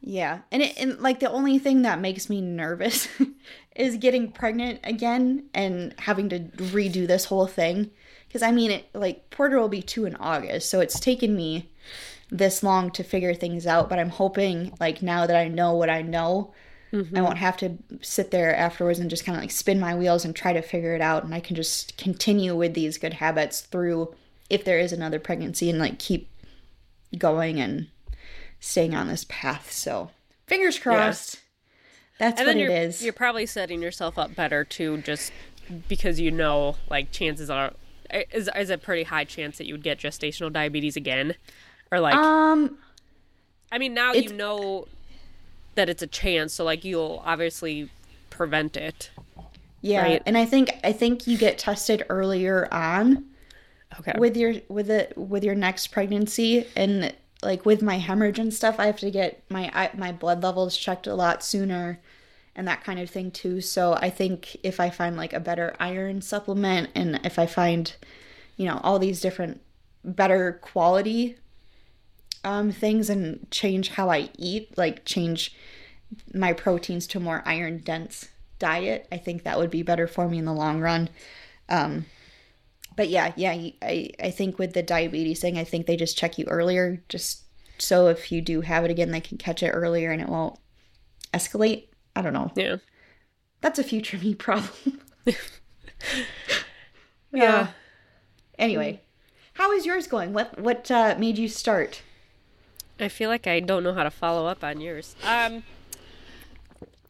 Yeah, 0.01 0.41
and 0.51 0.61
it, 0.61 0.77
and 0.77 0.99
like 0.99 1.19
the 1.19 1.29
only 1.29 1.59
thing 1.59 1.81
that 1.83 1.99
makes 1.99 2.29
me 2.29 2.41
nervous 2.41 3.07
is 3.75 3.97
getting 3.97 4.31
pregnant 4.31 4.79
again 4.83 5.45
and 5.53 5.93
having 5.99 6.29
to 6.29 6.39
redo 6.39 7.07
this 7.07 7.25
whole 7.25 7.47
thing. 7.47 7.91
Because 8.27 8.41
I 8.41 8.51
mean, 8.51 8.71
it 8.71 8.89
like 8.93 9.29
Porter 9.29 9.59
will 9.59 9.69
be 9.69 9.81
two 9.81 10.05
in 10.05 10.15
August, 10.15 10.69
so 10.69 10.79
it's 10.79 10.99
taken 10.99 11.35
me 11.35 11.69
this 12.29 12.63
long 12.63 12.91
to 12.91 13.03
figure 13.03 13.33
things 13.33 13.67
out. 13.67 13.87
But 13.89 13.99
I'm 13.99 14.09
hoping, 14.09 14.73
like 14.79 15.01
now 15.01 15.27
that 15.27 15.35
I 15.35 15.47
know 15.47 15.73
what 15.73 15.89
I 15.89 16.01
know, 16.01 16.53
I 16.93 17.21
won't 17.21 17.37
have 17.37 17.57
to 17.57 17.77
sit 18.01 18.31
there 18.31 18.55
afterwards 18.55 18.99
and 18.99 19.09
just 19.09 19.25
kind 19.25 19.35
of 19.37 19.43
like 19.43 19.51
spin 19.51 19.79
my 19.79 19.93
wheels 19.93 20.23
and 20.23 20.35
try 20.35 20.53
to 20.53 20.61
figure 20.61 20.95
it 20.95 21.01
out, 21.01 21.23
and 21.23 21.33
I 21.35 21.39
can 21.39 21.55
just 21.55 21.97
continue 21.97 22.55
with 22.55 22.73
these 22.73 22.97
good 22.97 23.15
habits 23.15 23.61
through 23.61 24.15
if 24.49 24.63
there 24.63 24.79
is 24.79 24.93
another 24.93 25.19
pregnancy 25.19 25.69
and 25.69 25.79
like 25.79 25.99
keep 25.99 26.29
going 27.17 27.59
and 27.59 27.87
staying 28.59 28.95
on 28.95 29.07
this 29.07 29.25
path. 29.27 29.71
So 29.71 30.11
fingers 30.47 30.79
crossed. 30.79 31.41
That's 32.19 32.39
And 32.39 32.47
what 32.47 32.55
it 32.55 32.59
you're 32.61 32.71
is. 32.71 33.03
you're 33.03 33.13
probably 33.13 33.45
setting 33.45 33.81
yourself 33.81 34.17
up 34.17 34.33
better 34.33 34.63
too, 34.63 34.97
just 34.99 35.31
because 35.87 36.19
you 36.19 36.31
know 36.31 36.77
like 36.89 37.11
chances 37.11 37.49
are 37.49 37.73
is 38.31 38.49
is 38.57 38.69
a 38.69 38.77
pretty 38.77 39.03
high 39.03 39.25
chance 39.25 39.57
that 39.57 39.67
you 39.67 39.73
would 39.73 39.83
get 39.83 39.99
gestational 39.99 40.51
diabetes 40.51 40.95
again, 40.95 41.35
or 41.91 41.99
like 41.99 42.15
Um, 42.15 42.77
I 43.71 43.77
mean 43.77 43.93
now 43.93 44.13
you 44.13 44.31
know 44.33 44.87
that 45.77 45.89
it's 45.89 46.03
a 46.03 46.07
chance, 46.07 46.53
so 46.55 46.65
like 46.65 46.85
you'll 46.85 47.23
obviously 47.25 47.91
prevent 48.31 48.77
it. 48.77 49.11
yeah, 49.81 50.03
Right. 50.03 50.21
and 50.25 50.37
I 50.37 50.45
think 50.45 50.71
I 50.83 50.91
think 50.91 51.27
you 51.27 51.37
get 51.37 51.57
tested 51.57 52.03
earlier 52.09 52.67
on 52.73 53.25
Okay. 53.99 54.13
with 54.13 54.37
your 54.37 54.55
with 54.69 54.89
it 54.89 55.17
with 55.17 55.43
your 55.43 55.55
next 55.55 55.87
pregnancy 55.89 56.67
and 56.75 57.15
like 57.43 57.65
with 57.65 57.81
my 57.83 57.97
hemorrhage 57.99 58.39
and 58.39 58.53
stuff, 58.53 58.79
I 58.79 58.87
have 58.87 58.99
to 59.01 59.11
get 59.11 59.43
my 59.49 59.71
I, 59.73 59.91
my 59.95 60.11
blood 60.11 60.43
levels 60.43 60.77
checked 60.77 61.07
a 61.07 61.15
lot 61.15 61.43
sooner 61.43 62.01
and 62.55 62.67
that 62.67 62.83
kind 62.83 62.99
of 62.99 63.09
thing 63.09 63.31
too. 63.31 63.61
So 63.61 63.93
I 63.95 64.09
think 64.11 64.57
if 64.63 64.79
I 64.79 64.89
find 64.91 65.17
like 65.17 65.33
a 65.33 65.39
better 65.41 65.75
iron 65.79 66.21
supplement 66.21 66.89
and 66.95 67.19
if 67.25 67.39
I 67.39 67.47
find 67.47 67.95
you 68.57 68.65
know 68.67 68.79
all 68.83 68.99
these 68.99 69.21
different 69.21 69.61
better 70.03 70.53
quality 70.61 71.37
um 72.47 72.71
things 72.71 73.09
and 73.09 73.49
change 73.51 73.89
how 73.89 74.09
I 74.09 74.29
eat, 74.37 74.77
like 74.77 75.05
change 75.05 75.55
my 76.33 76.53
proteins 76.53 77.05
to 77.07 77.19
more 77.19 77.43
iron 77.45 77.79
dense 77.79 78.29
diet, 78.59 79.07
I 79.11 79.17
think 79.17 79.43
that 79.43 79.57
would 79.59 79.69
be 79.69 79.83
better 79.83 80.07
for 80.07 80.27
me 80.29 80.37
in 80.37 80.45
the 80.45 80.53
long 80.53 80.79
run. 80.79 81.09
Um 81.69 82.05
but 82.95 83.09
yeah, 83.09 83.33
yeah, 83.35 83.51
I 83.81 84.09
I 84.19 84.31
think 84.31 84.57
with 84.57 84.73
the 84.73 84.83
diabetes 84.83 85.39
thing, 85.41 85.57
I 85.57 85.63
think 85.63 85.85
they 85.85 85.97
just 85.97 86.17
check 86.17 86.37
you 86.37 86.45
earlier, 86.45 87.03
just 87.09 87.43
so 87.77 88.07
if 88.07 88.31
you 88.31 88.41
do 88.41 88.61
have 88.61 88.85
it 88.85 88.91
again, 88.91 89.11
they 89.11 89.21
can 89.21 89.37
catch 89.37 89.61
it 89.61 89.69
earlier 89.69 90.11
and 90.11 90.21
it 90.21 90.29
won't 90.29 90.57
escalate. 91.33 91.89
I 92.15 92.21
don't 92.21 92.33
know. 92.33 92.51
yeah. 92.55 92.77
That's 93.61 93.79
a 93.79 93.83
future 93.83 94.17
me 94.17 94.33
problem. 94.47 95.01
Yeah. 97.31 97.67
Anyway, 98.57 99.01
how 99.53 99.71
is 99.71 99.85
yours 99.85 100.07
going? 100.07 100.33
What 100.33 100.59
what 100.59 100.89
uh, 100.89 101.15
made 101.19 101.37
you 101.37 101.47
start? 101.47 102.01
I 102.99 103.07
feel 103.07 103.29
like 103.29 103.47
I 103.47 103.59
don't 103.59 103.83
know 103.83 103.93
how 103.93 104.03
to 104.03 104.11
follow 104.11 104.47
up 104.47 104.63
on 104.63 104.81
yours. 104.81 105.15
Um, 105.23 105.63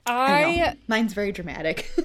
I. 0.06 0.44
I 0.44 0.76
Mine's 0.88 1.14
very 1.14 1.32
dramatic. 1.32 1.92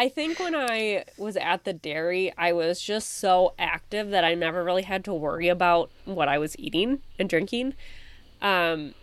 I 0.00 0.08
think 0.08 0.40
when 0.40 0.54
I 0.54 1.04
was 1.18 1.36
at 1.36 1.64
the 1.64 1.74
dairy, 1.74 2.32
I 2.38 2.54
was 2.54 2.80
just 2.80 3.18
so 3.18 3.52
active 3.58 4.08
that 4.10 4.24
I 4.24 4.34
never 4.34 4.64
really 4.64 4.84
had 4.84 5.04
to 5.04 5.12
worry 5.12 5.48
about 5.48 5.90
what 6.06 6.26
I 6.26 6.38
was 6.38 6.58
eating 6.58 7.02
and 7.18 7.28
drinking. 7.28 7.74
Um, 8.40 8.94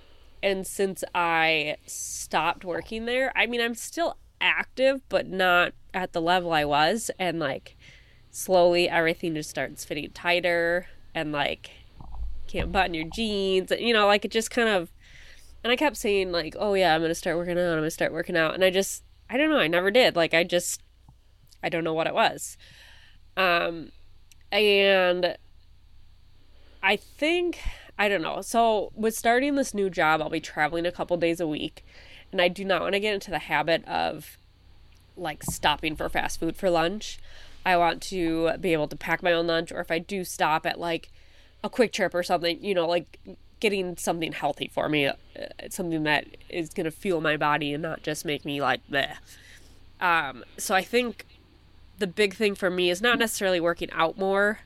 and 0.41 0.65
since 0.65 1.03
I 1.13 1.77
stopped 1.86 2.65
working 2.65 3.05
there, 3.05 3.32
I 3.36 3.45
mean, 3.45 3.61
I'm 3.61 3.75
still 3.75 4.17
active, 4.41 5.01
but 5.07 5.27
not 5.27 5.73
at 5.93 6.13
the 6.13 6.21
level 6.21 6.51
I 6.51 6.65
was. 6.65 7.11
And 7.19 7.39
like, 7.39 7.75
slowly 8.32 8.89
everything 8.89 9.36
just 9.36 9.51
starts 9.51 9.86
fitting 9.86 10.09
tighter 10.15 10.88
and 11.13 11.32
like, 11.32 11.69
can't 12.47 12.71
button 12.71 12.93
your 12.93 13.07
jeans. 13.13 13.71
You 13.77 13.93
know, 13.93 14.07
like 14.07 14.25
it 14.25 14.31
just 14.31 14.51
kind 14.51 14.69
of. 14.69 14.91
And 15.63 15.71
I 15.71 15.75
kept 15.75 15.97
saying, 15.97 16.31
like, 16.31 16.55
oh 16.59 16.75
yeah, 16.75 16.95
I'm 16.95 17.01
to 17.01 17.15
start 17.15 17.37
working 17.37 17.57
out. 17.57 17.77
I'm 17.77 17.83
to 17.83 17.91
start 17.91 18.13
working 18.13 18.37
out. 18.37 18.53
And 18.53 18.63
I 18.63 18.69
just, 18.69 19.03
I 19.29 19.37
don't 19.37 19.49
know. 19.49 19.57
I 19.57 19.67
never 19.67 19.91
did. 19.91 20.15
Like, 20.15 20.33
I 20.33 20.43
just, 20.43 20.81
I 21.63 21.69
don't 21.69 21.83
know 21.83 21.93
what 21.93 22.07
it 22.07 22.13
was. 22.13 22.57
Um, 23.35 23.91
and 24.51 25.35
I 26.81 26.95
think 26.95 27.59
I 27.99 28.07
don't 28.07 28.21
know. 28.21 28.41
So 28.41 28.91
with 28.95 29.15
starting 29.15 29.55
this 29.55 29.73
new 29.73 29.89
job, 29.89 30.21
I'll 30.21 30.29
be 30.29 30.39
traveling 30.39 30.85
a 30.85 30.91
couple 30.91 31.17
days 31.17 31.39
a 31.39 31.47
week, 31.47 31.83
and 32.31 32.41
I 32.41 32.47
do 32.47 32.63
not 32.63 32.81
want 32.81 32.93
to 32.93 32.99
get 32.99 33.13
into 33.13 33.31
the 33.31 33.39
habit 33.39 33.85
of 33.87 34.37
like 35.15 35.43
stopping 35.43 35.95
for 35.95 36.07
fast 36.09 36.39
food 36.39 36.55
for 36.55 36.69
lunch. 36.69 37.19
I 37.65 37.75
want 37.75 38.01
to 38.03 38.51
be 38.59 38.73
able 38.73 38.87
to 38.87 38.95
pack 38.95 39.23
my 39.23 39.33
own 39.33 39.47
lunch, 39.47 39.71
or 39.71 39.79
if 39.79 39.91
I 39.91 39.99
do 39.99 40.23
stop 40.23 40.65
at 40.65 40.79
like 40.79 41.11
a 41.64 41.70
quick 41.70 41.91
trip 41.91 42.14
or 42.14 42.24
something, 42.24 42.64
you 42.64 42.74
know, 42.74 42.88
like 42.88 43.20
getting 43.60 43.97
something 43.97 44.32
healthy 44.32 44.70
for 44.74 44.88
me, 44.88 45.08
uh, 45.08 45.14
something 45.70 46.03
that 46.03 46.26
is 46.49 46.70
going 46.70 46.86
to 46.86 46.91
fuel 46.91 47.22
my 47.22 47.38
body 47.38 47.74
and 47.74 47.84
not 47.84 48.03
just 48.03 48.26
make 48.26 48.45
me 48.45 48.62
like 48.62 48.82
bleh. 48.89 49.18
Um, 49.99 50.43
so 50.58 50.76
I 50.76 50.84
think 50.84 51.26
the 51.97 52.08
big 52.08 52.36
thing 52.36 52.53
for 52.53 52.70
me 52.70 52.89
is 52.89 53.01
not 53.01 53.18
necessarily 53.18 53.60
working 53.60 53.89
out 53.91 54.18
more. 54.18 54.60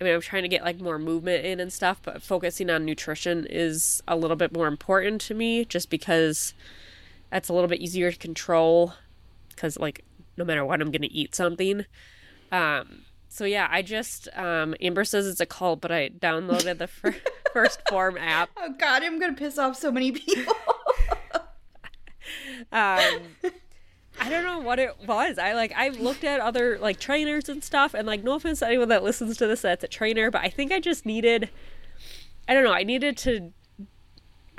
I 0.00 0.04
mean, 0.04 0.14
I'm 0.14 0.20
trying 0.20 0.42
to 0.42 0.48
get 0.48 0.64
like 0.64 0.80
more 0.80 0.98
movement 0.98 1.44
in 1.44 1.60
and 1.60 1.72
stuff, 1.72 2.00
but 2.02 2.22
focusing 2.22 2.70
on 2.70 2.84
nutrition 2.84 3.46
is 3.48 4.02
a 4.08 4.16
little 4.16 4.36
bit 4.36 4.52
more 4.52 4.66
important 4.66 5.20
to 5.22 5.34
me 5.34 5.64
just 5.64 5.90
because 5.90 6.54
that's 7.30 7.48
a 7.48 7.52
little 7.52 7.68
bit 7.68 7.80
easier 7.80 8.10
to 8.10 8.18
control 8.18 8.94
because 9.50 9.78
like 9.78 10.04
no 10.36 10.44
matter 10.44 10.64
what, 10.64 10.80
I'm 10.80 10.90
going 10.90 11.02
to 11.02 11.12
eat 11.12 11.34
something. 11.34 11.84
Um, 12.50 13.02
so 13.32 13.46
yeah, 13.46 13.66
I 13.70 13.80
just 13.80 14.28
um, 14.36 14.74
Amber 14.82 15.04
says 15.04 15.26
it's 15.26 15.40
a 15.40 15.46
cult, 15.46 15.80
but 15.80 15.90
I 15.90 16.10
downloaded 16.10 16.76
the 16.76 16.86
fir- 16.86 17.16
1st 17.54 17.78
Phorm 17.88 18.18
app. 18.18 18.50
Oh 18.58 18.74
God, 18.78 19.02
I'm 19.02 19.18
gonna 19.18 19.32
piss 19.32 19.56
off 19.56 19.74
so 19.74 19.90
many 19.90 20.12
people. 20.12 20.54
um, 22.70 23.22
I 24.20 24.28
don't 24.28 24.44
know 24.44 24.58
what 24.58 24.78
it 24.78 24.94
was. 25.06 25.38
I 25.38 25.54
like 25.54 25.72
I've 25.74 25.98
looked 25.98 26.24
at 26.24 26.40
other 26.40 26.78
like 26.78 27.00
trainers 27.00 27.48
and 27.48 27.64
stuff, 27.64 27.94
and 27.94 28.06
like 28.06 28.22
no 28.22 28.34
offense 28.34 28.58
to 28.58 28.66
anyone 28.66 28.90
that 28.90 29.02
listens 29.02 29.38
to 29.38 29.46
this 29.46 29.62
that's 29.62 29.82
a 29.82 29.88
trainer, 29.88 30.30
but 30.30 30.42
I 30.42 30.50
think 30.50 30.70
I 30.70 30.78
just 30.78 31.06
needed. 31.06 31.48
I 32.46 32.52
don't 32.52 32.64
know. 32.64 32.72
I 32.72 32.82
needed 32.82 33.16
to. 33.18 33.50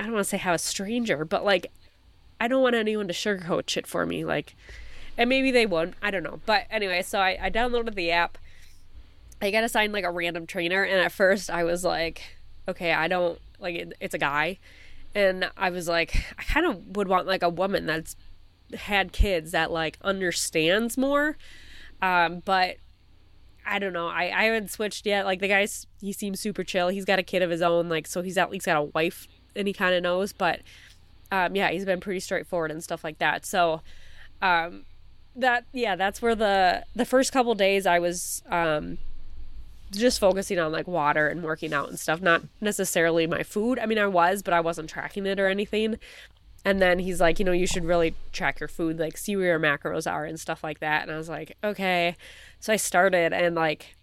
I 0.00 0.04
don't 0.04 0.14
want 0.14 0.24
to 0.24 0.30
say 0.30 0.36
have 0.38 0.56
a 0.56 0.58
stranger, 0.58 1.24
but 1.24 1.44
like, 1.44 1.70
I 2.40 2.48
don't 2.48 2.62
want 2.62 2.74
anyone 2.74 3.06
to 3.06 3.14
sugarcoat 3.14 3.70
shit 3.70 3.86
for 3.86 4.04
me. 4.04 4.24
Like, 4.24 4.56
and 5.16 5.28
maybe 5.28 5.52
they 5.52 5.64
won't. 5.64 5.94
I 6.02 6.10
don't 6.10 6.24
know. 6.24 6.40
But 6.44 6.64
anyway, 6.70 7.02
so 7.02 7.20
I, 7.20 7.38
I 7.40 7.50
downloaded 7.50 7.94
the 7.94 8.10
app 8.10 8.36
I 9.40 9.50
got 9.50 9.64
assigned 9.64 9.92
like 9.92 10.04
a 10.04 10.10
random 10.10 10.46
trainer, 10.46 10.82
and 10.82 11.00
at 11.00 11.12
first 11.12 11.50
I 11.50 11.64
was 11.64 11.84
like, 11.84 12.22
okay, 12.68 12.92
I 12.92 13.08
don't 13.08 13.38
like 13.58 13.74
it, 13.76 13.92
it's 14.00 14.14
a 14.14 14.18
guy, 14.18 14.58
and 15.14 15.50
I 15.56 15.70
was 15.70 15.88
like, 15.88 16.16
I 16.38 16.42
kind 16.42 16.66
of 16.66 16.96
would 16.96 17.08
want 17.08 17.26
like 17.26 17.42
a 17.42 17.48
woman 17.48 17.86
that's 17.86 18.16
had 18.74 19.12
kids 19.12 19.52
that 19.52 19.70
like 19.70 19.98
understands 20.02 20.96
more, 20.96 21.36
um, 22.00 22.42
but 22.44 22.76
I 23.66 23.78
don't 23.78 23.92
know. 23.92 24.08
I 24.08 24.24
I 24.34 24.44
haven't 24.44 24.70
switched 24.70 25.06
yet. 25.06 25.24
Like 25.24 25.40
the 25.40 25.48
guy's 25.48 25.86
he 26.00 26.12
seems 26.12 26.40
super 26.40 26.64
chill. 26.64 26.88
He's 26.88 27.04
got 27.04 27.18
a 27.18 27.22
kid 27.22 27.42
of 27.42 27.50
his 27.50 27.62
own, 27.62 27.88
like 27.88 28.06
so 28.06 28.22
he's 28.22 28.36
at 28.36 28.50
least 28.50 28.66
got 28.66 28.76
a 28.76 28.82
wife 28.82 29.26
and 29.56 29.66
he 29.66 29.72
kind 29.72 29.94
of 29.94 30.02
knows. 30.02 30.32
But 30.32 30.60
um, 31.32 31.56
yeah, 31.56 31.70
he's 31.70 31.84
been 31.84 32.00
pretty 32.00 32.20
straightforward 32.20 32.70
and 32.70 32.82
stuff 32.82 33.04
like 33.04 33.18
that. 33.18 33.46
So 33.46 33.80
um, 34.42 34.84
that 35.36 35.64
yeah, 35.72 35.96
that's 35.96 36.20
where 36.20 36.34
the 36.34 36.84
the 36.94 37.04
first 37.04 37.32
couple 37.32 37.54
days 37.54 37.86
I 37.86 37.98
was 37.98 38.42
um 38.50 38.98
just 39.90 40.18
focusing 40.18 40.58
on 40.58 40.72
like 40.72 40.88
water 40.88 41.28
and 41.28 41.42
working 41.42 41.72
out 41.72 41.88
and 41.88 41.98
stuff, 41.98 42.20
not 42.20 42.42
necessarily 42.60 43.26
my 43.26 43.42
food. 43.42 43.78
I 43.78 43.86
mean, 43.86 43.98
I 43.98 44.06
was, 44.06 44.42
but 44.42 44.54
I 44.54 44.60
wasn't 44.60 44.90
tracking 44.90 45.26
it 45.26 45.38
or 45.38 45.46
anything. 45.46 45.98
And 46.64 46.80
then 46.80 46.98
he's 46.98 47.20
like, 47.20 47.38
you 47.38 47.44
know, 47.44 47.52
you 47.52 47.66
should 47.66 47.84
really 47.84 48.14
track 48.32 48.58
your 48.58 48.68
food, 48.68 48.98
like 48.98 49.18
see 49.18 49.36
where 49.36 49.46
your 49.46 49.60
macros 49.60 50.10
are 50.10 50.24
and 50.24 50.40
stuff 50.40 50.64
like 50.64 50.80
that. 50.80 51.02
And 51.02 51.12
I 51.12 51.18
was 51.18 51.28
like, 51.28 51.56
okay. 51.62 52.16
So 52.58 52.72
I 52.72 52.76
started 52.76 53.32
and 53.32 53.54
like, 53.54 53.96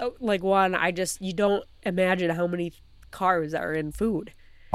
oh, 0.00 0.14
like 0.20 0.42
one, 0.42 0.74
I 0.74 0.90
just, 0.90 1.22
you 1.22 1.32
don't 1.32 1.64
imagine 1.84 2.30
how 2.30 2.48
many 2.48 2.72
carbs 3.12 3.58
are 3.58 3.72
in 3.72 3.92
food. 3.92 4.32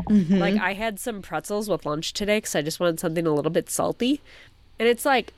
Mm-hmm. 0.09 0.37
Like 0.37 0.55
I 0.55 0.73
had 0.73 0.99
some 0.99 1.21
pretzels 1.21 1.69
with 1.69 1.85
lunch 1.85 2.13
today 2.13 2.37
because 2.37 2.55
I 2.55 2.61
just 2.61 2.79
wanted 2.79 2.99
something 2.99 3.27
a 3.27 3.33
little 3.33 3.51
bit 3.51 3.69
salty. 3.69 4.21
And 4.79 4.87
it's 4.87 5.05
like 5.05 5.33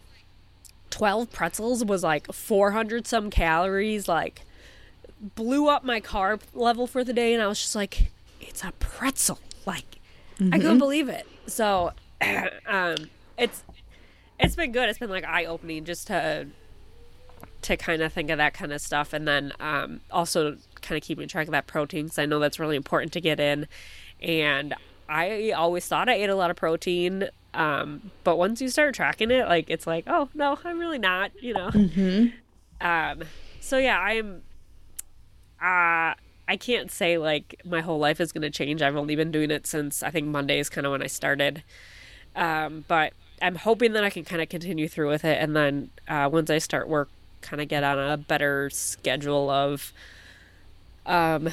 12 0.89 1.31
pretzels 1.31 1.83
was 1.83 2.03
like 2.03 2.31
400 2.31 3.05
some 3.07 3.29
calories, 3.29 4.07
like 4.07 4.41
blew 5.19 5.67
up 5.67 5.83
my 5.83 5.99
carb 5.99 6.41
level 6.53 6.87
for 6.87 7.03
the 7.03 7.13
day. 7.13 7.33
And 7.33 7.41
I 7.41 7.47
was 7.47 7.59
just 7.59 7.75
like, 7.75 8.11
it's 8.39 8.63
a 8.63 8.71
pretzel. 8.79 9.39
Like, 9.65 9.99
mm-hmm. 10.37 10.53
I 10.53 10.57
couldn't 10.57 10.73
mm-hmm. 10.73 10.79
believe 10.79 11.09
it. 11.09 11.27
So, 11.47 11.91
um, 12.67 12.95
it's, 13.37 13.63
it's 14.39 14.55
been 14.55 14.71
good. 14.71 14.89
It's 14.89 14.99
been 14.99 15.09
like 15.09 15.25
eye 15.25 15.45
opening 15.45 15.85
just 15.85 16.07
to, 16.07 16.47
to 17.63 17.77
kind 17.77 18.01
of 18.01 18.13
think 18.13 18.29
of 18.29 18.37
that 18.37 18.53
kind 18.53 18.71
of 18.71 18.81
stuff. 18.81 19.13
And 19.13 19.27
then, 19.27 19.53
um, 19.59 20.01
also 20.11 20.57
kind 20.81 20.97
of 20.97 21.03
keeping 21.03 21.27
track 21.27 21.47
of 21.47 21.51
that 21.51 21.67
protein 21.67 22.05
because 22.05 22.19
I 22.19 22.25
know 22.25 22.39
that's 22.39 22.59
really 22.59 22.75
important 22.75 23.13
to 23.13 23.21
get 23.21 23.39
in. 23.39 23.67
And 24.21 24.75
I 25.09 25.51
always 25.51 25.85
thought 25.87 26.09
I 26.09 26.13
ate 26.13 26.29
a 26.29 26.35
lot 26.35 26.51
of 26.51 26.57
protein. 26.57 27.29
Um, 27.55 28.11
but 28.23 28.37
once 28.37 28.61
you 28.61 28.69
start 28.69 28.93
tracking 28.93 29.31
it, 29.31 29.47
like 29.47 29.69
it's 29.69 29.87
like, 29.87 30.03
oh 30.07 30.29
no, 30.33 30.59
I'm 30.63 30.77
really 30.77 30.99
not, 30.99 31.31
you 31.41 31.53
know. 31.53 31.69
Mm-hmm. 31.69 32.27
Um, 32.81 33.27
so 33.61 33.77
yeah, 33.77 33.99
I'm. 33.99 34.43
Uh, 35.61 36.13
I 36.47 36.57
can't 36.59 36.91
say 36.91 37.17
like 37.17 37.59
my 37.65 37.81
whole 37.81 37.97
life 37.97 38.19
is 38.19 38.31
going 38.31 38.43
to 38.43 38.49
change. 38.49 38.81
I've 38.81 38.95
only 38.97 39.15
been 39.15 39.31
doing 39.31 39.49
it 39.49 39.65
since 39.65 40.03
I 40.03 40.11
think 40.11 40.27
Monday 40.27 40.59
is 40.59 40.69
kind 40.69 40.85
of 40.85 40.91
when 40.91 41.01
I 41.01 41.07
started. 41.07 41.63
Um, 42.35 42.83
but 42.87 43.13
I'm 43.41 43.55
hoping 43.55 43.93
that 43.93 44.03
I 44.03 44.09
can 44.09 44.25
kind 44.25 44.41
of 44.41 44.49
continue 44.49 44.87
through 44.87 45.09
with 45.09 45.25
it, 45.25 45.41
and 45.41 45.55
then 45.55 45.89
uh, 46.07 46.29
once 46.31 46.49
I 46.49 46.57
start 46.57 46.87
work, 46.87 47.09
kind 47.41 47.61
of 47.61 47.67
get 47.67 47.83
on 47.83 47.97
a 47.97 48.17
better 48.17 48.69
schedule 48.69 49.49
of, 49.49 49.93
um, 51.05 51.49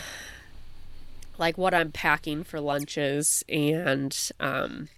like 1.38 1.56
what 1.56 1.72
I'm 1.72 1.92
packing 1.92 2.44
for 2.44 2.60
lunches 2.60 3.44
and 3.48 4.16
um 4.40 4.88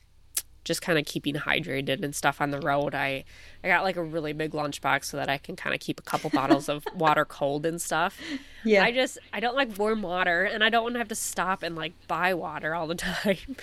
just 0.64 0.82
kind 0.82 0.98
of 0.98 1.04
keeping 1.04 1.34
hydrated 1.34 2.02
and 2.02 2.14
stuff 2.14 2.40
on 2.40 2.50
the 2.50 2.60
road. 2.60 2.94
I 2.94 3.24
I 3.62 3.68
got 3.68 3.84
like 3.84 3.96
a 3.96 4.02
really 4.02 4.32
big 4.32 4.52
lunchbox 4.52 5.04
so 5.04 5.16
that 5.16 5.28
I 5.28 5.38
can 5.38 5.56
kind 5.56 5.74
of 5.74 5.80
keep 5.80 5.98
a 6.00 6.02
couple 6.02 6.30
bottles 6.30 6.68
of 6.68 6.84
water 6.94 7.24
cold 7.24 7.66
and 7.66 7.80
stuff. 7.80 8.18
Yeah. 8.64 8.84
I 8.84 8.92
just 8.92 9.18
I 9.32 9.40
don't 9.40 9.54
like 9.54 9.76
warm 9.78 10.02
water 10.02 10.44
and 10.44 10.64
I 10.64 10.70
don't 10.70 10.82
want 10.82 10.94
to 10.94 10.98
have 10.98 11.08
to 11.08 11.14
stop 11.14 11.62
and 11.62 11.76
like 11.76 11.92
buy 12.08 12.34
water 12.34 12.74
all 12.74 12.86
the 12.86 12.94
time. 12.96 13.56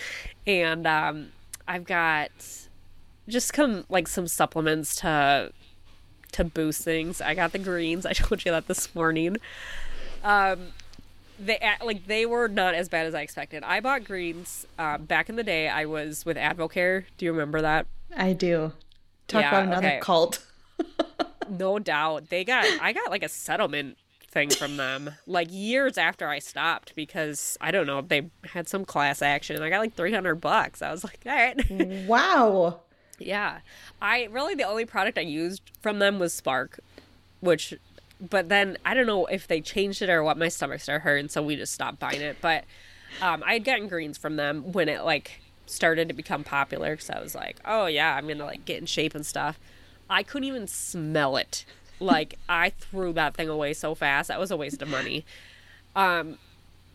And 0.46 0.88
um 0.88 1.30
I've 1.68 1.86
got 1.86 2.32
just 3.28 3.54
come 3.54 3.86
like 3.90 4.08
some 4.08 4.28
supplements 4.28 4.96
to 4.98 5.52
to 6.34 6.44
boost 6.44 6.84
things. 6.84 7.20
I 7.20 7.34
got 7.34 7.52
the 7.52 7.60
greens. 7.60 8.06
I 8.06 8.14
told 8.14 8.46
you 8.46 8.52
that 8.52 8.68
this 8.68 8.94
morning. 8.96 9.38
Um 10.24 10.74
they 11.46 11.60
like 11.84 12.08
they 12.08 12.26
were 12.26 12.48
not 12.48 12.76
as 12.76 12.90
bad 12.90 13.06
as 13.06 13.16
I 13.16 13.22
expected. 13.22 13.64
I 13.64 13.80
bought 13.80 14.04
greens 14.04 14.66
uh, 14.78 14.98
back 14.98 15.30
in 15.30 15.36
the 15.36 15.44
day. 15.44 15.68
I 15.68 15.86
was 15.86 16.26
with 16.26 16.38
Advocare. 16.38 17.06
Do 17.18 17.26
you 17.26 17.32
remember 17.32 17.62
that? 17.62 17.88
I 18.16 18.34
do. 18.34 18.74
Talk 19.28 19.42
yeah, 19.42 19.50
about 19.50 19.64
another 19.64 19.88
okay. 19.88 20.00
cult. 20.02 20.46
no 21.50 21.80
doubt. 21.80 22.30
They 22.30 22.44
got 22.44 22.66
I 22.82 22.94
got 22.94 23.10
like 23.10 23.24
a 23.24 23.30
settlement 23.30 23.98
thing 24.32 24.50
from 24.50 24.78
them 24.78 25.12
like 25.28 25.50
years 25.52 25.98
after 25.98 26.28
I 26.30 26.40
stopped 26.40 26.96
because 26.96 27.58
I 27.60 27.72
don't 27.72 27.86
know 27.86 28.02
they 28.02 28.30
had 28.46 28.68
some 28.70 28.86
class 28.86 29.22
action. 29.22 29.62
I 29.62 29.70
got 29.70 29.80
like 29.80 29.96
three 29.96 30.14
hundred 30.14 30.36
bucks. 30.36 30.82
I 30.82 30.92
was 30.92 31.04
like, 31.04 31.20
all 31.26 31.32
right. 31.32 32.06
Wow. 32.08 32.82
yeah, 33.20 33.60
I 34.02 34.26
really 34.32 34.56
the 34.56 34.64
only 34.64 34.86
product 34.86 35.18
I 35.18 35.22
used 35.22 35.62
from 35.82 36.00
them 36.00 36.20
was 36.20 36.34
Spark, 36.34 36.80
which 37.40 37.74
but 38.22 38.50
then 38.50 38.78
I 38.86 38.94
don't 38.94 39.08
know 39.08 39.26
if 39.26 39.48
they 39.48 39.62
changed 39.62 40.02
it 40.02 40.10
or 40.10 40.24
what. 40.24 40.38
My 40.38 40.48
stomach 40.48 40.82
started 40.82 41.02
hurting, 41.02 41.30
so 41.30 41.42
we 41.42 41.56
just 41.56 41.74
stopped 41.74 42.00
buying 42.00 42.22
it. 42.22 42.38
But 42.40 42.66
um, 43.22 43.44
I 43.46 43.54
had 43.54 43.64
gotten 43.64 43.88
greens 43.88 44.18
from 44.18 44.36
them 44.36 44.72
when 44.72 44.88
it 44.88 45.04
like 45.04 45.42
started 45.66 46.08
to 46.10 46.14
become 46.14 46.44
popular 46.44 46.92
because 46.92 47.10
I 47.10 47.20
was 47.20 47.34
like, 47.34 47.60
oh 47.66 47.88
yeah, 47.88 48.16
I'm 48.16 48.28
gonna 48.28 48.46
like 48.46 48.66
get 48.66 48.80
in 48.80 48.86
shape 48.86 49.16
and 49.16 49.26
stuff. 49.26 49.60
I 50.10 50.24
couldn't 50.24 50.48
even 50.48 50.68
smell 50.68 51.38
it. 51.38 51.66
Like 52.00 52.38
I 52.50 52.70
threw 52.70 53.14
that 53.14 53.36
thing 53.36 53.50
away 53.50 53.74
so 53.74 53.96
fast. 53.96 54.28
That 54.28 54.40
was 54.40 54.52
a 54.52 54.58
waste 54.58 54.82
of 54.82 54.88
money. 54.88 55.26
Um, 55.96 56.38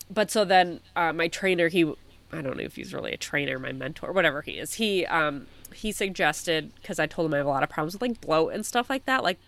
but 0.09 0.31
so 0.31 0.45
then 0.45 0.81
uh, 0.95 1.13
my 1.13 1.27
trainer, 1.27 1.69
he, 1.69 1.85
I 2.33 2.41
don't 2.41 2.57
know 2.57 2.63
if 2.63 2.77
he's 2.77 2.95
really 2.95 3.13
a 3.13 3.17
trainer, 3.17 3.59
my 3.59 3.73
mentor, 3.73 4.13
whatever 4.13 4.43
he 4.43 4.53
is. 4.53 4.75
He 4.75 5.05
um 5.07 5.47
he 5.75 5.91
suggested 5.91 6.73
because 6.77 6.99
I 7.01 7.07
told 7.07 7.27
him 7.27 7.35
I 7.35 7.39
have 7.39 7.47
a 7.47 7.51
lot 7.51 7.65
of 7.65 7.69
problems 7.69 7.95
with 7.95 8.03
like 8.03 8.21
bloat 8.21 8.53
and 8.53 8.65
stuff 8.65 8.89
like 8.89 9.05
that, 9.07 9.25
like 9.25 9.39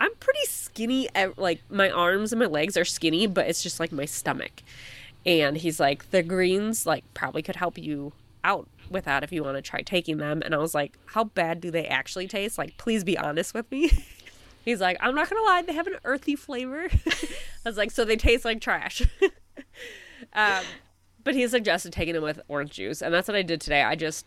I'm 0.00 0.14
pretty 0.16 0.44
skinny. 0.46 1.08
Like 1.36 1.62
my 1.70 1.90
arms 1.90 2.32
and 2.32 2.40
my 2.40 2.46
legs 2.46 2.76
are 2.76 2.84
skinny, 2.84 3.26
but 3.26 3.48
it's 3.48 3.62
just 3.62 3.80
like 3.80 3.92
my 3.92 4.04
stomach. 4.04 4.62
And 5.24 5.56
he's 5.56 5.80
like, 5.80 6.10
the 6.10 6.22
greens 6.22 6.86
like 6.86 7.04
probably 7.14 7.42
could 7.42 7.56
help 7.56 7.78
you 7.78 8.12
out 8.44 8.68
with 8.90 9.04
that 9.04 9.24
if 9.24 9.32
you 9.32 9.42
want 9.42 9.56
to 9.56 9.62
try 9.62 9.82
taking 9.82 10.18
them. 10.18 10.42
And 10.44 10.54
I 10.54 10.58
was 10.58 10.74
like, 10.74 10.96
how 11.06 11.24
bad 11.24 11.60
do 11.60 11.70
they 11.70 11.86
actually 11.86 12.28
taste? 12.28 12.58
Like, 12.58 12.76
please 12.78 13.04
be 13.04 13.18
honest 13.18 13.52
with 13.54 13.70
me. 13.70 13.90
he's 14.64 14.80
like, 14.80 14.96
I'm 15.00 15.14
not 15.14 15.30
gonna 15.30 15.42
lie, 15.42 15.62
they 15.62 15.72
have 15.72 15.86
an 15.86 15.96
earthy 16.04 16.36
flavor. 16.36 16.88
I 17.06 17.68
was 17.68 17.76
like, 17.76 17.90
so 17.90 18.04
they 18.04 18.16
taste 18.16 18.44
like 18.44 18.60
trash. 18.60 19.02
um, 20.32 20.62
but 21.24 21.34
he 21.34 21.48
suggested 21.48 21.92
taking 21.92 22.14
them 22.14 22.22
with 22.22 22.40
orange 22.48 22.72
juice, 22.72 23.02
and 23.02 23.12
that's 23.12 23.28
what 23.28 23.36
I 23.36 23.42
did 23.42 23.60
today. 23.60 23.82
I 23.82 23.96
just 23.96 24.26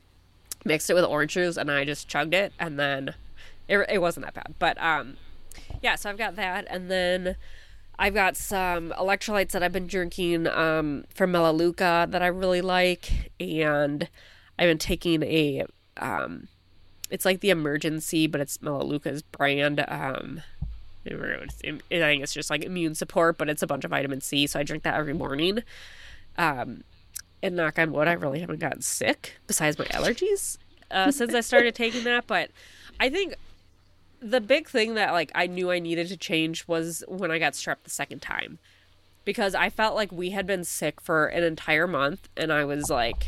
mixed 0.65 0.89
it 0.89 0.93
with 0.93 1.05
orange 1.05 1.33
juice 1.33 1.55
and 1.55 1.71
I 1.71 1.85
just 1.85 2.07
chugged 2.07 2.33
it, 2.33 2.51
and 2.59 2.79
then 2.79 3.15
it, 3.67 3.79
it 3.89 4.01
wasn't 4.01 4.25
that 4.25 4.33
bad. 4.33 4.55
But 4.59 4.81
um, 4.81 5.17
yeah, 5.81 5.95
so 5.95 6.09
I've 6.09 6.17
got 6.17 6.35
that, 6.35 6.65
and 6.69 6.89
then 6.89 7.35
I've 7.97 8.13
got 8.13 8.37
some 8.37 8.91
electrolytes 8.91 9.51
that 9.51 9.63
I've 9.63 9.73
been 9.73 9.87
drinking 9.87 10.47
um, 10.47 11.05
from 11.13 11.31
Melaleuca 11.31 12.07
that 12.09 12.21
I 12.21 12.27
really 12.27 12.61
like, 12.61 13.31
and 13.39 14.09
I've 14.57 14.67
been 14.67 14.77
taking 14.77 15.23
a. 15.23 15.65
Um, 15.97 16.47
it's 17.09 17.25
like 17.25 17.41
the 17.41 17.49
Emergen-C, 17.49 18.27
but 18.27 18.39
it's 18.39 18.61
Melaleuca's 18.61 19.21
brand. 19.21 19.83
Um, 19.87 20.41
I 21.05 21.09
think 21.09 21.81
it's 21.91 22.33
just 22.33 22.49
like 22.49 22.63
immune 22.63 22.95
support, 22.95 23.37
but 23.37 23.49
it's 23.49 23.61
a 23.61 23.67
bunch 23.67 23.83
of 23.83 23.91
vitamin 23.91 24.21
C, 24.21 24.47
so 24.47 24.59
I 24.59 24.63
drink 24.63 24.83
that 24.83 24.95
every 24.95 25.13
morning. 25.13 25.63
Um, 26.37 26.83
and 27.41 27.55
knock 27.55 27.79
on 27.79 27.91
wood, 27.91 28.07
I 28.07 28.13
really 28.13 28.39
haven't 28.39 28.59
gotten 28.59 28.81
sick 28.81 29.37
besides 29.47 29.79
my 29.79 29.85
allergies 29.85 30.57
uh, 30.91 31.11
since 31.11 31.33
I 31.33 31.41
started 31.41 31.75
taking 31.75 32.03
that. 32.03 32.27
But 32.27 32.51
I 32.99 33.09
think 33.09 33.35
the 34.21 34.41
big 34.41 34.67
thing 34.67 34.95
that 34.95 35.11
like 35.13 35.31
I 35.35 35.47
knew 35.47 35.71
I 35.71 35.79
needed 35.79 36.07
to 36.09 36.17
change 36.17 36.67
was 36.67 37.03
when 37.07 37.31
I 37.31 37.39
got 37.39 37.53
strep 37.53 37.77
the 37.83 37.89
second 37.89 38.21
time 38.21 38.59
because 39.25 39.55
I 39.55 39.69
felt 39.69 39.95
like 39.95 40.11
we 40.11 40.31
had 40.31 40.45
been 40.47 40.63
sick 40.63 40.99
for 41.01 41.27
an 41.27 41.43
entire 41.43 41.87
month 41.87 42.27
and 42.35 42.51
I 42.51 42.65
was 42.65 42.89
like 42.89 43.27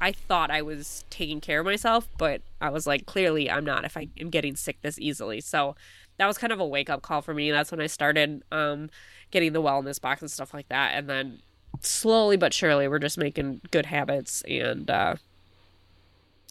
I 0.00 0.10
thought 0.12 0.50
I 0.50 0.62
was 0.62 1.04
taking 1.10 1.40
care 1.40 1.60
of 1.60 1.66
myself, 1.66 2.08
but 2.18 2.40
I 2.60 2.70
was 2.70 2.86
like 2.88 3.06
clearly 3.06 3.48
I'm 3.50 3.64
not 3.64 3.84
if 3.84 3.96
I 3.96 4.08
am 4.20 4.30
getting 4.30 4.56
sick 4.56 4.78
this 4.82 4.98
easily. 4.98 5.40
So 5.40 5.76
that 6.18 6.26
was 6.26 6.38
kind 6.38 6.52
of 6.52 6.58
a 6.60 6.66
wake 6.66 6.90
up 6.90 7.02
call 7.02 7.22
for 7.22 7.32
me. 7.34 7.50
That's 7.52 7.70
when 7.70 7.80
I 7.80 7.86
started 7.86 8.42
um, 8.50 8.90
getting 9.30 9.52
the 9.52 9.62
wellness 9.62 10.00
box 10.00 10.20
and 10.22 10.30
stuff 10.30 10.52
like 10.52 10.68
that 10.68 10.92
and 10.94 11.08
then 11.08 11.38
slowly 11.80 12.36
but 12.36 12.52
surely 12.52 12.86
we're 12.88 12.98
just 12.98 13.16
making 13.16 13.60
good 13.70 13.86
habits 13.86 14.42
and 14.48 14.90
uh, 14.90 15.14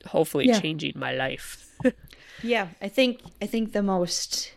hopefully 0.07 0.47
Yeah. 0.47 0.59
changing 0.59 0.93
my 0.95 1.13
life. 1.13 1.67
Yeah, 2.43 2.69
I 2.81 2.87
think 2.87 3.21
I 3.41 3.45
think 3.45 3.71
the 3.71 3.83
most 3.83 4.53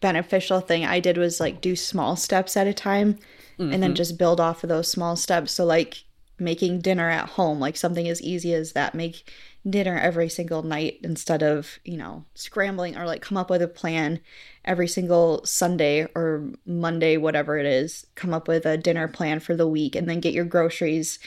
beneficial 0.00 0.60
thing 0.60 0.84
I 0.84 1.00
did 1.00 1.18
was 1.18 1.40
like 1.40 1.60
do 1.60 1.76
small 1.76 2.16
steps 2.16 2.56
at 2.56 2.66
a 2.66 2.72
time 2.72 3.18
and 3.58 3.72
then 3.74 3.82
mm-hmm. 3.82 3.94
just 3.94 4.16
build 4.18 4.40
off 4.40 4.64
of 4.64 4.68
those 4.68 4.90
small 4.90 5.16
steps. 5.16 5.52
So 5.52 5.66
like 5.66 6.04
making 6.38 6.80
dinner 6.80 7.10
at 7.10 7.28
home, 7.30 7.60
like 7.60 7.76
something 7.76 8.08
as 8.08 8.22
easy 8.22 8.54
as 8.54 8.72
that, 8.72 8.94
make 8.94 9.30
dinner 9.68 9.98
every 9.98 10.30
single 10.30 10.62
night 10.62 10.98
instead 11.02 11.42
of, 11.42 11.78
you 11.84 11.98
know, 11.98 12.24
scrambling 12.34 12.96
or 12.96 13.04
like 13.04 13.20
come 13.20 13.36
up 13.36 13.50
with 13.50 13.60
a 13.60 13.68
plan 13.68 14.18
every 14.64 14.88
single 14.88 15.44
Sunday 15.44 16.06
or 16.14 16.48
Monday, 16.64 17.18
whatever 17.18 17.58
it 17.58 17.66
is, 17.66 18.06
come 18.14 18.32
up 18.32 18.48
with 18.48 18.64
a 18.64 18.78
dinner 18.78 19.06
plan 19.06 19.38
for 19.40 19.54
the 19.54 19.68
week 19.68 19.94
and 19.94 20.08
then 20.08 20.20
get 20.20 20.32
your 20.32 20.46
groceries 20.46 21.18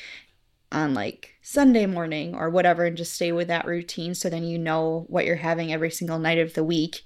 on 0.71 0.95
like 0.95 1.32
Sunday 1.43 1.85
morning 1.85 2.33
or 2.33 2.49
whatever 2.49 2.85
and 2.85 2.97
just 2.97 3.13
stay 3.13 3.31
with 3.31 3.49
that 3.49 3.67
routine 3.67 4.15
so 4.15 4.29
then 4.29 4.43
you 4.43 4.57
know 4.57 5.05
what 5.09 5.25
you're 5.25 5.35
having 5.35 5.71
every 5.71 5.91
single 5.91 6.17
night 6.17 6.39
of 6.39 6.53
the 6.53 6.63
week 6.63 7.03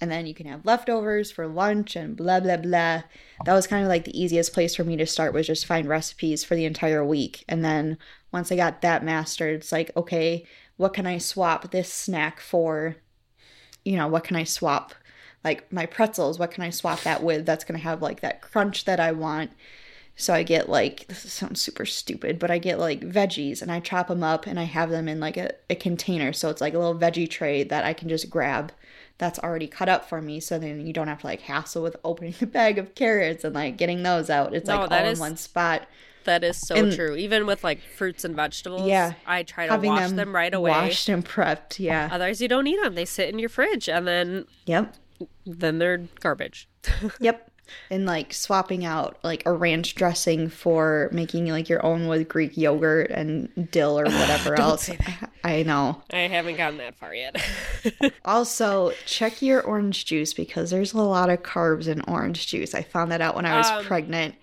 and 0.00 0.10
then 0.10 0.26
you 0.26 0.34
can 0.34 0.46
have 0.46 0.66
leftovers 0.66 1.30
for 1.30 1.46
lunch 1.46 1.96
and 1.96 2.16
blah 2.16 2.40
blah 2.40 2.58
blah. 2.58 3.02
That 3.44 3.54
was 3.54 3.66
kind 3.66 3.82
of 3.82 3.88
like 3.88 4.04
the 4.04 4.20
easiest 4.20 4.52
place 4.52 4.74
for 4.74 4.84
me 4.84 4.96
to 4.96 5.06
start 5.06 5.32
was 5.32 5.46
just 5.46 5.66
find 5.66 5.88
recipes 5.88 6.44
for 6.44 6.54
the 6.54 6.66
entire 6.66 7.04
week. 7.04 7.44
And 7.48 7.64
then 7.64 7.96
once 8.32 8.52
I 8.52 8.56
got 8.56 8.82
that 8.82 9.04
mastered, 9.04 9.54
it's 9.56 9.72
like, 9.72 9.90
okay, 9.96 10.46
what 10.76 10.92
can 10.92 11.06
I 11.06 11.18
swap 11.18 11.70
this 11.70 11.92
snack 11.92 12.40
for? 12.40 12.96
You 13.84 13.96
know, 13.96 14.08
what 14.08 14.24
can 14.24 14.36
I 14.36 14.44
swap? 14.44 14.94
Like 15.44 15.72
my 15.72 15.86
pretzels, 15.86 16.38
what 16.38 16.50
can 16.50 16.64
I 16.64 16.70
swap 16.70 17.02
that 17.02 17.22
with 17.22 17.46
that's 17.46 17.64
going 17.64 17.78
to 17.78 17.84
have 17.84 18.02
like 18.02 18.20
that 18.20 18.42
crunch 18.42 18.84
that 18.84 19.00
I 19.00 19.12
want? 19.12 19.52
So 20.18 20.32
I 20.32 20.42
get 20.44 20.68
like 20.70 21.06
this 21.08 21.30
sounds 21.32 21.60
super 21.60 21.84
stupid, 21.84 22.38
but 22.38 22.50
I 22.50 22.56
get 22.58 22.78
like 22.78 23.00
veggies 23.02 23.60
and 23.60 23.70
I 23.70 23.80
chop 23.80 24.08
them 24.08 24.22
up 24.22 24.46
and 24.46 24.58
I 24.58 24.62
have 24.64 24.88
them 24.90 25.08
in 25.08 25.20
like 25.20 25.36
a, 25.36 25.52
a 25.68 25.74
container. 25.74 26.32
So 26.32 26.48
it's 26.48 26.60
like 26.62 26.72
a 26.74 26.78
little 26.78 26.98
veggie 26.98 27.28
tray 27.28 27.62
that 27.64 27.84
I 27.84 27.92
can 27.92 28.08
just 28.08 28.30
grab 28.30 28.72
that's 29.18 29.38
already 29.38 29.66
cut 29.66 29.88
up 29.90 30.08
for 30.08 30.20
me. 30.22 30.40
So 30.40 30.58
then 30.58 30.86
you 30.86 30.92
don't 30.92 31.08
have 31.08 31.20
to 31.20 31.26
like 31.26 31.42
hassle 31.42 31.82
with 31.82 31.96
opening 32.04 32.34
the 32.40 32.46
bag 32.46 32.78
of 32.78 32.94
carrots 32.94 33.44
and 33.44 33.54
like 33.54 33.76
getting 33.76 34.02
those 34.02 34.30
out. 34.30 34.54
It's 34.54 34.68
No, 34.68 34.80
like 34.80 34.90
all 34.90 35.06
is- 35.06 35.18
in 35.18 35.20
one 35.20 35.36
spot. 35.36 35.86
That 36.24 36.42
is 36.42 36.58
so 36.66 36.74
And- 36.74 36.92
true. 36.92 37.14
Even 37.14 37.46
with 37.46 37.62
like 37.62 37.80
fruits 37.80 38.24
and 38.24 38.34
vegetables, 38.34 38.88
Yeah. 38.88 39.12
I 39.26 39.42
try 39.44 39.68
to 39.68 39.76
wash 39.86 40.10
them, 40.10 40.34
right 40.34 40.52
away. 40.52 40.70
Washed 40.72 41.08
and 41.08 41.24
prepped. 41.24 41.78
Yeah. 41.78 42.08
Otherwise, 42.10 42.40
you 42.40 42.48
don't 42.48 42.66
eat 42.66 42.80
them. 42.82 42.94
They 42.96 43.04
sit 43.04 43.28
in 43.28 43.38
your 43.38 43.48
fridge, 43.48 43.88
and 43.88 44.08
then 44.08 44.46
Yep. 44.64 44.94
then 45.46 45.78
they're 45.78 45.98
garbage. 46.20 46.68
Yep. 47.20 47.45
And 47.90 48.06
like 48.06 48.32
swapping 48.32 48.84
out 48.84 49.18
like 49.22 49.42
a 49.46 49.52
ranch 49.52 49.94
dressing 49.94 50.48
for 50.48 51.08
making 51.12 51.46
like 51.48 51.68
your 51.68 51.84
own 51.84 52.06
with 52.08 52.28
Greek 52.28 52.56
yogurt 52.56 53.10
and 53.10 53.70
dill 53.70 53.98
or 53.98 54.04
whatever 54.06 54.58
else. 54.60 54.90
I 55.44 55.62
know. 55.62 56.02
I 56.12 56.20
haven't 56.28 56.56
gotten 56.56 56.78
that 56.78 56.96
far 56.96 57.14
yet. 57.14 57.36
Also, 58.24 58.92
check 59.06 59.40
your 59.42 59.62
orange 59.62 60.04
juice 60.04 60.34
because 60.34 60.70
there's 60.70 60.92
a 60.92 60.98
lot 60.98 61.30
of 61.30 61.42
carbs 61.42 61.86
in 61.86 62.00
orange 62.02 62.46
juice. 62.48 62.74
I 62.74 62.82
found 62.82 63.12
that 63.12 63.20
out 63.20 63.36
when 63.36 63.46
I 63.46 63.56
was 63.56 63.66
Um, 63.68 63.84
pregnant. 63.84 64.34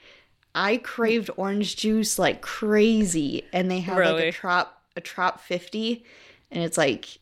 I 0.55 0.77
craved 0.77 1.29
orange 1.35 1.75
juice 1.75 2.17
like 2.17 2.41
crazy, 2.41 3.43
and 3.51 3.69
they 3.69 3.79
have 3.81 3.97
like 3.97 4.23
a 4.25 4.31
trop 4.31 4.81
a 4.95 5.01
trop 5.01 5.41
fifty, 5.41 6.05
and 6.51 6.63
it's 6.63 6.77
like 6.77 7.17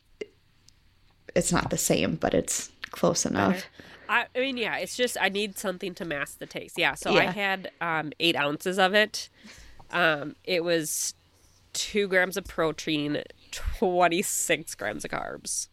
it's 1.33 1.51
not 1.51 1.69
the 1.69 1.77
same, 1.77 2.15
but 2.15 2.33
it's 2.33 2.69
close 2.91 3.25
enough. 3.25 3.65
I, 4.11 4.25
I 4.35 4.39
mean, 4.39 4.57
yeah, 4.57 4.77
it's 4.77 4.95
just 4.97 5.17
I 5.19 5.29
need 5.29 5.57
something 5.57 5.95
to 5.95 6.05
mask 6.05 6.39
the 6.39 6.45
taste. 6.45 6.77
Yeah, 6.77 6.95
so 6.95 7.15
I 7.15 7.25
had 7.25 7.71
um, 7.79 8.11
eight 8.19 8.35
ounces 8.35 8.77
of 8.77 8.93
it. 8.93 9.29
Um, 9.89 10.35
it 10.43 10.63
was 10.63 11.13
two 11.73 12.07
grams 12.09 12.35
of 12.37 12.43
protein, 12.45 13.23
twenty 13.51 14.21
six 14.21 14.75
grams 14.75 15.05
of 15.05 15.11
carbs, 15.11 15.69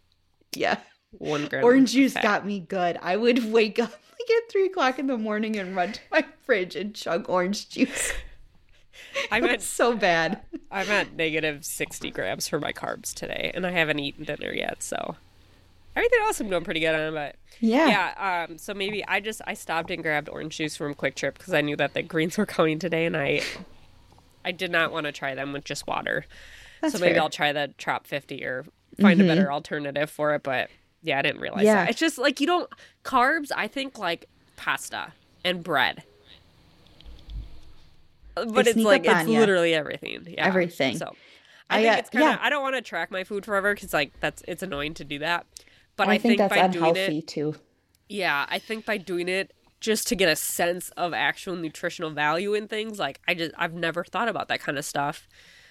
Yeah, 0.55 0.79
one 1.11 1.47
gram. 1.47 1.65
orange 1.65 1.93
juice 1.93 2.13
fat. 2.13 2.23
got 2.23 2.47
me 2.47 2.61
good. 2.61 2.97
I 3.03 3.17
would 3.17 3.53
wake 3.53 3.79
up 3.81 3.91
like 4.21 4.37
at 4.45 4.51
three 4.51 4.67
o'clock 4.67 4.99
in 5.01 5.09
the 5.09 5.19
morning 5.19 5.57
and 5.57 5.75
run 5.75 5.93
to 5.93 6.01
my 6.13 6.25
fridge 6.47 6.77
and 6.77 6.95
chug 6.95 7.29
orange 7.29 7.69
juice. 7.69 8.13
I'm 9.33 9.45
at 9.45 9.63
so 9.77 9.97
bad. 9.97 10.41
I'm 10.71 10.89
at 10.91 11.15
negative 11.15 11.65
sixty 11.65 12.11
grams 12.13 12.47
for 12.47 12.61
my 12.61 12.73
carbs 12.73 13.13
today, 13.13 13.51
and 13.55 13.67
I 13.67 13.71
haven't 13.73 13.99
eaten 13.99 14.25
dinner 14.25 14.53
yet. 14.53 14.83
So 14.83 15.17
everything 15.99 16.19
else 16.25 16.41
I'm 16.41 16.49
doing 16.49 16.65
pretty 16.65 16.81
good 16.81 16.95
on, 16.95 17.13
but 17.15 17.37
Yeah. 17.61 17.89
yeah. 18.17 18.47
Um, 18.49 18.59
so 18.59 18.73
maybe 18.75 19.05
I 19.07 19.21
just 19.21 19.41
I 19.47 19.55
stopped 19.55 19.91
and 19.91 20.03
grabbed 20.03 20.29
orange 20.29 20.57
juice 20.57 20.77
from 20.77 20.95
QuikTrip 20.95 21.35
because 21.35 21.53
I 21.55 21.61
knew 21.61 21.77
that 21.77 21.95
the 21.95 22.03
greens 22.03 22.39
were 22.39 22.47
coming 22.47 22.79
today, 22.79 23.05
and 23.07 23.17
I 23.17 23.43
I 24.45 24.53
did 24.53 24.71
not 24.71 24.93
want 24.93 25.07
to 25.07 25.13
try 25.13 25.35
them 25.35 25.53
with 25.53 25.65
just 25.65 25.87
water. 25.87 26.25
That's 26.81 26.95
so 26.95 27.01
maybe 27.01 27.11
fair. 27.11 27.17
Mm-hmm. 27.19 27.23
I'll 27.25 27.31
try 27.31 27.53
the 27.53 27.75
Trop 27.77 28.07
50 28.07 28.45
or 28.45 28.65
find 29.01 29.21
a 29.21 29.25
better 29.25 29.53
alternative 29.53 30.09
for 30.11 30.35
it. 30.35 30.43
But 30.43 30.71
yeah, 31.03 31.19
I 31.19 31.23
didn't 31.23 31.41
realize 31.41 31.65
Yeah. 31.65 31.75
that. 31.75 31.91
It's 31.91 31.99
just 31.99 32.19
like 32.19 32.41
you 32.41 32.47
don't 32.47 32.71
carbs. 33.05 33.51
I 33.55 33.67
think 33.69 33.99
like 33.99 34.27
pasta 34.57 35.13
and 35.45 35.63
bread. 35.65 36.05
But 38.35 38.65
They 38.67 38.71
it's 38.71 38.77
like 38.81 39.05
it's 39.05 39.29
ya. 39.29 39.39
literally 39.41 39.75
everything. 39.75 40.25
Yeah. 40.29 40.47
Everything. 40.47 40.97
So 40.97 41.15
I, 41.69 41.79
I, 41.79 41.83
think 41.83 41.95
uh, 41.95 41.99
it's 41.99 42.11
kind 42.11 42.25
of. 42.25 42.31
yeah. 42.31 42.39
I 42.41 42.51
don't 42.51 42.63
want 42.63 42.77
to 42.77 42.83
track 42.83 43.11
my 43.11 43.25
food 43.25 43.45
forever 43.45 43.75
because 43.75 43.93
like 43.93 44.13
that's 44.21 44.43
it's 44.47 44.63
annoying 44.63 44.95
to 44.95 45.05
do 45.05 45.19
that. 45.19 45.47
But 45.99 46.09
I, 46.09 46.15
I, 46.15 46.19
think, 46.19 46.39
that's 46.39 46.49
by 46.49 46.67
doing 46.69 46.77
unhealthy 46.77 47.19
it, 47.19 47.29
too. 47.29 47.55
yeah, 48.09 48.47
I 48.49 48.59
think 48.59 48.87
by 48.87 48.97
doing 48.97 49.29
it 49.29 49.53
just 49.81 50.09
to 50.09 50.17
get 50.17 50.31
a 50.31 50.37
sense 50.37 50.89
of 50.97 51.13
actual 51.13 51.55
nutritional 51.57 52.11
value 52.11 52.55
in 52.55 52.69
things, 52.69 52.99
like 52.99 53.21
I 53.29 53.35
just 53.35 53.53
I've 53.59 53.75
never 53.75 54.03
thought 54.05 54.29
about 54.29 54.49
that 54.49 54.61
kind 54.61 54.79
of 54.79 54.87
stuff. 54.87 55.29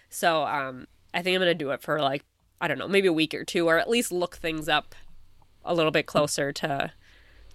So 0.09 0.43
um 0.43 0.85
I 1.15 1.23
think 1.23 1.33
I'm 1.33 1.41
gonna 1.41 1.55
do 1.55 1.71
it 1.71 1.81
for 1.81 1.99
like 1.99 2.23
I 2.61 2.67
don't 2.67 2.77
know, 2.77 2.87
maybe 2.87 3.07
a 3.07 3.13
week 3.13 3.33
or 3.33 3.43
two, 3.43 3.67
or 3.67 3.79
at 3.79 3.89
least 3.89 4.11
look 4.11 4.37
things 4.37 4.69
up 4.69 4.93
a 5.65 5.73
little 5.73 5.91
bit 5.91 6.05
closer 6.05 6.51
to 6.53 6.91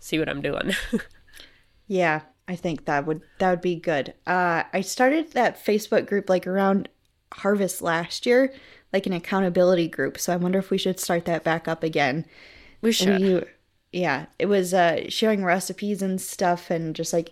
see 0.01 0.19
what 0.19 0.29
I'm 0.29 0.43
doing. 0.43 0.73
Yeah, 1.93 2.23
I 2.49 2.57
think 2.57 2.87
that 2.87 3.07
would 3.07 3.21
that 3.39 3.51
would 3.51 3.61
be 3.61 3.77
good. 3.77 4.15
Uh, 4.27 4.63
I 4.73 4.81
started 4.81 5.33
that 5.33 5.63
Facebook 5.63 6.07
group 6.07 6.31
like 6.31 6.47
around 6.47 6.89
harvest 7.35 7.83
last 7.83 8.25
year, 8.25 8.55
like 8.95 9.07
an 9.07 9.13
accountability 9.13 9.89
group. 9.89 10.19
So 10.19 10.33
I 10.33 10.37
wonder 10.37 10.59
if 10.59 10.71
we 10.71 10.79
should 10.79 10.99
start 10.99 11.27
that 11.27 11.45
back 11.45 11.69
up 11.69 11.83
again. 11.83 12.25
We 12.83 12.93
should. 12.93 13.49
Yeah, 13.93 14.27
it 14.39 14.47
was 14.47 14.73
uh, 14.73 15.09
sharing 15.09 15.45
recipes 15.45 16.03
and 16.03 16.21
stuff, 16.21 16.71
and 16.71 16.95
just 16.95 17.13
like 17.13 17.31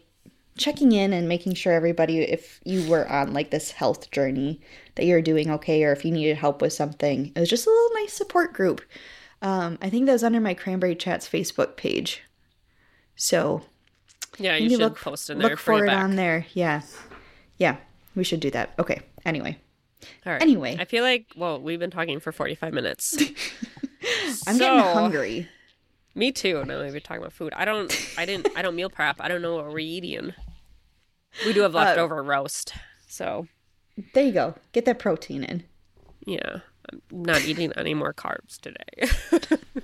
checking 0.56 0.92
in 0.92 1.12
and 1.12 1.28
making 1.28 1.54
sure 1.54 1.72
everybody, 1.72 2.20
if 2.20 2.60
you 2.64 2.88
were 2.88 3.08
on 3.08 3.32
like 3.32 3.50
this 3.50 3.72
health 3.72 4.10
journey, 4.10 4.60
that 4.94 5.06
you're 5.06 5.22
doing 5.22 5.50
okay, 5.50 5.82
or 5.84 5.92
if 5.92 6.04
you 6.04 6.12
needed 6.12 6.36
help 6.36 6.60
with 6.60 6.72
something. 6.72 7.32
It 7.34 7.40
was 7.40 7.48
just 7.48 7.66
a 7.66 7.70
little 7.70 8.02
nice 8.02 8.12
support 8.12 8.52
group. 8.52 8.82
Um, 9.42 9.78
I 9.80 9.88
think 9.88 10.06
that 10.06 10.12
was 10.12 10.24
under 10.24 10.40
my 10.40 10.54
Cranberry 10.54 10.94
Chats 10.94 11.28
Facebook 11.28 11.76
page. 11.76 12.22
So 13.16 13.62
yeah, 14.38 14.56
you 14.56 14.70
should 14.70 14.80
look, 14.80 15.00
post 15.00 15.30
in 15.30 15.38
there. 15.38 15.50
look 15.50 15.58
for 15.58 15.84
it 15.84 15.88
back. 15.88 16.04
on 16.04 16.16
there. 16.16 16.46
Yeah. 16.52 16.82
Yeah. 17.56 17.76
We 18.14 18.24
should 18.24 18.40
do 18.40 18.50
that. 18.50 18.74
Okay. 18.78 19.00
Anyway. 19.24 19.58
All 20.26 20.32
right. 20.32 20.42
Anyway. 20.42 20.76
I 20.78 20.84
feel 20.84 21.04
like 21.04 21.26
well, 21.36 21.60
we've 21.60 21.78
been 21.78 21.90
talking 21.90 22.20
for 22.20 22.32
45 22.32 22.72
minutes. 22.72 23.22
I'm 24.46 24.56
So- 24.56 24.58
getting 24.58 24.80
hungry. 24.92 25.48
Me 26.14 26.32
too. 26.32 26.64
Now 26.64 26.78
we're 26.80 26.98
talking 27.00 27.22
about 27.22 27.32
food, 27.32 27.52
I 27.54 27.64
don't. 27.64 27.90
I 28.18 28.26
didn't. 28.26 28.48
I 28.56 28.62
don't 28.62 28.74
meal 28.74 28.90
prep. 28.90 29.20
I 29.20 29.28
don't 29.28 29.42
know 29.42 29.54
what 29.56 29.66
we're 29.66 29.78
eating. 29.78 30.34
We 31.46 31.52
do 31.52 31.60
have 31.60 31.74
Uh, 31.76 31.78
leftover 31.80 32.20
roast, 32.22 32.72
so 33.06 33.46
There 34.14 34.24
you 34.24 34.32
go. 34.32 34.54
Get 34.72 34.84
that 34.86 34.98
protein 34.98 35.44
in. 35.44 35.62
yeah, 36.26 36.60
I'm 36.90 37.00
not 37.10 37.42
eating 37.44 37.72
any 37.76 37.94
more 37.94 38.12
carbs 38.12 38.58
today. 38.60 39.08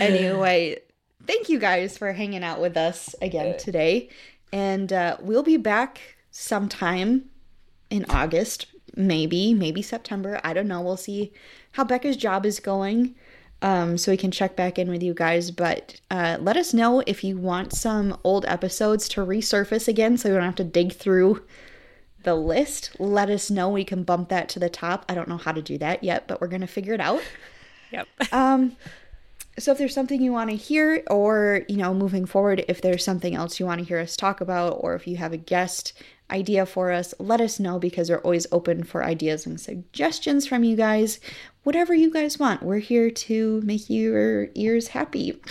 Anyway, 0.00 0.78
thank 1.26 1.48
you 1.48 1.58
guys 1.58 1.98
for 1.98 2.12
hanging 2.12 2.44
out 2.44 2.60
with 2.60 2.76
us 2.76 3.14
again 3.20 3.58
today. 3.58 4.08
And 4.52 4.92
uh, 4.92 5.16
we'll 5.20 5.42
be 5.42 5.56
back 5.56 6.00
sometime 6.30 7.28
in 7.90 8.06
August, 8.08 8.66
maybe, 8.94 9.52
maybe 9.52 9.82
September. 9.82 10.40
I 10.44 10.52
don't 10.54 10.68
know. 10.68 10.80
We'll 10.80 10.96
see 10.96 11.32
how 11.76 11.84
Becca's 11.84 12.16
job 12.16 12.46
is 12.46 12.58
going. 12.58 13.14
Um, 13.60 13.98
so 13.98 14.10
we 14.10 14.16
can 14.16 14.30
check 14.30 14.56
back 14.56 14.78
in 14.78 14.88
with 14.88 15.02
you 15.02 15.12
guys. 15.12 15.50
But 15.50 16.00
uh, 16.10 16.38
let 16.40 16.56
us 16.56 16.72
know 16.72 17.02
if 17.06 17.22
you 17.22 17.36
want 17.36 17.74
some 17.74 18.18
old 18.24 18.46
episodes 18.46 19.08
to 19.10 19.20
resurface 19.20 19.86
again 19.86 20.16
so 20.16 20.30
we 20.30 20.34
don't 20.34 20.44
have 20.44 20.54
to 20.56 20.64
dig 20.64 20.92
through 20.92 21.42
the 22.22 22.34
list, 22.34 22.98
let 22.98 23.28
us 23.28 23.50
know. 23.50 23.68
We 23.68 23.84
can 23.84 24.04
bump 24.04 24.30
that 24.30 24.48
to 24.50 24.58
the 24.58 24.70
top. 24.70 25.04
I 25.08 25.14
don't 25.14 25.28
know 25.28 25.36
how 25.36 25.52
to 25.52 25.60
do 25.60 25.76
that 25.78 26.02
yet, 26.02 26.26
but 26.26 26.40
we're 26.40 26.48
going 26.48 26.62
to 26.62 26.66
figure 26.66 26.94
it 26.94 27.00
out. 27.00 27.22
Yep. 27.92 28.08
Um, 28.32 28.76
so 29.60 29.70
if 29.70 29.78
there's 29.78 29.94
something 29.94 30.20
you 30.20 30.32
want 30.32 30.50
to 30.50 30.56
hear, 30.56 31.04
or 31.08 31.62
you 31.68 31.76
know, 31.76 31.94
moving 31.94 32.26
forward, 32.26 32.64
if 32.66 32.82
there's 32.82 33.04
something 33.04 33.36
else 33.36 33.60
you 33.60 33.64
want 33.64 33.78
to 33.78 33.86
hear 33.86 34.00
us 34.00 34.16
talk 34.16 34.40
about, 34.40 34.70
or 34.80 34.96
if 34.96 35.06
you 35.06 35.16
have 35.18 35.32
a 35.32 35.36
guest 35.36 35.92
idea 36.30 36.66
for 36.66 36.90
us, 36.92 37.14
let 37.18 37.40
us 37.40 37.58
know 37.60 37.78
because 37.78 38.10
we're 38.10 38.18
always 38.18 38.46
open 38.52 38.82
for 38.84 39.04
ideas 39.04 39.46
and 39.46 39.60
suggestions 39.60 40.46
from 40.46 40.64
you 40.64 40.76
guys. 40.76 41.20
Whatever 41.62 41.94
you 41.94 42.12
guys 42.12 42.38
want, 42.38 42.62
we're 42.62 42.78
here 42.78 43.10
to 43.10 43.60
make 43.62 43.88
your 43.90 44.48
ears 44.54 44.88
happy. 44.88 45.40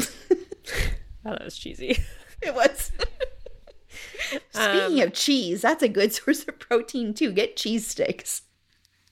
Oh, 1.27 1.31
that 1.31 1.43
was 1.43 1.57
cheesy. 1.57 1.97
it 2.41 2.53
was. 2.53 2.91
Speaking 4.51 5.01
Um, 5.01 5.07
of 5.07 5.13
cheese, 5.13 5.61
that's 5.61 5.81
a 5.83 5.87
good 5.89 6.13
source 6.13 6.43
of 6.47 6.59
protein 6.59 7.13
too. 7.13 7.31
Get 7.31 7.55
cheese 7.55 7.87
sticks. 7.87 8.43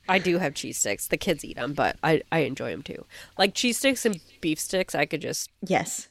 I 0.08 0.20
do 0.20 0.38
have 0.38 0.54
cheese 0.54 0.78
sticks. 0.78 1.08
The 1.08 1.18
kids 1.18 1.44
eat 1.46 1.56
them, 1.56 1.74
but 1.74 1.98
I, 2.04 2.22
I 2.32 2.40
enjoy 2.40 2.72
them 2.72 2.84
too. 2.84 3.06
Like 3.38 3.54
cheese 3.56 3.78
sticks 3.78 4.06
and 4.06 4.20
beef 4.42 4.60
sticks, 4.60 4.94
I 4.96 5.06
could 5.06 5.22
just. 5.22 5.50
Yes. 5.66 6.10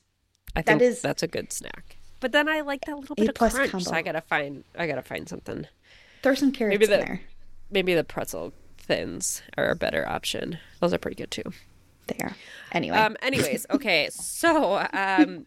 I 0.57 0.63
think 0.63 0.81
is- 0.83 1.03
that's 1.03 1.23
a 1.23 1.29
good 1.29 1.53
snack. 1.53 1.97
But 2.23 2.33
then 2.33 2.49
I 2.49 2.63
like 2.63 2.87
that 2.87 2.97
little 2.99 3.15
bit 3.17 3.29
of 3.29 3.35
crunch. 3.35 3.71
combo. 3.71 3.79
So 3.85 3.93
I 3.93 4.01
gotta 4.01 4.23
find. 4.23 4.65
I 4.79 4.87
gotta 4.87 5.03
find 5.03 5.29
something. 5.29 5.67
Throw 6.23 6.35
some 6.35 6.53
carrots 6.53 6.73
Maybe 6.75 6.87
the- 6.87 7.01
in 7.01 7.07
there. 7.07 7.21
Maybe 7.71 7.95
the 7.95 8.05
pretzel 8.05 8.53
thins 8.79 9.43
are 9.59 9.69
a 9.71 9.75
better 9.77 10.09
option. 10.09 10.59
Those 10.81 10.95
are 10.95 10.99
pretty 10.99 11.17
good 11.17 11.31
too. 11.31 11.53
There. 12.07 12.35
Anyway. 12.73 12.97
Um. 12.97 13.17
Anyways, 13.23 13.67
okay. 13.71 14.09
So, 14.11 14.87
um, 14.93 15.47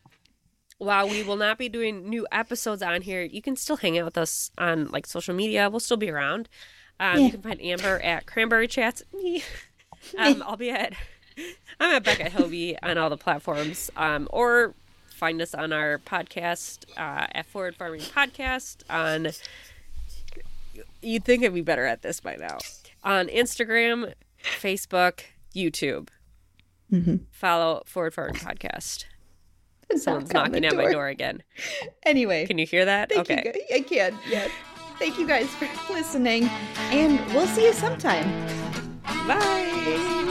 while 0.77 1.07
we 1.09 1.23
will 1.23 1.35
not 1.37 1.57
be 1.57 1.69
doing 1.69 2.09
new 2.09 2.27
episodes 2.31 2.81
on 2.81 3.01
here, 3.01 3.21
you 3.21 3.41
can 3.41 3.55
still 3.55 3.77
hang 3.77 3.97
out 3.97 4.05
with 4.05 4.17
us 4.17 4.51
on 4.57 4.87
like 4.89 5.05
social 5.07 5.33
media. 5.33 5.69
We'll 5.69 5.79
still 5.79 5.97
be 5.97 6.09
around. 6.11 6.49
Um, 6.99 7.19
Yeah. 7.19 7.25
You 7.25 7.31
can 7.31 7.41
find 7.41 7.61
Amber 7.61 7.99
at 8.01 8.25
Cranberry 8.25 8.67
Chats. 8.67 9.03
um, 10.17 10.43
I'll 10.45 10.57
be 10.57 10.69
at 10.71 10.93
I'm 11.79 11.95
at 11.95 12.03
Becca 12.03 12.29
Hilby 12.29 12.77
on 12.81 12.97
all 12.97 13.09
the 13.09 13.17
platforms. 13.17 13.91
Um, 13.97 14.27
or 14.31 14.73
find 15.15 15.41
us 15.41 15.55
on 15.55 15.73
our 15.73 15.97
podcast 15.99 16.85
uh, 16.97 17.27
at 17.31 17.45
Forward 17.45 17.75
Farming 17.75 18.01
Podcast 18.01 18.83
on. 18.89 19.29
You'd 21.01 21.23
think 21.23 21.43
I'd 21.43 21.53
be 21.53 21.61
better 21.61 21.85
at 21.85 22.01
this 22.01 22.19
by 22.19 22.35
now. 22.35 22.57
On 23.03 23.27
Instagram, 23.27 24.13
Facebook, 24.43 25.21
YouTube. 25.55 26.09
Follow 27.31 27.83
Forward 27.85 28.13
Farming 28.13 28.35
Podcast. 28.35 29.05
Someone's 29.95 30.33
Knock 30.33 30.45
on 30.45 30.51
the 30.51 30.61
knocking 30.61 30.79
at 30.79 30.85
my 30.85 30.91
door 30.91 31.07
again. 31.07 31.43
Anyway. 32.05 32.45
Can 32.47 32.57
you 32.57 32.65
hear 32.65 32.85
that? 32.85 33.09
Thank 33.09 33.29
okay. 33.29 33.53
you. 33.69 33.75
I 33.75 33.81
can, 33.81 34.17
yeah. 34.27 34.47
Thank 34.97 35.19
you 35.19 35.27
guys 35.27 35.47
for 35.55 35.67
listening, 35.93 36.45
and 36.91 37.19
we'll 37.33 37.47
see 37.47 37.65
you 37.65 37.73
sometime. 37.73 38.25
Bye. 39.27 40.24